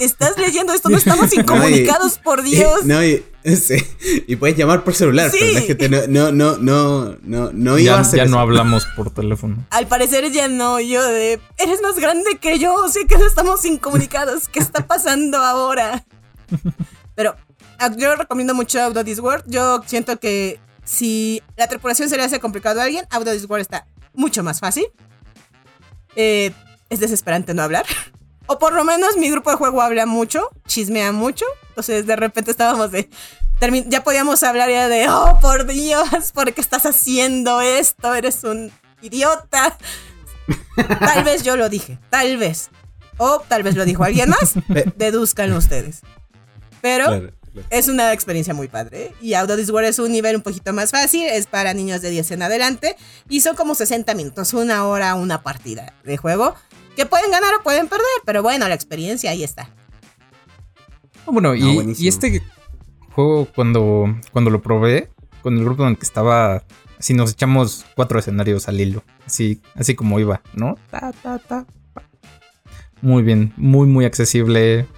[0.00, 0.88] ¿Estás leyendo esto?
[0.88, 2.84] No estamos incomunicados, por Dios.
[2.84, 3.22] No, y,
[4.26, 7.92] y puedes llamar por celular, pero la gente no, no, no, no, no, no iba
[7.92, 9.66] ya, a hacer Ya no hablamos por teléfono.
[9.70, 13.64] Al parecer ya no, yo de, eres más grande que yo, sé que no estamos
[13.64, 14.48] incomunicados.
[14.48, 16.04] ¿Qué está pasando ahora?
[17.14, 17.36] Pero
[17.78, 19.44] ah, yo recomiendo mucho Auto Discord.
[19.46, 23.86] Yo siento que si la tripulación se le hace complicado a alguien, Auto Discord está
[24.14, 24.86] mucho más fácil.
[26.16, 26.52] Eh,
[26.88, 27.86] es desesperante no hablar.
[28.48, 31.46] O por lo menos mi grupo de juego habla mucho, chismea mucho.
[31.68, 33.08] Entonces de repente estábamos de...
[33.86, 38.12] Ya podíamos hablar ya de, oh, por Dios, ¿por qué estás haciendo esto?
[38.12, 39.78] Eres un idiota.
[40.98, 42.70] Tal vez yo lo dije, tal vez.
[43.18, 44.54] O tal vez lo dijo alguien más.
[44.96, 46.00] Deduzcan ustedes.
[46.82, 47.30] Pero
[47.70, 49.14] es una experiencia muy padre.
[49.22, 51.24] Y Auto World es un nivel un poquito más fácil.
[51.26, 52.96] Es para niños de 10 en adelante.
[53.28, 56.54] Y son como 60 minutos, una hora, una partida de juego.
[56.96, 58.06] Que pueden ganar o pueden perder.
[58.26, 59.70] Pero bueno, la experiencia ahí está.
[61.26, 62.42] Ah, bueno, y, este
[63.10, 65.10] juego cuando, cuando lo probé,
[65.40, 66.64] con el grupo en el que estaba,
[66.98, 70.76] así nos echamos cuatro escenarios al hilo, así, así como iba, ¿no?
[70.90, 71.66] Ta, ta, ta.
[73.02, 74.88] Muy bien, muy, muy accesible,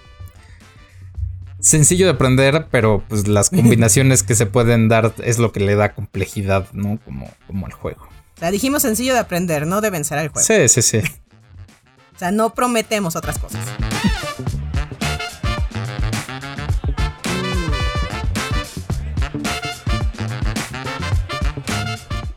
[1.65, 5.75] sencillo de aprender, pero pues las combinaciones que se pueden dar es lo que le
[5.75, 6.99] da complejidad, ¿no?
[7.03, 8.07] Como, como al juego.
[8.35, 10.45] O sea, dijimos sencillo de aprender, no de vencer al juego.
[10.45, 10.97] Sí, sí, sí.
[12.15, 13.65] o sea, no prometemos otras cosas.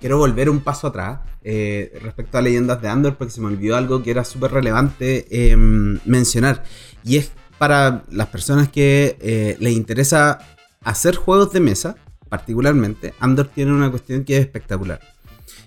[0.01, 3.77] Quiero volver un paso atrás eh, respecto a leyendas de Andor porque se me olvidó
[3.77, 6.63] algo que era súper relevante em, mencionar.
[7.05, 10.39] Y es para las personas que eh, les interesa
[10.83, 11.97] hacer juegos de mesa,
[12.29, 15.01] particularmente, Andor tiene una cuestión que es espectacular.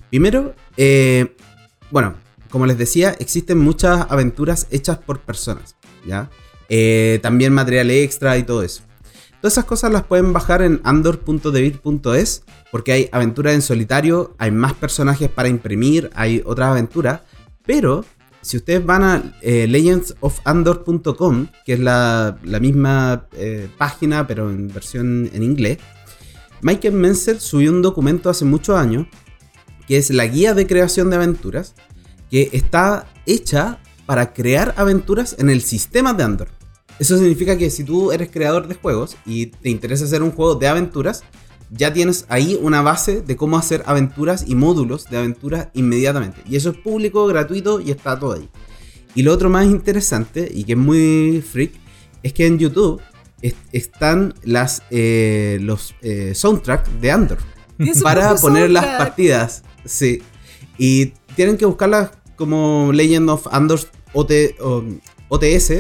[0.10, 1.36] Primero, eh,
[1.90, 2.16] bueno,
[2.50, 5.76] como les decía, existen muchas aventuras hechas por personas,
[6.06, 6.30] ¿ya?
[6.70, 8.84] Eh, también material extra y todo eso.
[9.42, 14.74] Todas esas cosas las pueden bajar en andor.debit.es porque hay aventuras en solitario, hay más
[14.74, 17.22] personajes para imprimir, hay otras aventuras,
[17.66, 18.06] pero
[18.42, 25.30] si ustedes van a eh, legendsofandor.com, que es la, misma eh, página pero en versión
[25.34, 25.78] en inglés,
[26.62, 29.08] Michael Menzel subió un documento hace muchos años
[29.88, 31.74] que es la guía de creación de aventuras,
[32.30, 36.48] que está hecha para crear aventuras en el sistema de Andor.
[37.00, 40.56] Eso significa que si tú eres creador de juegos y te interesa hacer un juego
[40.56, 41.24] de aventuras,
[41.72, 46.42] ya tienes ahí una base de cómo hacer aventuras y módulos de aventuras inmediatamente.
[46.48, 48.50] Y eso es público, gratuito y está todo ahí.
[49.16, 51.72] Y lo otro más interesante y que es muy freak
[52.24, 53.02] es que en YouTube
[53.72, 57.38] están las, eh, los eh, soundtracks de Andor
[58.04, 59.64] para poner las partidas.
[59.86, 60.22] Sí.
[60.78, 63.80] Y tienen que buscarlas como Legend of Andor
[64.14, 65.72] OTS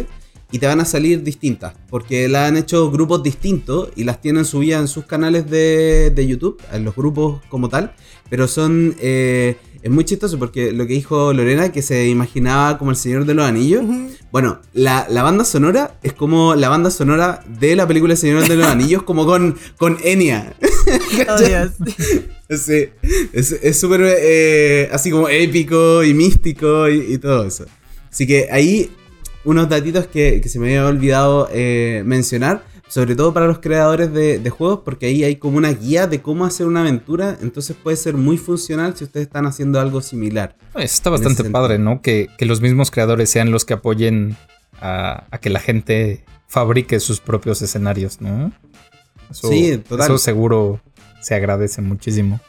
[0.51, 4.45] y te van a salir distintas, porque la han hecho grupos distintos y las tienen
[4.45, 7.93] subidas en sus canales de, YouTube, en los grupos como tal,
[8.29, 8.95] pero son...
[8.99, 13.25] Eh, es muy chistoso porque lo que dijo Lorena, que se imaginaba como el Señor
[13.25, 13.83] de los Anillos.
[14.31, 18.47] Bueno, la, la, banda sonora es como la banda sonora de la película El Señor
[18.47, 20.53] de los Anillos, como con, con Enya.
[21.29, 22.89] Oh, sí,
[23.31, 27.65] es súper eh, así como épico y místico y, y, todo eso.
[28.09, 28.91] Así que ahí
[29.43, 34.49] unos datitos que, se me había olvidado eh, mencionar, sobre todo para los creadores de,
[34.49, 38.15] juegos, porque ahí hay como una guía de cómo hacer una aventura, entonces puede ser
[38.15, 40.55] muy funcional si ustedes están haciendo algo similar.
[40.75, 42.01] Está bastante padre, ¿no?
[42.01, 44.35] Que, los mismos creadores sean los que apoyen
[44.81, 48.51] a, que la gente fabrique sus propios escenarios, ¿no?
[49.31, 50.07] sí, total.
[50.07, 50.81] Eso seguro
[51.21, 52.41] se agradece muchísimo.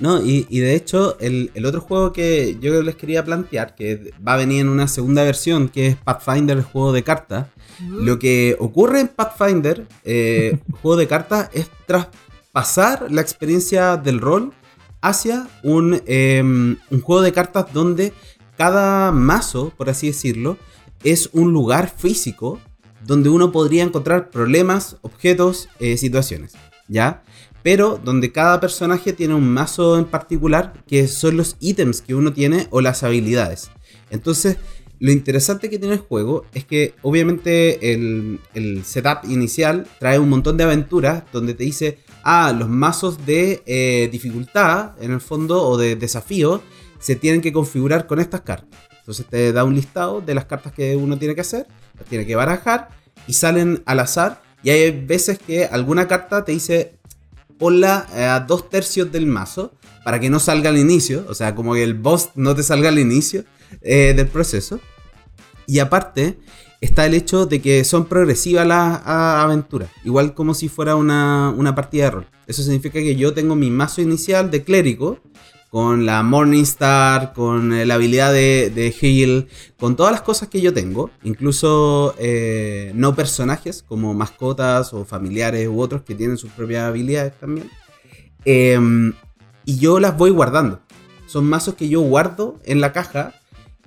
[0.00, 4.36] No, y, de hecho, el, otro juego que yo les quería plantear, que va a
[4.36, 7.46] venir en una segunda versión, que es Pathfinder, el juego de cartas.
[7.80, 14.52] Lo que ocurre en Pathfinder, eh, juego de cartas, es traspasar la experiencia del rol
[15.00, 18.12] hacia un, em, un juego de cartas donde
[18.56, 20.56] cada mazo, por así decirlo,
[21.02, 22.58] es un lugar físico
[23.06, 26.54] donde uno podría encontrar problemas, objetos, eh, situaciones.
[26.88, 27.22] ¿Ya?
[27.64, 32.34] Pero donde cada personaje tiene un mazo en particular que son los ítems que uno
[32.34, 33.70] tiene o las habilidades.
[34.10, 34.58] Entonces,
[35.00, 38.38] lo interesante que tiene el juego es que obviamente el,
[38.84, 44.10] setup inicial trae un montón de aventuras donde te dice, ah, los mazos de eh,
[44.12, 46.62] dificultad en el fondo o de desafío
[46.98, 48.78] se tienen que configurar con estas cartas.
[48.98, 51.66] Entonces te da un listado de las cartas que uno tiene que hacer,
[51.98, 52.90] las tiene que barajar
[53.26, 54.42] y salen al azar.
[54.62, 56.93] Y hay veces que alguna carta te dice,
[57.58, 59.72] ponla eh, a dos tercios del mazo
[60.04, 62.90] para que no salga al inicio, o sea, como que el boss no te salga
[62.90, 63.44] al inicio
[63.80, 64.80] eh, del proceso.
[65.66, 66.38] Y aparte
[66.80, 71.74] está el hecho de que son progresivas las aventuras, igual como si fuera una, una
[71.74, 72.26] partida de rol.
[72.46, 75.20] Eso significa que yo tengo mi mazo inicial de clérigo,
[75.74, 80.60] con la Morningstar, con eh, la habilidad de, de heal, con todas las cosas que
[80.60, 86.52] yo tengo, incluso eh, no personajes como mascotas o familiares u otros que tienen sus
[86.52, 87.68] propias habilidades también.
[88.44, 89.14] Em,
[89.64, 90.80] y yo las voy guardando.
[91.26, 93.34] Son mazos que yo guardo en la caja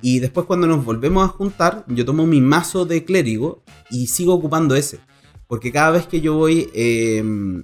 [0.01, 4.33] y después cuando nos volvemos a juntar, yo tomo mi mazo de clérigo y sigo
[4.33, 4.99] ocupando ese.
[5.47, 7.63] Porque cada vez que yo voy em,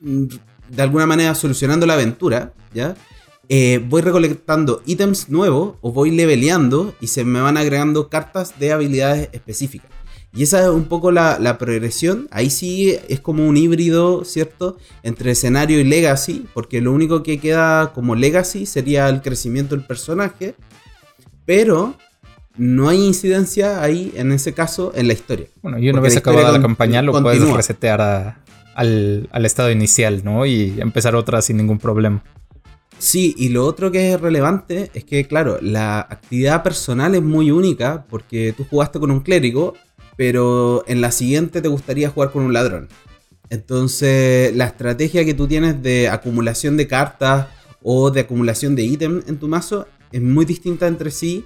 [0.00, 2.96] de alguna manera solucionando la aventura, ¿ya?
[3.50, 8.72] Eh, voy recolectando ítems nuevos o voy leveleando y se me van agregando cartas de
[8.72, 9.90] habilidades específicas.
[10.34, 12.28] Y esa es un poco la, progresión.
[12.30, 14.76] Ahí sí es como un híbrido, ¿cierto?
[15.02, 19.86] Entre escenario y legacy, porque lo único que queda como legacy sería el crecimiento del
[19.86, 20.54] personaje,
[21.46, 21.94] pero
[22.58, 25.46] no hay incidencia ahí, en ese caso, en la historia.
[25.62, 28.36] Bueno, y una vez acabada la campaña lo puedes resetear
[28.74, 30.44] al, al estado inicial, ¿no?
[30.44, 32.22] Y empezar otra sin ningún problema.
[32.98, 37.50] Sí, y lo otro que es relevante es que, claro, la actividad personal es muy
[37.50, 39.74] única porque tú jugaste con un clérigo,
[40.16, 42.88] pero en la siguiente te gustaría jugar con un ladrón.
[43.50, 47.46] Entonces, la estrategia que tú tienes de acumulación de cartas
[47.82, 51.44] o de acumulación de ítems en tu mazo es muy distinta entre sí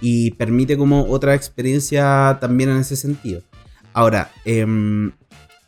[0.00, 3.42] y permite como otra experiencia también en ese sentido.
[3.92, 4.66] Ahora, eh,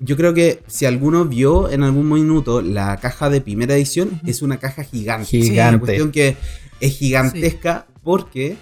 [0.00, 4.40] yo creo que si alguno vio en algún minuto la caja de primera edición, es
[4.40, 5.26] una caja gigante.
[5.26, 5.76] Gigante.
[5.76, 6.36] una cuestión que
[6.80, 8.56] es gigantesca porque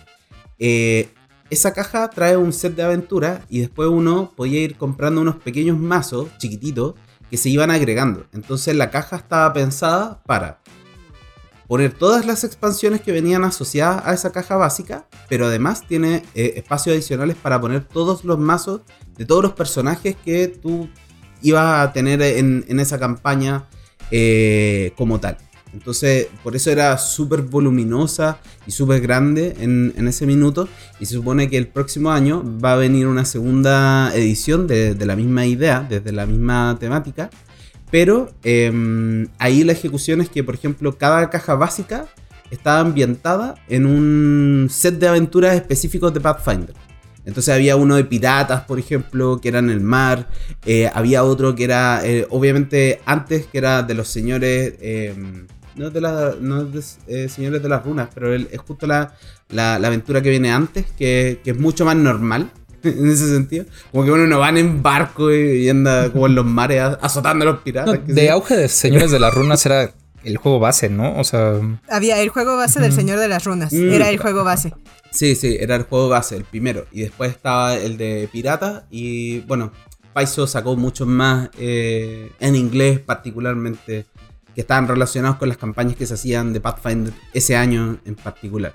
[0.59, 1.11] eh,
[1.49, 5.78] esa caja trae un set de aventuras y después uno podía ir comprando unos pequeños
[5.78, 6.95] mazos chiquititos
[7.30, 8.26] que se iban agregando.
[8.32, 10.61] Entonces la caja estaba pensada para
[11.68, 16.55] poner todas las expansiones que venían asociadas a esa caja básica, pero además tiene eh,
[16.57, 18.80] espacios adicionales para poner todos los mazos
[19.16, 20.89] de todos los personajes que tú
[21.43, 23.64] ibas a tener en, esa campaña
[24.11, 25.36] eh, como tal.
[25.72, 30.68] Entonces, por eso era súper voluminosa y súper grande en, ese minuto.
[30.99, 35.16] Y se supone que el próximo año va a venir una segunda edición de, la
[35.16, 37.30] misma idea, desde la misma temática.
[37.91, 42.07] Pero eh, ahí la ejecución es que, por ejemplo, cada caja básica
[42.51, 46.88] estaba ambientada en un set de aventuras específicos de Pathfinder.
[47.29, 50.29] Entonces había uno de piratas, por ejemplo, que era en el mar.
[50.64, 54.72] Eh, había otro que era, eh, obviamente, antes que era de los señores.
[54.81, 55.14] Eh,
[55.76, 59.12] no de, la, no de eh, señores de las runas, pero el, es justo la,
[59.51, 62.51] la, la, aventura que viene antes, que, que, es mucho más normal.
[62.83, 66.35] En ese sentido, como que uno no van en barco y, y anda como en
[66.35, 68.01] los mares azotando a los piratas.
[68.07, 69.93] No, de auge de Señores de las Runas era
[70.24, 71.16] el juego base, ¿no?
[71.16, 71.61] O sea.
[71.89, 73.72] Había el juego base del Señor de las Runas.
[73.72, 73.93] Mm.
[73.93, 74.72] Era el juego base.
[75.11, 76.86] Sí, sí, era el juego base, el primero.
[76.92, 78.86] Y después estaba el de Pirata.
[78.90, 79.72] Y bueno,
[80.12, 84.06] Paizo sacó muchos más eh, en inglés, particularmente,
[84.54, 88.74] que estaban relacionados con las campañas que se hacían de Pathfinder ese año en particular.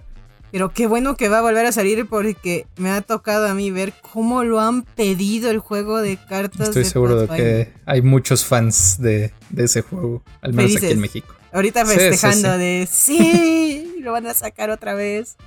[0.53, 3.71] Pero qué bueno que va a volver a salir porque me ha tocado a mí
[3.71, 6.67] ver cómo lo han pedido el juego de cartas.
[6.67, 10.83] Estoy de seguro de que hay muchos fans de, de ese juego, al menos Felices.
[10.83, 11.33] aquí en México.
[11.51, 13.17] Ahorita festejando sí, sí, sí.
[13.17, 15.37] de sí, lo van a sacar otra vez.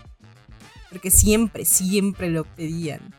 [0.96, 3.12] Porque siempre, siempre lo pedían.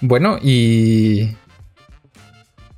[0.00, 1.28] Bueno, y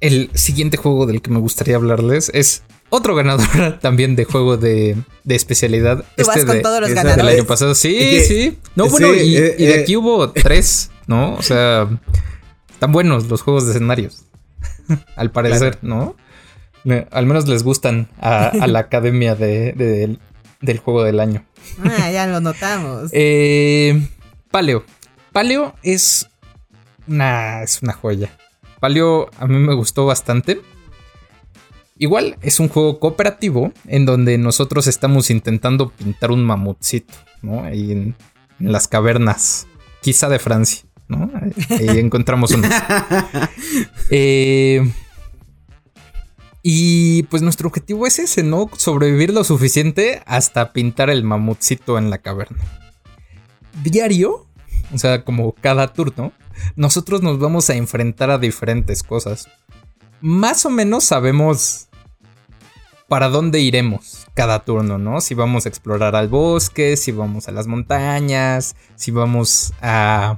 [0.01, 4.99] el siguiente juego del que me gustaría hablarles es otro ganador también de juego de,
[5.25, 6.01] de especialidad.
[6.01, 7.17] ¿Tú este vas con de, todos los ganadores?
[7.25, 7.75] del año pasado.
[7.75, 8.59] Sí, sí.
[8.75, 9.81] No, sí, bueno, y, eh, y de eh.
[9.81, 11.33] aquí hubo tres, ¿no?
[11.37, 11.89] O sea,
[12.79, 14.27] tan buenos los juegos de escenarios.
[15.17, 16.15] Al parecer, ¿no?
[17.11, 20.19] Al menos les gustan a, a la academia de- de- del-
[20.61, 21.46] del juego del año.
[21.85, 23.11] Ah, ya lo notamos.
[23.13, 24.09] Eh,
[24.51, 24.85] Paleo.
[25.33, 26.29] Paleo es
[27.07, 28.31] una, es una joya.
[28.81, 30.61] Paleo a mí me gustó bastante.
[31.99, 37.65] Igual es un juego cooperativo en donde nosotros estamos intentando pintar un mamutcito, ¿no?
[37.65, 38.15] Ahí en,
[38.61, 39.67] en las cavernas,
[40.03, 41.31] quizá de Francia, ¿no?
[41.41, 42.69] Ahí, ahí encontramos uno.
[44.11, 44.89] Eh,
[46.69, 48.69] y pues nuestro objetivo es ese, ¿no?
[48.77, 52.59] Sobrevivir lo suficiente hasta pintar el mamutcito en la caverna.
[53.85, 54.49] Diario,
[54.93, 56.33] o sea, como cada turno,
[56.75, 59.47] nosotros nos vamos a enfrentar a diferentes cosas.
[60.21, 61.87] Más o menos sabemos
[63.07, 65.21] para dónde iremos cada turno, ¿no?
[65.21, 70.35] Si vamos a explorar al bosque, si vamos a las montañas, si vamos a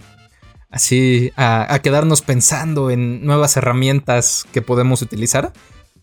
[0.68, 5.54] así a, a quedarnos pensando en nuevas herramientas que podemos utilizar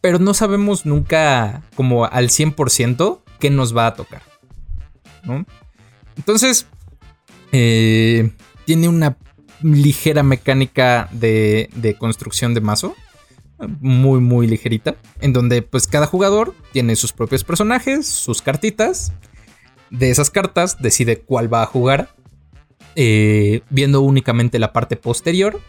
[0.05, 4.21] pero no sabemos nunca como al 100% qué nos va a tocar.
[5.23, 5.47] ¿no?
[6.15, 6.67] Entonces,
[7.51, 8.29] eh,
[8.65, 9.17] tiene una
[9.63, 12.95] ligera mecánica de, construcción de mazo.
[13.79, 14.95] Muy, muy ligerita.
[15.21, 19.11] En donde pues cada jugador tiene sus propios personajes, sus cartitas.
[19.89, 22.09] De esas cartas decide cuál va a jugar.
[22.95, 25.59] Eh, viendo únicamente la parte posterior.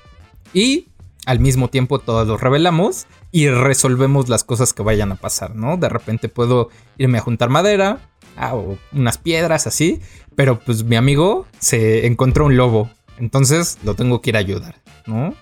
[0.52, 0.88] Y
[1.26, 5.76] al mismo tiempo todos los revelamos y resolvemos las cosas que vayan a pasar, ¿no?
[5.76, 7.98] De repente puedo irme a juntar madera
[8.36, 10.00] ah, o unas piedras así,
[10.36, 14.76] pero pues mi amigo se encontró un lobo, entonces lo tengo que ir a ayudar,
[15.06, 15.34] ¿no?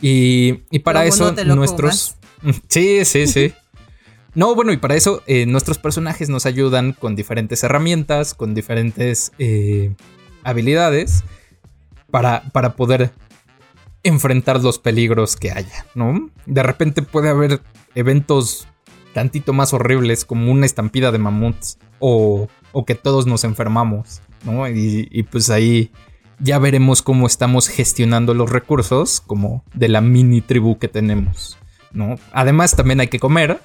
[0.00, 2.16] Y, y para Lobo, eso no nuestros...
[2.68, 3.52] Sí, sí, sí.
[4.34, 9.32] No, bueno, y para eso eh, nuestros personajes nos ayudan con diferentes herramientas, con diferentes
[9.40, 9.92] eh,
[10.44, 11.24] habilidades
[12.12, 13.10] para, para poder
[14.02, 16.30] enfrentar los peligros que haya, ¿no?
[16.46, 17.60] De repente puede haber
[17.94, 18.68] eventos
[19.12, 24.68] tantito más horribles como una estampida de mamuts o, o que todos nos enfermamos, ¿no?
[24.68, 25.90] Y, y, pues ahí
[26.38, 31.58] ya veremos cómo estamos gestionando los recursos como de la mini tribu que tenemos,
[31.92, 32.16] ¿no?
[32.32, 33.60] Además también hay que comer,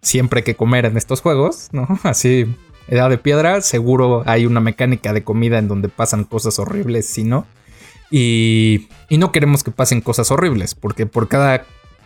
[0.00, 1.86] siempre hay que comer en estos juegos, ¿no?
[2.02, 2.46] Así,
[2.88, 7.24] edad de piedra, seguro hay una mecánica de comida en donde pasan cosas horribles, si
[7.24, 7.46] no.
[8.12, 11.64] Y, y, no queremos que pasen cosas horribles, porque por cada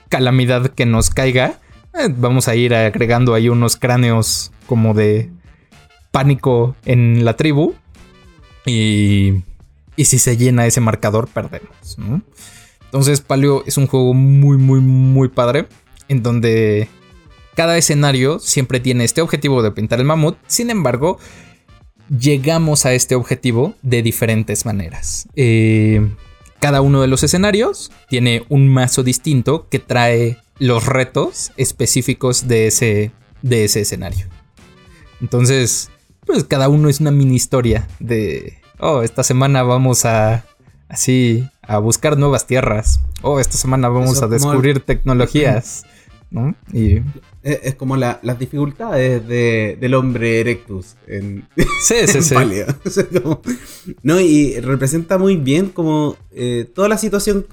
[0.08, 1.58] calamidad que nos caiga,
[1.98, 5.30] eh, vamos a ir agregando ahí unos cráneos como de
[6.12, 7.74] pánico en la tribu.
[8.64, 9.42] Y,
[9.96, 11.96] y si se llena ese marcador, perdemos.
[12.84, 15.66] Entonces, Paleo es un juego muy, muy, muy padre,
[16.08, 16.88] en donde
[17.56, 20.36] cada escenario siempre tiene este objetivo de pintar el mamut.
[20.46, 21.18] Sin embargo,
[22.08, 25.28] llegamos a este objetivo de diferentes maneras.
[25.36, 26.08] Eh,
[26.60, 32.66] cada uno de los escenarios tiene un mazo distinto que trae los retos específicos de
[32.66, 34.26] ese, de ese escenario.
[35.20, 35.90] Entonces,
[36.24, 40.44] pues cada uno es una mini historia de, oh, esta semana vamos a
[40.88, 43.00] así a buscar nuevas tierras.
[43.22, 45.84] Oh, esta semana vamos Eso a descubrir tecnologías.
[46.30, 46.54] ¿no?
[46.72, 47.02] Y
[47.50, 52.34] Es, es como la- las dificultades de- del hombre erectus en, sí, sí, en sí.
[52.34, 52.66] Palia.
[52.84, 53.40] O sea, como-
[54.02, 57.46] no, y representa muy bien como eh, toda la situación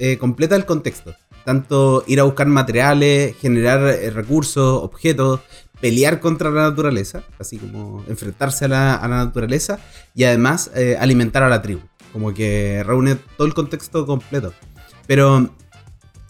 [0.00, 1.14] eh, completa del contexto.
[1.44, 5.40] Tanto ir a buscar materiales, generar eh, recursos, objetos,
[5.80, 9.78] pelear contra la naturaleza, así como enfrentarse a la, a la naturaleza
[10.16, 11.80] y además alimentar a la tribu.
[12.12, 14.52] Como que reúne todo el contexto completo.
[15.06, 15.50] Pero,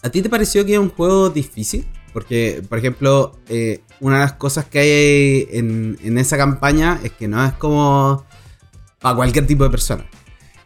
[0.03, 1.85] ¿a ti te pareció que es un juego difícil?
[2.13, 7.27] Porque, por ejemplo, eh, una de las cosas que hay en, esa campaña es que
[7.27, 8.25] no es como
[8.99, 10.05] para cualquier tipo de persona.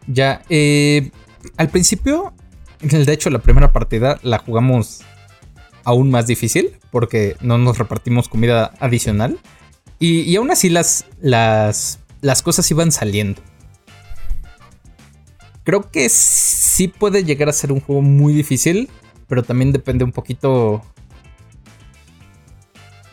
[0.08, 1.12] Ya, eh,
[1.58, 2.34] al principio,
[2.82, 5.02] de hecho, la primera partida la jugamos
[5.84, 9.40] aún más difícil porque no nos repartimos comida adicional.
[10.00, 13.42] Y, aún así las, las cosas iban saliendo.
[15.64, 18.90] Creo que sí puede llegar a ser un juego muy difícil,
[19.28, 20.84] pero también depende un poquito...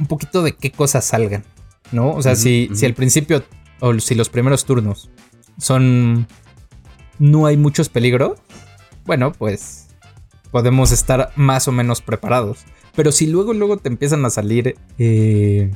[0.01, 1.44] Un poquito de qué cosas salgan,
[1.92, 2.11] ¿no?
[2.11, 3.44] O sea, si, si al principio
[3.78, 5.11] o si los primeros turnos
[5.59, 6.26] son...
[7.18, 8.38] No hay muchos peligros,
[9.05, 9.88] bueno, pues
[10.51, 12.64] podemos estar más o menos preparados.
[12.94, 15.70] Pero si luego, luego te empiezan a salir eh,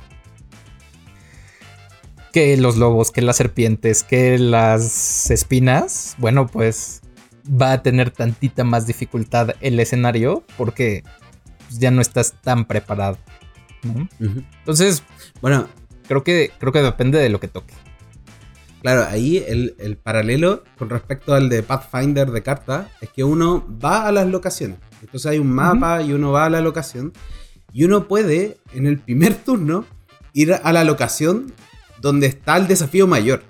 [2.32, 7.02] que los lobos, que las serpientes, que las espinas, bueno, pues
[7.48, 11.04] va a tener tantita más dificultad el escenario porque
[11.66, 13.18] pues, ya no estás tan preparado.
[13.84, 14.08] ¿No?
[14.20, 15.02] Entonces,
[15.40, 15.68] Bueno,
[16.08, 17.74] creo que, creo que depende de lo que toque.
[18.82, 23.66] claro, ahí el, el paralelo con respecto al de Pathfinder de carta es que uno
[23.82, 24.78] va a las locaciones.
[25.00, 27.12] Entonces hay un mapa y uno va a la locación.
[27.72, 29.84] Y uno puede, en el primer turno,
[30.32, 31.52] ir a la locación
[32.00, 33.42] donde está el desafío mayor.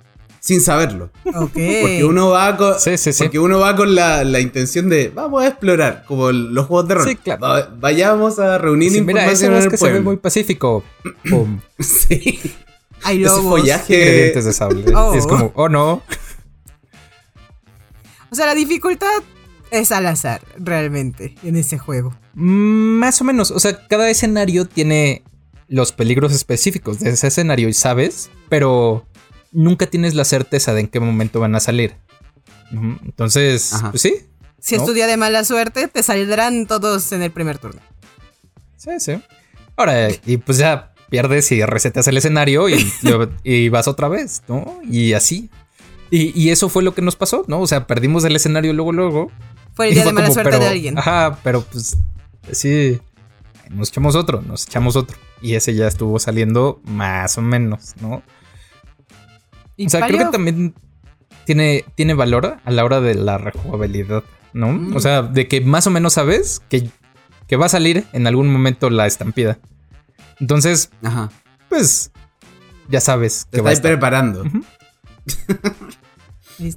[0.46, 1.10] Sin saberlo.
[1.24, 1.52] Ok.
[1.54, 3.22] Porque uno va con, Sí, sí, sí.
[3.24, 6.94] porque uno va con la, la intención de vamos a explorar, como los juegos de
[6.96, 7.08] rol.
[7.08, 7.40] Sí, claro.
[7.40, 10.10] Va- vayamos a reunir Sí, mira, ese información en el bosque se ve pueblo.
[10.10, 10.84] muy pacífico.
[11.30, 11.60] Pum.
[11.78, 12.40] Sí.
[13.04, 13.60] Hay Ese lobos.
[13.60, 13.94] follaje.
[13.98, 14.84] Ingredientes de sable.
[14.94, 15.14] Oh.
[15.14, 16.02] Es como, oh no.
[18.30, 19.08] O sea, la dificultad
[19.70, 22.14] es al azar, realmente, en ese juego.
[22.34, 23.50] Mm, Más o menos.
[23.50, 25.22] O sea, cada escenario tiene
[25.68, 29.06] los peligros específicos de ese escenario y sabes, pero
[29.54, 31.94] nunca tienes la certeza de en qué momento van a salir.
[32.72, 34.14] Entonces, pues sí.
[34.60, 34.82] Si ¿No?
[34.82, 37.80] es tu día de mala suerte, te saldrán todos en el primer turno.
[38.76, 39.20] Sí, sí.
[39.76, 44.42] Ahora, y pues ya pierdes y resetas el escenario y, lo- y vas otra vez,
[44.48, 44.80] ¿no?
[44.82, 45.50] Y así.
[46.10, 47.60] Y, y eso fue lo que nos pasó, ¿no?
[47.60, 49.30] O sea, perdimos el escenario luego, luego.
[49.74, 50.98] Fue el día de mala como, suerte pero- de alguien.
[50.98, 51.96] Ajá, pero pues
[52.52, 53.00] sí,
[53.70, 55.16] nos echamos otro, nos echamos otro.
[55.42, 58.22] Y ese ya estuvo saliendo más o menos, ¿no?
[59.76, 60.74] Y O sea, creo que también
[61.44, 64.22] tiene, tiene valor a la hora de la rejugabilidad,
[64.52, 64.72] ¿no?
[64.72, 64.96] Mm.
[64.96, 66.88] O sea, de que más o menos sabes que,
[67.46, 69.58] que va a salir en algún momento la estampida.
[70.40, 71.30] Entonces, Ajá.
[71.68, 72.10] pues,
[72.88, 73.98] ya sabes Te que va a estáis estar.
[74.00, 74.44] preparando.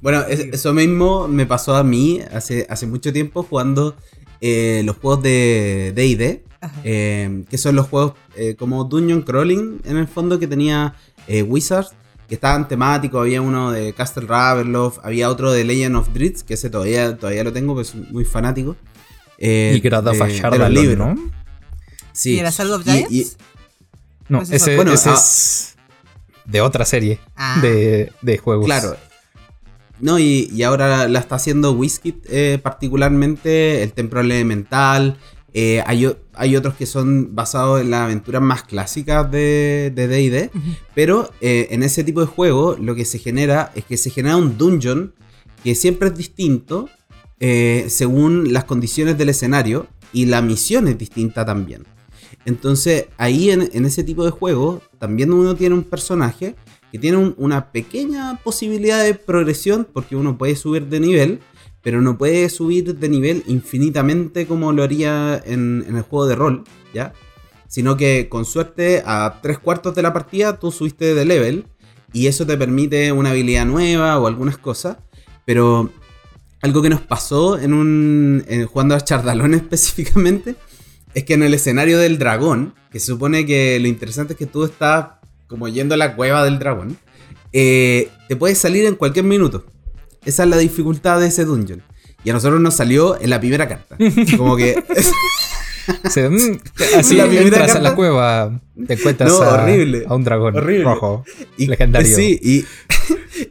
[0.02, 3.94] Bueno, es- eso mismo me pasó a mí hace, hace mucho tiempo jugando
[4.40, 6.42] eh, los juegos de DD,
[6.82, 10.94] eh, que son los juegos eh, como Dungeon Crawling, en el fondo, que tenía
[11.28, 11.92] eh, Wizards,
[12.28, 13.20] que estaban temáticos.
[13.22, 17.42] Había uno de Castle Ravenloft, había otro de Legend of Drizzt, que ese todavía, todavía
[17.44, 18.76] lo tengo, pues soy muy fanático.
[19.38, 20.98] Eh, Y Grad of de- de libros.
[20.98, 21.30] ¿no?
[22.12, 22.34] Sí.
[22.34, 23.10] ¿Y era Shadow of Giants?
[23.12, 23.26] y-
[24.28, 25.14] No, Pues ese, Bueno, ese ah.
[25.14, 25.76] es
[26.44, 27.58] de otra serie Ah.
[27.62, 28.66] de, de juegos.
[28.66, 28.96] Claro.
[30.00, 35.16] No, y, y ahora la está haciendo Wizkid eh, particularmente, el Templo Elemental.
[35.60, 36.00] Eh, hay,
[36.34, 40.50] hay otros que son basados en las aventuras más clásicas de de D&D.
[40.94, 44.36] Pero eh, en ese tipo de juego lo que se genera es que se genera
[44.36, 45.12] un dungeon
[45.64, 46.88] que siempre es distinto
[47.40, 51.82] eh, según las condiciones del escenario y la misión es distinta también.
[52.44, 56.54] Entonces ahí en, en ese tipo de juego también uno tiene un personaje
[56.92, 61.40] que tiene un- una pequeña posibilidad de progresión porque uno puede subir de nivel,
[61.88, 66.64] pero no puede subir de nivel infinitamente como lo haría en, el juego de rol,
[66.92, 67.14] ¿ya?
[67.66, 71.64] Sino que con suerte a tres cuartos de la partida tú subiste de level
[72.12, 74.98] y eso te permite una habilidad nueva o algunas cosas,
[75.46, 75.90] pero
[76.60, 80.56] algo que nos pasó en un jugando a Chardalón específicamente
[81.14, 84.44] es que en el escenario del dragón, que se supone que lo interesante es que
[84.44, 85.06] tú estás
[85.46, 86.98] como yendo a la cueva del dragón,
[87.54, 89.64] eh, te puedes salir en cualquier minuto.
[90.24, 91.82] Esa es la dificultad de ese dungeon.
[92.24, 93.96] Y a nosotros nos salió en la primera carta.
[94.36, 94.82] Como que.
[96.10, 96.58] Se- mm,
[96.98, 100.22] así La primera entras a carta- la cueva, te encuentras No, a, horrible, a un
[100.22, 100.84] dragón horrible.
[100.84, 101.24] rojo.
[101.56, 102.14] Y, Legendario.
[102.14, 102.64] Sí, y,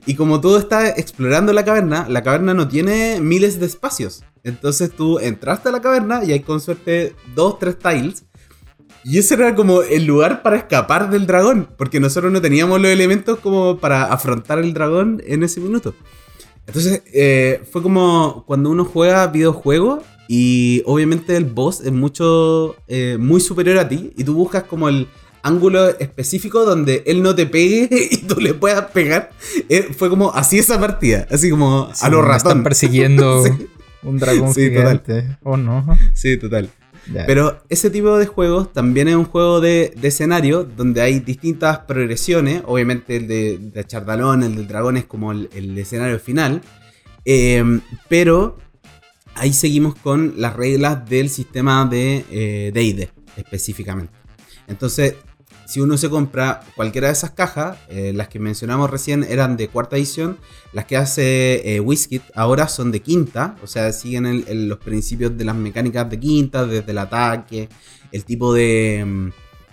[0.06, 4.24] y como tú estás explorando la caverna, la caverna no tiene miles de espacios.
[4.44, 8.24] Entonces tú entraste a la caverna y hay con suerte dos, tres tiles.
[9.04, 11.68] Y ese era como el lugar para escapar del dragón.
[11.76, 15.96] Porque nosotros no teníamos los elementos como para afrontar el dragón en ese minuto.
[16.68, 23.18] Entonces eh, fue como cuando uno juega videojuegos y obviamente el boss es mucho, eh,
[23.20, 24.12] muy superior a ti.
[24.18, 25.08] Y tú buscas como el
[25.44, 29.32] ángulo específico donde él no te pegue y tú le puedas pegar.
[29.70, 31.26] Eh, fue como así esa partida.
[31.32, 32.64] Así como Sí, a los me Están ratón.
[32.64, 33.52] persiguiendo Sí.
[34.04, 35.38] un dragón Sí, total.
[35.44, 35.86] Oh, no.
[36.14, 36.70] Sí, total.
[37.26, 41.80] Pero ese tipo de juegos también es un juego de, de escenario donde hay distintas
[41.80, 42.64] progresiones.
[42.66, 46.62] Obviamente el de, de Chardalón, el del dragón es como el, escenario final.
[47.26, 47.64] Eh,
[48.08, 48.58] pero
[49.36, 54.14] ahí seguimos con las reglas del sistema de eh, D&D específicamente.
[54.68, 55.16] Entonces,
[55.68, 59.68] si uno se compra cualquiera de esas cajas, eh, las que mencionamos recién eran de
[59.68, 60.38] cuarta edición,
[60.72, 65.44] las que hace eh, Wizkid ahora son de quinta, o sea, siguen los principios de
[65.44, 67.68] las mecánicas de quinta, desde el ataque,
[68.14, 69.30] el tipo de, mm,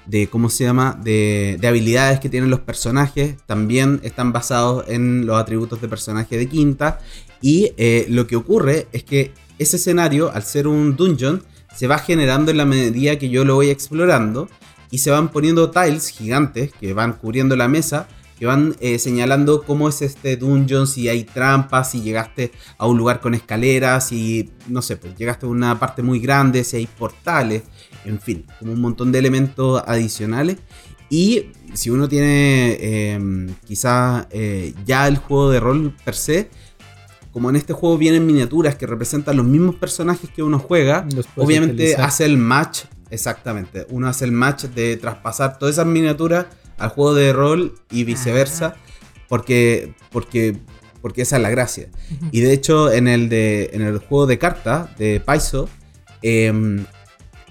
[0.06, 5.26] de ¿cómo se llama?, de, de habilidades que tienen los personajes, también están basados en
[5.26, 6.98] los atributos de personaje de quinta,
[7.40, 11.98] y eh, lo que ocurre es que ese escenario, al ser un dungeon, se va
[11.98, 14.48] generando en la medida que yo lo voy explorando,
[14.94, 18.06] y se van poniendo tiles gigantes que van cubriendo la mesa,
[18.38, 22.96] que van eh, señalando cómo es este dungeon, si hay trampas, si llegaste a un
[22.96, 26.86] lugar con escaleras, si, no sé, pues llegaste a una parte muy grande, si hay
[26.86, 27.64] portales,
[28.04, 30.58] en fin, como un montón de elementos adicionales.
[31.10, 36.50] Y si uno tiene eh, quizás eh, ya el juego de rol per se,
[37.32, 41.82] como en este juego vienen miniaturas que representan los mismos personajes que uno juega, obviamente
[41.82, 42.04] utilizar.
[42.04, 42.84] hace el match,
[43.14, 46.46] exactamente, uno hace el match de traspasar todas esas miniaturas
[46.78, 48.74] al juego de rol y viceversa,
[49.28, 50.58] porque, porque,
[51.00, 51.88] porque esa es la gracia.
[52.32, 55.68] Y de hecho en el, de, en el juego de cartas de Paizo,
[56.22, 56.84] em,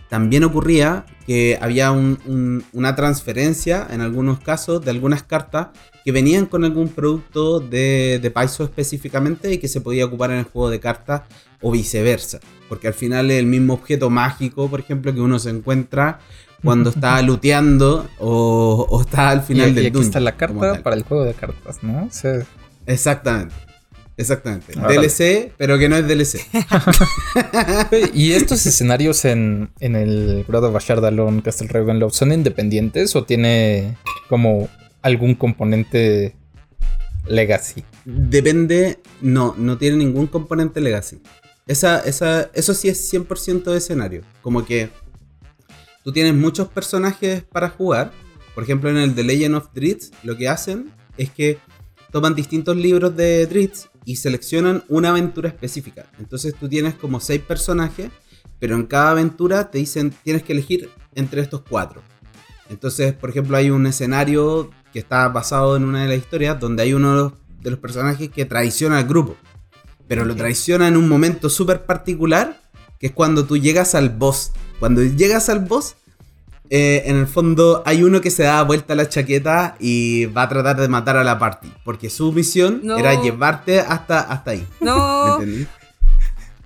[0.09, 5.67] también ocurría que había un- un- una transferencia en algunos casos de algunas cartas
[6.03, 10.37] que venían con algún producto de, de Paizo específicamente y que se podía ocupar en
[10.39, 11.21] el juego de cartas
[11.63, 12.39] o viceversa.
[12.69, 16.19] Porque al final es el mismo objeto mágico, por ejemplo, que uno se encuentra
[16.63, 20.47] cuando está looteando o, o está al Y, final y del aquí está dungeon, la
[20.47, 22.05] como carta para el juego de cartas, ¿no?
[22.05, 22.45] O sea,
[22.85, 23.55] Exactamente.
[24.15, 24.77] Exactamente.
[24.77, 25.07] Órale.
[25.07, 26.39] DLC, pero que no es DLC.
[28.13, 33.95] ¿Y estos escenarios en, en el Grado of Ashardalon, Castle Ravenloft, son independientes o tiene
[34.29, 34.69] como
[35.01, 36.35] algún componente
[37.25, 37.83] legacy?
[38.05, 41.19] Depende, no, no tiene ningún componente legacy.
[41.65, 44.21] Esa, esa, eso sí es 100% de escenario.
[44.41, 44.89] Como que
[46.03, 48.11] tú tienes muchos personajes para jugar.
[48.53, 51.59] Por ejemplo, en el The Legend of Drizzt, lo que hacen es que
[52.11, 56.05] toman distintos libros de Drizzt y seleccionan una aventura específica.
[56.19, 58.11] Entonces tú tienes como seis personajes,
[58.59, 62.01] pero en cada aventura te dicen tienes que elegir entre estos cuatro.
[62.69, 66.83] Entonces, por ejemplo, hay un escenario que está basado en una de las historias donde
[66.83, 69.35] hay uno de los, de los personajes que traiciona al grupo.
[70.07, 72.59] Pero lo traiciona en un momento súper particular,
[72.99, 74.51] que es cuando tú llegas al boss.
[74.79, 75.95] Cuando llegas al boss,
[76.69, 80.43] eh, en el fondo hay uno que se da vuelta a la chaqueta y va
[80.43, 81.71] a tratar de matar a la party.
[81.83, 82.97] Porque su misión No.
[82.97, 84.67] era llevarte hasta, hasta ahí.
[84.79, 85.67] ¿Me No, entendí?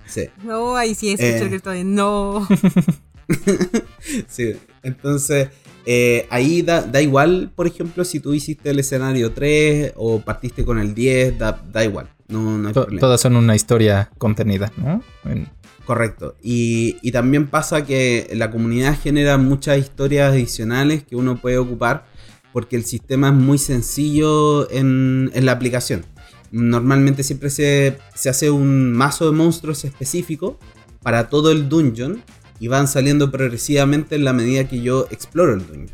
[0.06, 0.24] Sí.
[0.42, 1.50] no, ahí sí escucho Eh.
[1.54, 2.46] el de no.
[4.28, 5.48] Sí, entonces
[5.84, 10.64] eh, ahí da, da igual, por ejemplo, si tú hiciste el escenario 3 o partiste
[10.64, 13.00] con el 10, da, da igual, no, no hay To- problema.
[13.00, 15.02] todas son una historia contenida, ¿no?
[15.24, 15.48] En-
[15.84, 16.36] Correcto.
[16.42, 22.04] Y, y también pasa que la comunidad genera muchas historias adicionales que uno puede ocupar
[22.52, 26.04] porque el sistema es muy sencillo en, en la aplicación.
[26.50, 30.58] Normalmente siempre se, se hace un mazo de monstruos específico
[31.02, 32.22] para todo el dungeon
[32.60, 35.90] y van saliendo progresivamente en la medida que yo exploro el dungeon.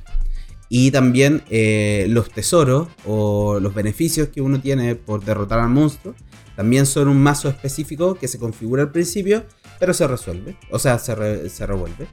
[0.68, 6.14] Y también eh, los tesoros o los beneficios que uno tiene por derrotar al monstruo
[6.56, 9.44] también son un mazo específico que se configura al principio,
[9.80, 10.56] pero se resuelve.
[10.70, 12.06] O sea, se, se revuelve.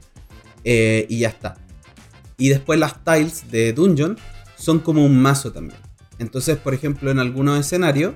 [0.64, 1.56] Eh, y ya está.
[2.38, 4.18] Y después las tiles de Dungeon
[4.56, 5.80] son como un mazo también.
[6.18, 8.14] Entonces, por ejemplo, en algunos escenarios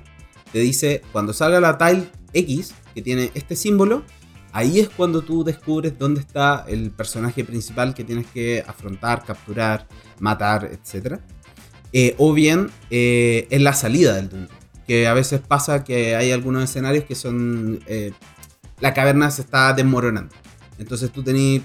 [0.51, 4.03] te dice, cuando salga la tile X, que tiene este símbolo,
[4.51, 9.87] ahí es cuando tú descubres dónde está el personaje principal que tienes que afrontar, capturar,
[10.19, 11.19] matar, etc.
[11.93, 14.56] Eh, o bien eh, en la salida del dungeon.
[14.87, 17.79] Que a veces pasa que hay algunos escenarios que son...
[17.87, 18.13] eh,
[18.79, 20.33] la caverna se está desmoronando.
[20.79, 21.61] Entonces tú tenés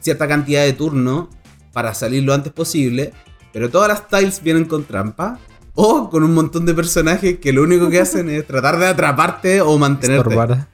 [0.00, 1.26] cierta cantidad de turnos
[1.72, 3.12] para salir lo antes posible,
[3.52, 5.38] pero todas las tiles vienen con trampa.
[5.78, 9.60] O con un montón de personajes que lo único que hacen es tratar de atraparte
[9.60, 10.30] o mantenerte.
[10.30, 10.68] Estorbar.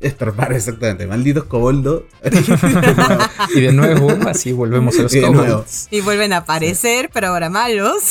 [0.00, 1.06] Estorbar, exactamente.
[1.06, 2.02] Malditos coboldos.
[3.54, 5.46] Y de nuevo, así volvemos a los Y de nuevo.
[5.52, 5.86] kobolds.
[5.92, 8.02] Y vuelven a aparecer, pero ahora malos.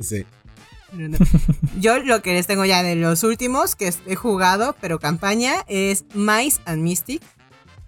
[0.00, 0.24] sí.
[1.80, 6.04] Yo lo que les tengo ya de los últimos que he jugado, pero campaña, es
[6.14, 7.22] Mice and Mystic.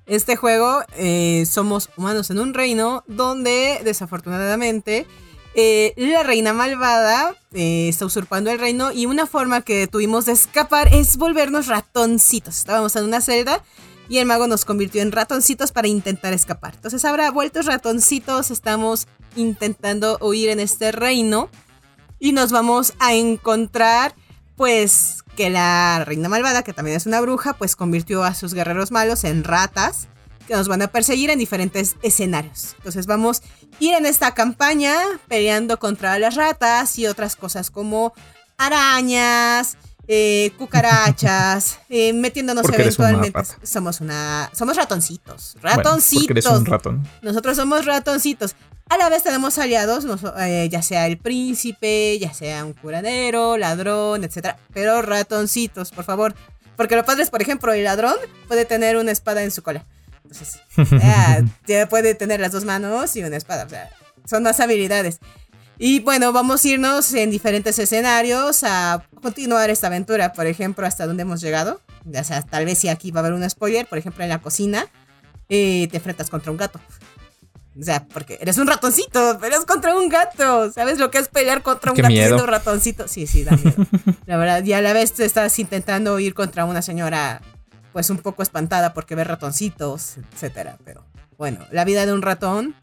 [0.06, 5.06] Este juego eh, somos humanos en un reino donde desafortunadamente
[5.54, 10.32] eh, la reina malvada eh, está usurpando el reino y una forma que tuvimos de
[10.32, 12.58] escapar es volvernos ratoncitos.
[12.58, 13.62] Estábamos en una celda
[14.08, 16.74] y el mago nos convirtió en ratoncitos para intentar escapar.
[16.74, 19.06] Entonces ahora vueltos ratoncitos estamos
[19.36, 21.48] intentando huir en este reino
[22.22, 24.14] y nos vamos a encontrar
[24.54, 28.92] pues que la reina malvada, que también es una bruja, pues convirtió a sus guerreros
[28.92, 30.06] malos en ratas
[30.46, 32.74] que nos van a perseguir en diferentes escenarios.
[32.76, 33.44] Entonces vamos a
[33.80, 34.94] ir en esta campaña
[35.26, 38.12] peleando contra las ratas y otras cosas como
[38.56, 39.76] arañas,
[40.06, 43.66] eh, cucarachas, eh, metiéndonos Porque eres una eventualmente.
[43.66, 46.26] Somos una, somos ratoncitos, Bueno, ratoncitos.
[46.26, 47.08] porque eres un ratón.
[47.20, 48.54] Nosotros somos ratoncitos.
[48.88, 50.04] A la vez tenemos aliados,
[50.38, 54.56] eh, ya sea el príncipe, ya sea un curanero, ladrón, etc.
[54.74, 56.34] Pero ratoncitos, por favor.
[56.76, 58.16] Porque lo padre es, por ejemplo, el ladrón
[58.48, 59.86] puede tener una espada en su cola.
[60.24, 60.60] Entonces,
[60.90, 63.64] ya, ya puede tener las dos manos y una espada.
[63.64, 63.90] O sea,
[64.24, 65.20] son más habilidades.
[65.78, 70.32] Y bueno, vamos a irnos en diferentes escenarios a continuar esta aventura.
[70.32, 71.80] Por ejemplo, hasta dónde hemos llegado.
[72.04, 73.86] Ya sea, tal vez si aquí va a haber un spoiler.
[73.86, 74.86] Por ejemplo, en la cocina
[75.48, 76.80] eh, te enfrentas contra un gato.
[77.80, 80.70] O sea, porque eres un ratoncito, pero es contra un gato.
[80.72, 82.26] ¿Sabes lo que es pelear contra un Qué gato miedo.
[82.28, 83.08] siendo ratoncito?
[83.08, 83.86] Sí, sí, da miedo.
[84.26, 87.40] La verdad, y a la vez tú estás intentando ir contra una señora,
[87.92, 90.76] pues un poco espantada porque ve ratoncitos, etcétera.
[90.84, 91.04] Pero
[91.38, 92.74] bueno, la vida de un ratón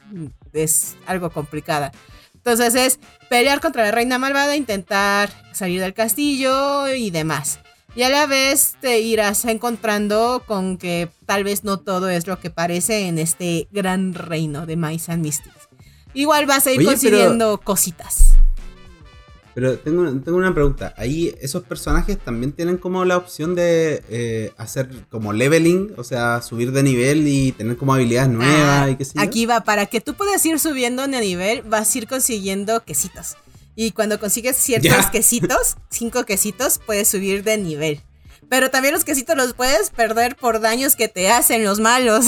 [0.54, 1.92] es algo complicada.
[2.34, 3.00] Entonces es
[3.30, 7.60] pelear contra la reina malvada, intentar salir del castillo y demás.
[7.96, 12.40] Y a la vez te irás encontrando con que tal vez no todo es lo
[12.40, 15.68] que parece en este gran reino de Mice and Mystics.
[16.14, 18.34] Igual vas a ir Oye, pero- consiguiendo cositas.
[19.56, 20.94] Pero tengo, tengo una pregunta.
[20.96, 26.42] Ahí esos personajes también tienen como la opción de eh, hacer como leveling, o sea,
[26.42, 29.22] subir de nivel y tener como habilidades nuevas Ah, y qué sé yo.
[29.22, 33.36] Aquí va, para que tú puedas ir subiendo de nivel, vas a ir consiguiendo quesitos.
[33.82, 38.02] Y cuando consigues ciertos quesitos, cinco quesitos, puedes subir de nivel.
[38.50, 42.26] Pero también los quesitos los puedes perder por daños que te hacen los malos.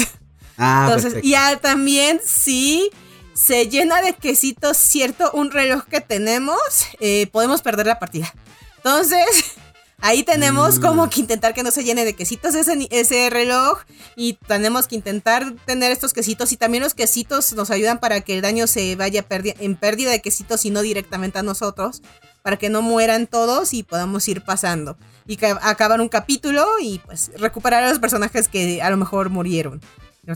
[0.57, 1.27] Ah, Entonces, perfecto.
[1.27, 2.89] ya también si
[3.33, 6.61] se llena de quesitos cierto un reloj que tenemos,
[7.01, 8.33] eh, podemos perder la partida.
[8.77, 9.57] Entonces,
[10.01, 10.81] ahí tenemos Mm.
[10.81, 13.79] como que intentar que no se llene de quesitos ese, ese reloj
[14.15, 18.35] y tenemos que intentar tener estos quesitos y también los quesitos nos ayudan para que
[18.35, 22.01] el daño se vaya en pérdida de quesitos y no directamente a nosotros,
[22.41, 24.97] para que no mueran todos y podamos ir pasando.
[25.27, 29.79] Y acabar un capítulo y pues recuperar a los personajes que a lo mejor murieron.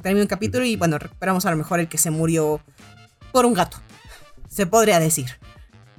[0.01, 2.61] Termina un capítulo y bueno, recuperamos a lo mejor el que se murió
[3.31, 3.77] por un gato.
[4.49, 5.37] Se podría decir.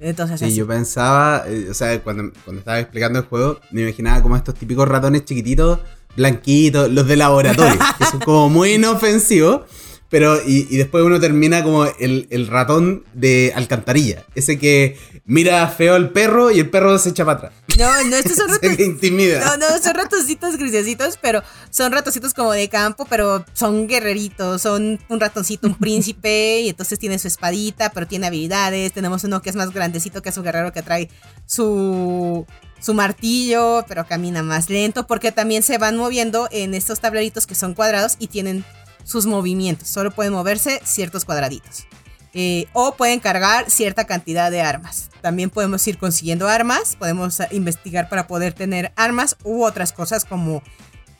[0.00, 0.54] Entonces, Sí, así.
[0.56, 4.54] yo pensaba, eh, o sea, cuando, cuando estaba explicando el juego, me imaginaba como estos
[4.54, 5.78] típicos ratones chiquititos,
[6.16, 9.62] blanquitos, los de laboratorio, que son como muy inofensivos,
[10.08, 14.96] pero y, y después uno termina como el, el ratón de alcantarilla, ese que
[15.26, 18.48] mira feo al perro y el perro se echa para atrás, No, no, estos son
[18.62, 19.44] le intimida.
[19.44, 25.00] No, no, son ratoncitos grisecitos, pero son ratoncitos como de campo, pero son guerreritos, son
[25.08, 28.92] un ratoncito, un príncipe, y entonces tiene su espadita, pero tiene habilidades.
[28.92, 31.10] Tenemos uno que es más grandecito, que es un guerrero que trae
[31.44, 32.46] su,
[32.80, 37.56] su martillo, pero camina más lento, porque también se van moviendo en estos tableritos que
[37.56, 38.64] son cuadrados y tienen
[39.06, 39.88] sus movimientos.
[39.88, 41.86] Solo pueden moverse ciertos cuadraditos.
[42.34, 45.08] Eh, o pueden cargar cierta cantidad de armas.
[45.22, 50.26] También podemos ir consiguiendo armas, podemos eh, investigar para poder tener armas u otras cosas
[50.26, 50.62] como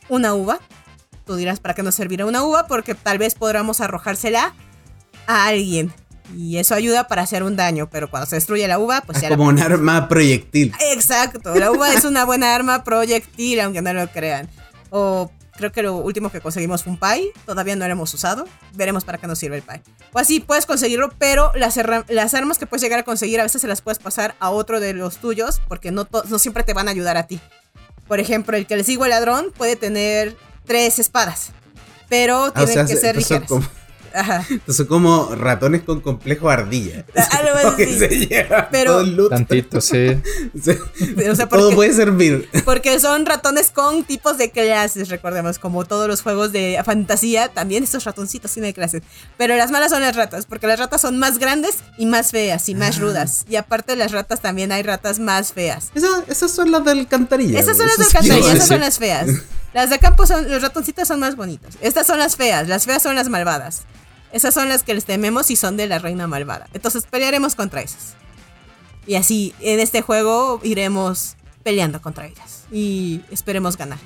[0.09, 0.59] una uva.
[1.25, 2.67] Tú dirás, ¿para qué nos servirá una uva?
[2.67, 4.53] Porque tal vez podamos arrojársela
[5.25, 5.91] a alguien.
[6.35, 9.21] Y eso ayuda para hacer un daño, pero cuando se destruye la uva, pues es
[9.23, 10.73] ya la como un arma proyectil.
[10.91, 14.49] Exacto, la uva es una buena arma proyectil, aunque no lo crean.
[14.89, 18.47] O creo que lo último que conseguimos fue un pie, todavía no lo hemos usado,
[18.73, 19.81] veremos para qué nos sirve el pie.
[20.13, 21.77] O así puedes conseguirlo, pero las,
[22.07, 24.79] las armas que puedes llegar a conseguir a veces se las puedes pasar a otro
[24.79, 27.41] de los tuyos, porque no, no siempre te van a ayudar a ti.
[28.07, 31.49] Por ejemplo, el que le sigo al ladrón puede tener tres espadas,
[32.07, 33.49] pero Ah, o tienen sea, que se- ser ligeras.
[33.49, 33.65] como,
[34.13, 34.45] Ajá.
[34.49, 37.05] Entonces, como ratones con complejo ardilla.
[37.31, 37.99] Algo Como que así.
[38.27, 39.29] se Pero- todo.
[39.29, 40.07] Tantito, sí.
[41.29, 42.49] O sea, todo porque- puede servir.
[42.65, 47.83] Porque son ratones con tipos de clases, recordemos, como todos los juegos de fantasía, también
[47.83, 49.01] estos ratoncitos tienen clases.
[49.37, 52.67] Pero las malas son las ratas, porque las ratas son más grandes y más feas
[52.69, 52.77] y Ah.
[52.77, 53.45] más rudas.
[53.49, 55.91] Y aparte de las ratas también hay ratas más feas.
[55.95, 57.59] Esas, esas son las del alcantarilla.
[57.59, 59.27] Esas son las de alcantarilla, esas son las feas.
[59.73, 61.75] Las de campo son, los ratoncitos son más bonitos.
[61.81, 63.83] Estas son las feas, las feas son las malvadas.
[64.31, 66.67] Esas son las que les tememos y son de la reina malvada.
[66.73, 68.15] Entonces pelearemos contra esas.
[69.05, 72.65] Y así, en este juego iremos peleando contra ellas.
[72.71, 73.99] Y esperemos ganar.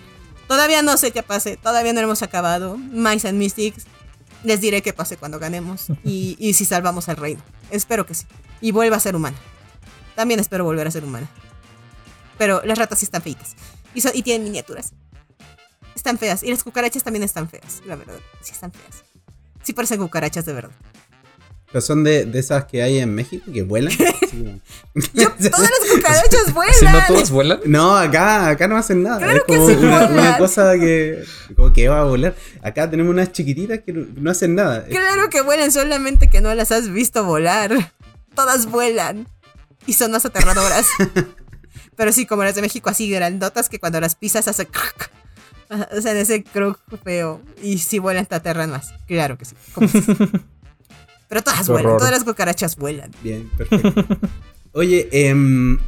[0.47, 2.77] Todavía no sé qué pase, todavía no hemos acabado.
[2.77, 3.85] Mice and Mystics,
[4.43, 5.87] les diré qué pase cuando ganemos.
[6.03, 7.41] Y, y si salvamos al reino.
[7.71, 8.25] Espero que sí.
[8.59, 9.37] Y vuelva a ser humana.
[10.15, 11.29] También espero volver a ser humana.
[12.37, 13.55] Pero las ratas sí están feitas.
[13.95, 14.91] Y, son- y tienen miniaturas.
[16.01, 16.41] Están feas.
[16.41, 18.15] Y las cucarachas también están feas, la verdad.
[18.41, 19.03] Sí están feas.
[19.61, 20.71] Sí parecen cucarachas de verdad.
[21.67, 23.93] Pero son de, de esas que hay en México que vuelan.
[24.31, 24.59] Como-
[25.21, 26.73] Todas las cucarachas vuelan.
[26.73, 27.59] Si no todos vuelan.
[27.65, 29.19] No, acá, acá no hacen nada.
[29.19, 30.11] Claro es que como sí una, vuelan.
[30.13, 31.23] una cosa que,
[31.55, 32.35] como que va a volar.
[32.63, 34.83] Acá tenemos unas chiquititas que no, no hacen nada.
[34.85, 37.91] Claro que vuelan, solamente que no las has visto volar.
[38.33, 39.27] Todas vuelan.
[39.85, 40.87] Y son más aterradoras.
[41.95, 45.11] Pero sí, como las de México, así grandotas que cuando las pisas hace crack.
[45.97, 47.41] O sea, ese croc feo.
[47.61, 48.93] Y si vuelan, te aterran más.
[49.07, 49.55] Claro que sí.
[51.27, 53.11] Pero todas vuelan, todas las cucarachas vuelan.
[53.23, 54.05] Bien, perfecto.
[54.73, 55.79] Oye, em,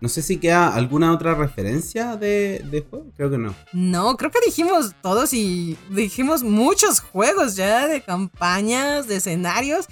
[0.00, 3.06] no sé si queda alguna otra referencia de, de juego.
[3.16, 3.54] Creo que no.
[3.72, 9.86] No, creo que dijimos todos y dijimos muchos juegos ya de campañas, de escenarios.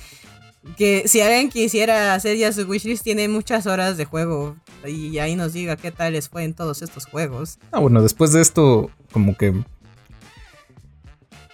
[0.76, 4.56] Que si alguien quisiera hacer ya su wishlist, tiene muchas horas de juego.
[4.86, 7.58] Y ahí nos diga qué tal les fue en todos estos juegos.
[7.72, 9.54] Ah, bueno, después de esto, como que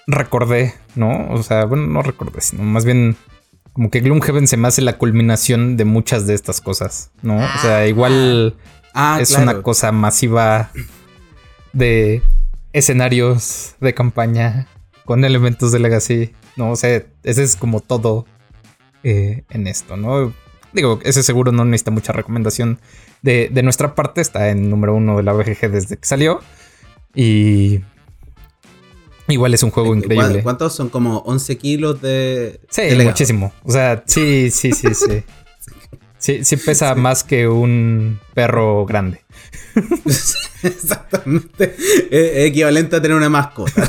[0.06, 1.28] recordé, ¿no?
[1.30, 3.16] O sea, bueno, no recordé, sino más bien
[3.72, 7.36] como que Gloomhaven se me hace la culminación de muchas de estas cosas, ¿no?
[7.36, 8.56] O sea, igual
[8.98, 9.42] Ah, es claro.
[9.42, 10.70] una cosa masiva
[11.74, 12.22] de
[12.72, 14.68] escenarios de campaña
[15.04, 16.70] con elementos de legacy, ¿no?
[16.70, 18.24] O sea, ese es como todo
[19.05, 20.32] eh, en esto, ¿no?
[20.73, 22.78] Digo, ese seguro no necesita mucha recomendación
[23.23, 26.40] de, de nuestra parte, está en número uno de la BGG desde que salió
[27.14, 27.81] y
[29.28, 30.43] igual es un juego ¿Cu- increíble.
[30.43, 30.89] ¿Cuántos son?
[30.90, 32.60] Como 11 kilos de.
[32.68, 33.52] Sí, de muchísimo.
[33.64, 35.23] O sea, sí, sí, sí, sí.
[36.18, 39.20] Sí, sí pesa más que un perro grande.
[40.62, 41.77] Exactamente.
[42.10, 43.89] Es equivalente a tener una mascota.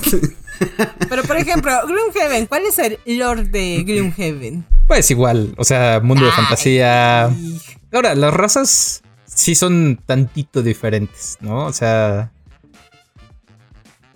[1.10, 4.66] Pero por ejemplo, Gloomhaven, ¿cuál es el lore de Gloomhaven?
[4.88, 7.30] Pues igual, o sea, mundo de fantasía.
[7.92, 11.66] Ahora, las razas sí son tantito diferentes, ¿no?
[11.66, 12.32] O sea.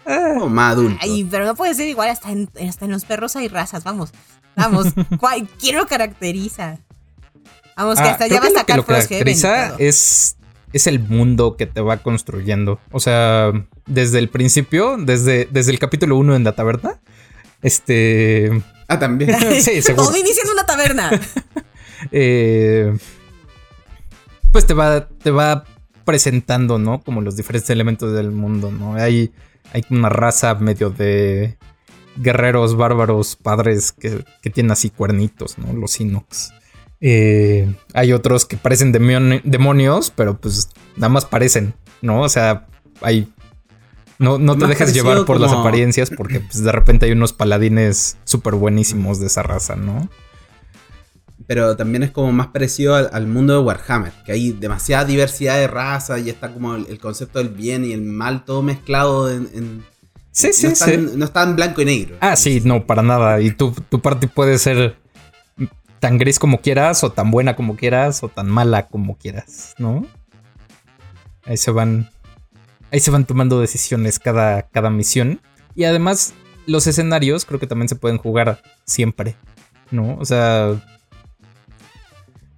[0.05, 0.97] ah, Como más adulto.
[1.01, 4.11] Ay, pero no puede ser igual, hasta en, hasta en los perros hay razas, vamos.
[4.55, 4.87] Vamos,
[5.19, 6.79] ¿cuál- ¿quién lo caracteriza?
[7.75, 10.37] Vamos, que ah, hasta ya va a que lo que sacar lo caracteriza es,
[10.73, 12.79] es el mundo que te va construyendo.
[12.91, 13.51] O sea,
[13.87, 16.99] desde el principio, desde, desde el capítulo 1 en la taberna.
[17.61, 18.61] Este.
[18.91, 19.33] Ah, también.
[19.61, 20.07] sí, seguro.
[20.07, 21.11] Todo inicia en una taberna.
[22.11, 22.93] eh,
[24.51, 25.63] pues te va, te va
[26.03, 27.01] presentando, ¿no?
[27.01, 28.95] Como los diferentes elementos del mundo, ¿no?
[28.95, 29.31] Hay,
[29.71, 31.57] hay una raza medio de
[32.17, 35.71] guerreros bárbaros padres que, que tienen así cuernitos, ¿no?
[35.71, 36.51] Los Inox.
[36.99, 42.21] Eh, hay otros que parecen demonios, pero pues nada más parecen, ¿no?
[42.21, 42.67] O sea,
[43.01, 43.31] hay...
[44.21, 48.17] No, no te dejes llevar por las apariencias porque pues, de repente hay unos paladines
[48.23, 50.09] súper buenísimos de esa raza, ¿no?
[51.47, 54.13] Pero también es como más parecido al, al mundo de Warhammer.
[54.25, 57.91] Que hay demasiada diversidad de razas y está como el, el concepto del bien y
[57.93, 59.49] el mal todo mezclado en.
[59.53, 59.91] en-
[60.33, 60.97] Sí, no sí, está sí.
[61.15, 62.15] no está en blanco y negro.
[62.21, 63.41] Ah, sí, no, para nada.
[63.41, 64.95] Y tu, tu parte puede ser
[65.99, 70.05] tan gris como quieras, o tan buena como quieras, o tan mala como quieras, ¿no?
[71.43, 72.09] Ahí se van.
[72.91, 75.41] Ahí se van tomando decisiones cada, cada misión.
[75.75, 76.33] Y además,
[76.65, 79.35] los escenarios creo que también se pueden jugar siempre.
[79.91, 80.17] ¿No?
[80.17, 80.81] O sea.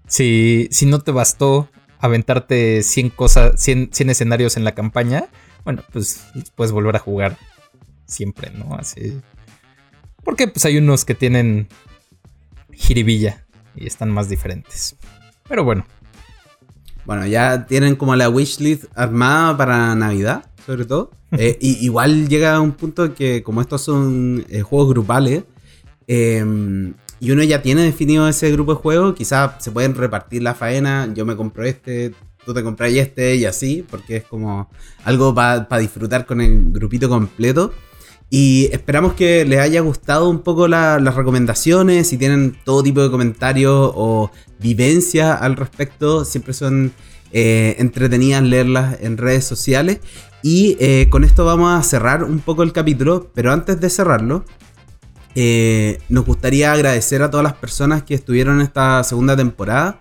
[0.08, 1.70] Si, si no te bastó
[2.00, 5.30] aventarte 100 cosas, 100, 100 escenarios en la campaña,
[5.64, 7.38] bueno, pues puedes volver a jugar
[8.06, 8.76] siempre, ¿no?
[8.76, 9.22] Así.
[10.24, 11.68] Porque pues hay unos que tienen
[12.72, 13.46] jiribilla
[13.76, 14.96] y están más diferentes.
[15.48, 15.86] Pero bueno,
[17.06, 21.12] Bueno, ya tienen como la wishlist armada para Navidad, sobre todo.
[21.36, 25.44] Eh, y igual llega a un punto que, como estos son eh, juegos grupales,
[26.08, 26.46] eh,
[27.24, 31.10] y uno ya tiene definido ese grupo de juegos, quizás se pueden repartir la faena.
[31.14, 32.14] Yo me compro este,
[32.46, 34.70] tú te compras este y así, porque es como
[35.06, 37.74] algo para disfrutar con el grupito completo.
[38.36, 42.08] Y esperamos que les haya gustado un poco la- las recomendaciones.
[42.08, 46.94] Si tienen todo tipo de comentarios o vivencia al respecto, siempre son
[47.32, 50.00] eh, entretenidas leerlas en redes sociales.
[50.42, 53.30] Y eh, con esto vamos a cerrar un poco el capítulo.
[53.36, 54.46] Pero antes de cerrarlo,
[55.36, 60.00] eh, nos gustaría agradecer a todas las personas que estuvieron en esta segunda temporada.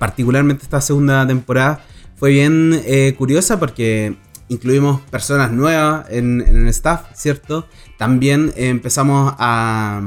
[0.00, 1.84] Particularmente esta segunda temporada
[2.16, 2.82] fue bien
[3.16, 4.16] curiosa porque
[4.50, 7.66] incluimos personas nuevas en, el staff, ¿cierto?
[7.96, 10.02] También empezamos a,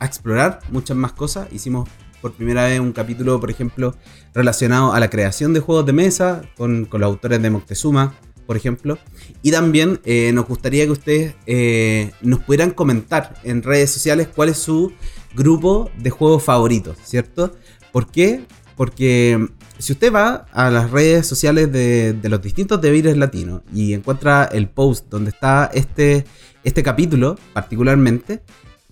[0.00, 1.46] a explorar muchas más cosas.
[1.52, 1.88] Hicimos
[2.20, 3.94] por primera vez un capítulo, por ejemplo,
[4.34, 8.14] relacionado a la creación de juegos de mesa con, con los autores de Moctezuma,
[8.46, 8.98] por ejemplo.
[9.42, 14.48] Y también eh, nos gustaría que ustedes eh, nos pudieran comentar en redes sociales cuál
[14.48, 14.92] es su
[15.34, 17.54] grupo de juegos favoritos, ¿cierto?
[17.92, 18.46] ¿Por qué?
[18.76, 19.48] Porque
[19.82, 24.68] si usted va a las redes sociales de, los distintos debires latinos y encuentra el
[24.68, 26.24] post donde está este,
[26.62, 28.42] este capítulo particularmente,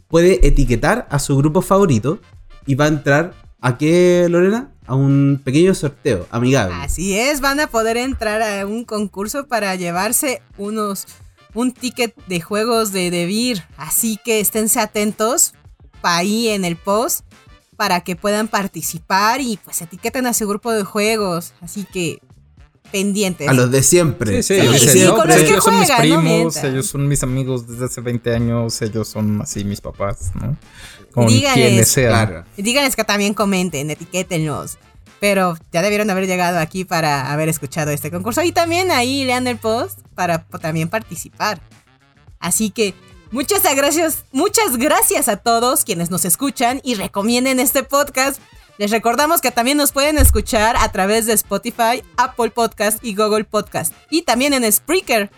[0.08, 2.18] puede etiquetar a su grupo favorito
[2.66, 4.72] y va a entrar a qué, Lorena?
[4.84, 6.74] A un pequeño sorteo amigable.
[6.74, 11.06] Así es, van a poder entrar a un concurso para llevarse unos
[11.54, 13.62] un ticket de juegos de Debir.
[13.76, 15.54] Así que esténse atentos
[16.02, 17.24] ahí en el post
[17.80, 21.54] para que puedan participar y pues etiqueten a su grupo de juegos.
[21.62, 22.18] Así que
[22.92, 23.48] pendientes.
[23.48, 24.42] A los de siempre.
[24.42, 26.22] Sí, sí, Sí, ellos, sí, dicen, con "No, los que ellos son mis no primos,
[26.22, 26.66] mientan".
[26.66, 30.58] ellos son mis amigos desde hace 20 años, ellos son así mis papás, ¿no?
[31.14, 31.54] Con Díganles.
[31.68, 32.44] quienes sean.
[32.58, 34.76] Díganles que también comenten, etiquétenlos.
[35.18, 38.42] Pero ya debieron haber llegado aquí para haber escuchado este concurso.
[38.42, 41.62] Y también ahí lean el post para también participar.
[42.40, 42.92] Así que
[43.30, 48.40] muchas gracias, muchas gracias a todos quienes nos escuchan y recomienden este podcast.
[48.78, 53.44] Les recordamos que también nos pueden escuchar a través de Spotify, Apple Podcast y Google
[53.44, 53.92] Podcast.
[54.08, 55.30] Y también en Spreaker.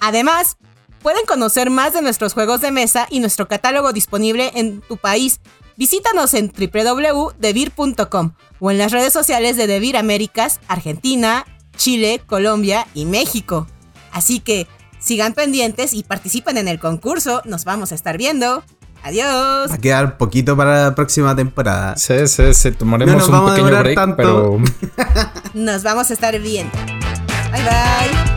[0.00, 0.56] Además,
[1.02, 5.40] pueden conocer más de nuestros juegos de mesa y nuestro catálogo disponible en tu país.
[5.76, 11.44] Visítanos en www.devir.com o en las redes sociales de Devir Américas, Argentina,
[11.76, 13.66] Chile, Colombia y México.
[14.12, 14.66] Así que
[15.06, 17.40] sigan pendientes y participen en el concurso.
[17.44, 18.64] Nos vamos a estar viendo.
[19.04, 19.70] Adiós.
[19.70, 21.96] Va a quedar poquito para la próxima temporada.
[21.96, 24.16] Sí, sí, sí, tomaremos No nos un pequeño break, tanto.
[24.16, 24.58] pero
[25.54, 26.72] Nos vamos a estar viendo.
[27.52, 28.35] Bye bye.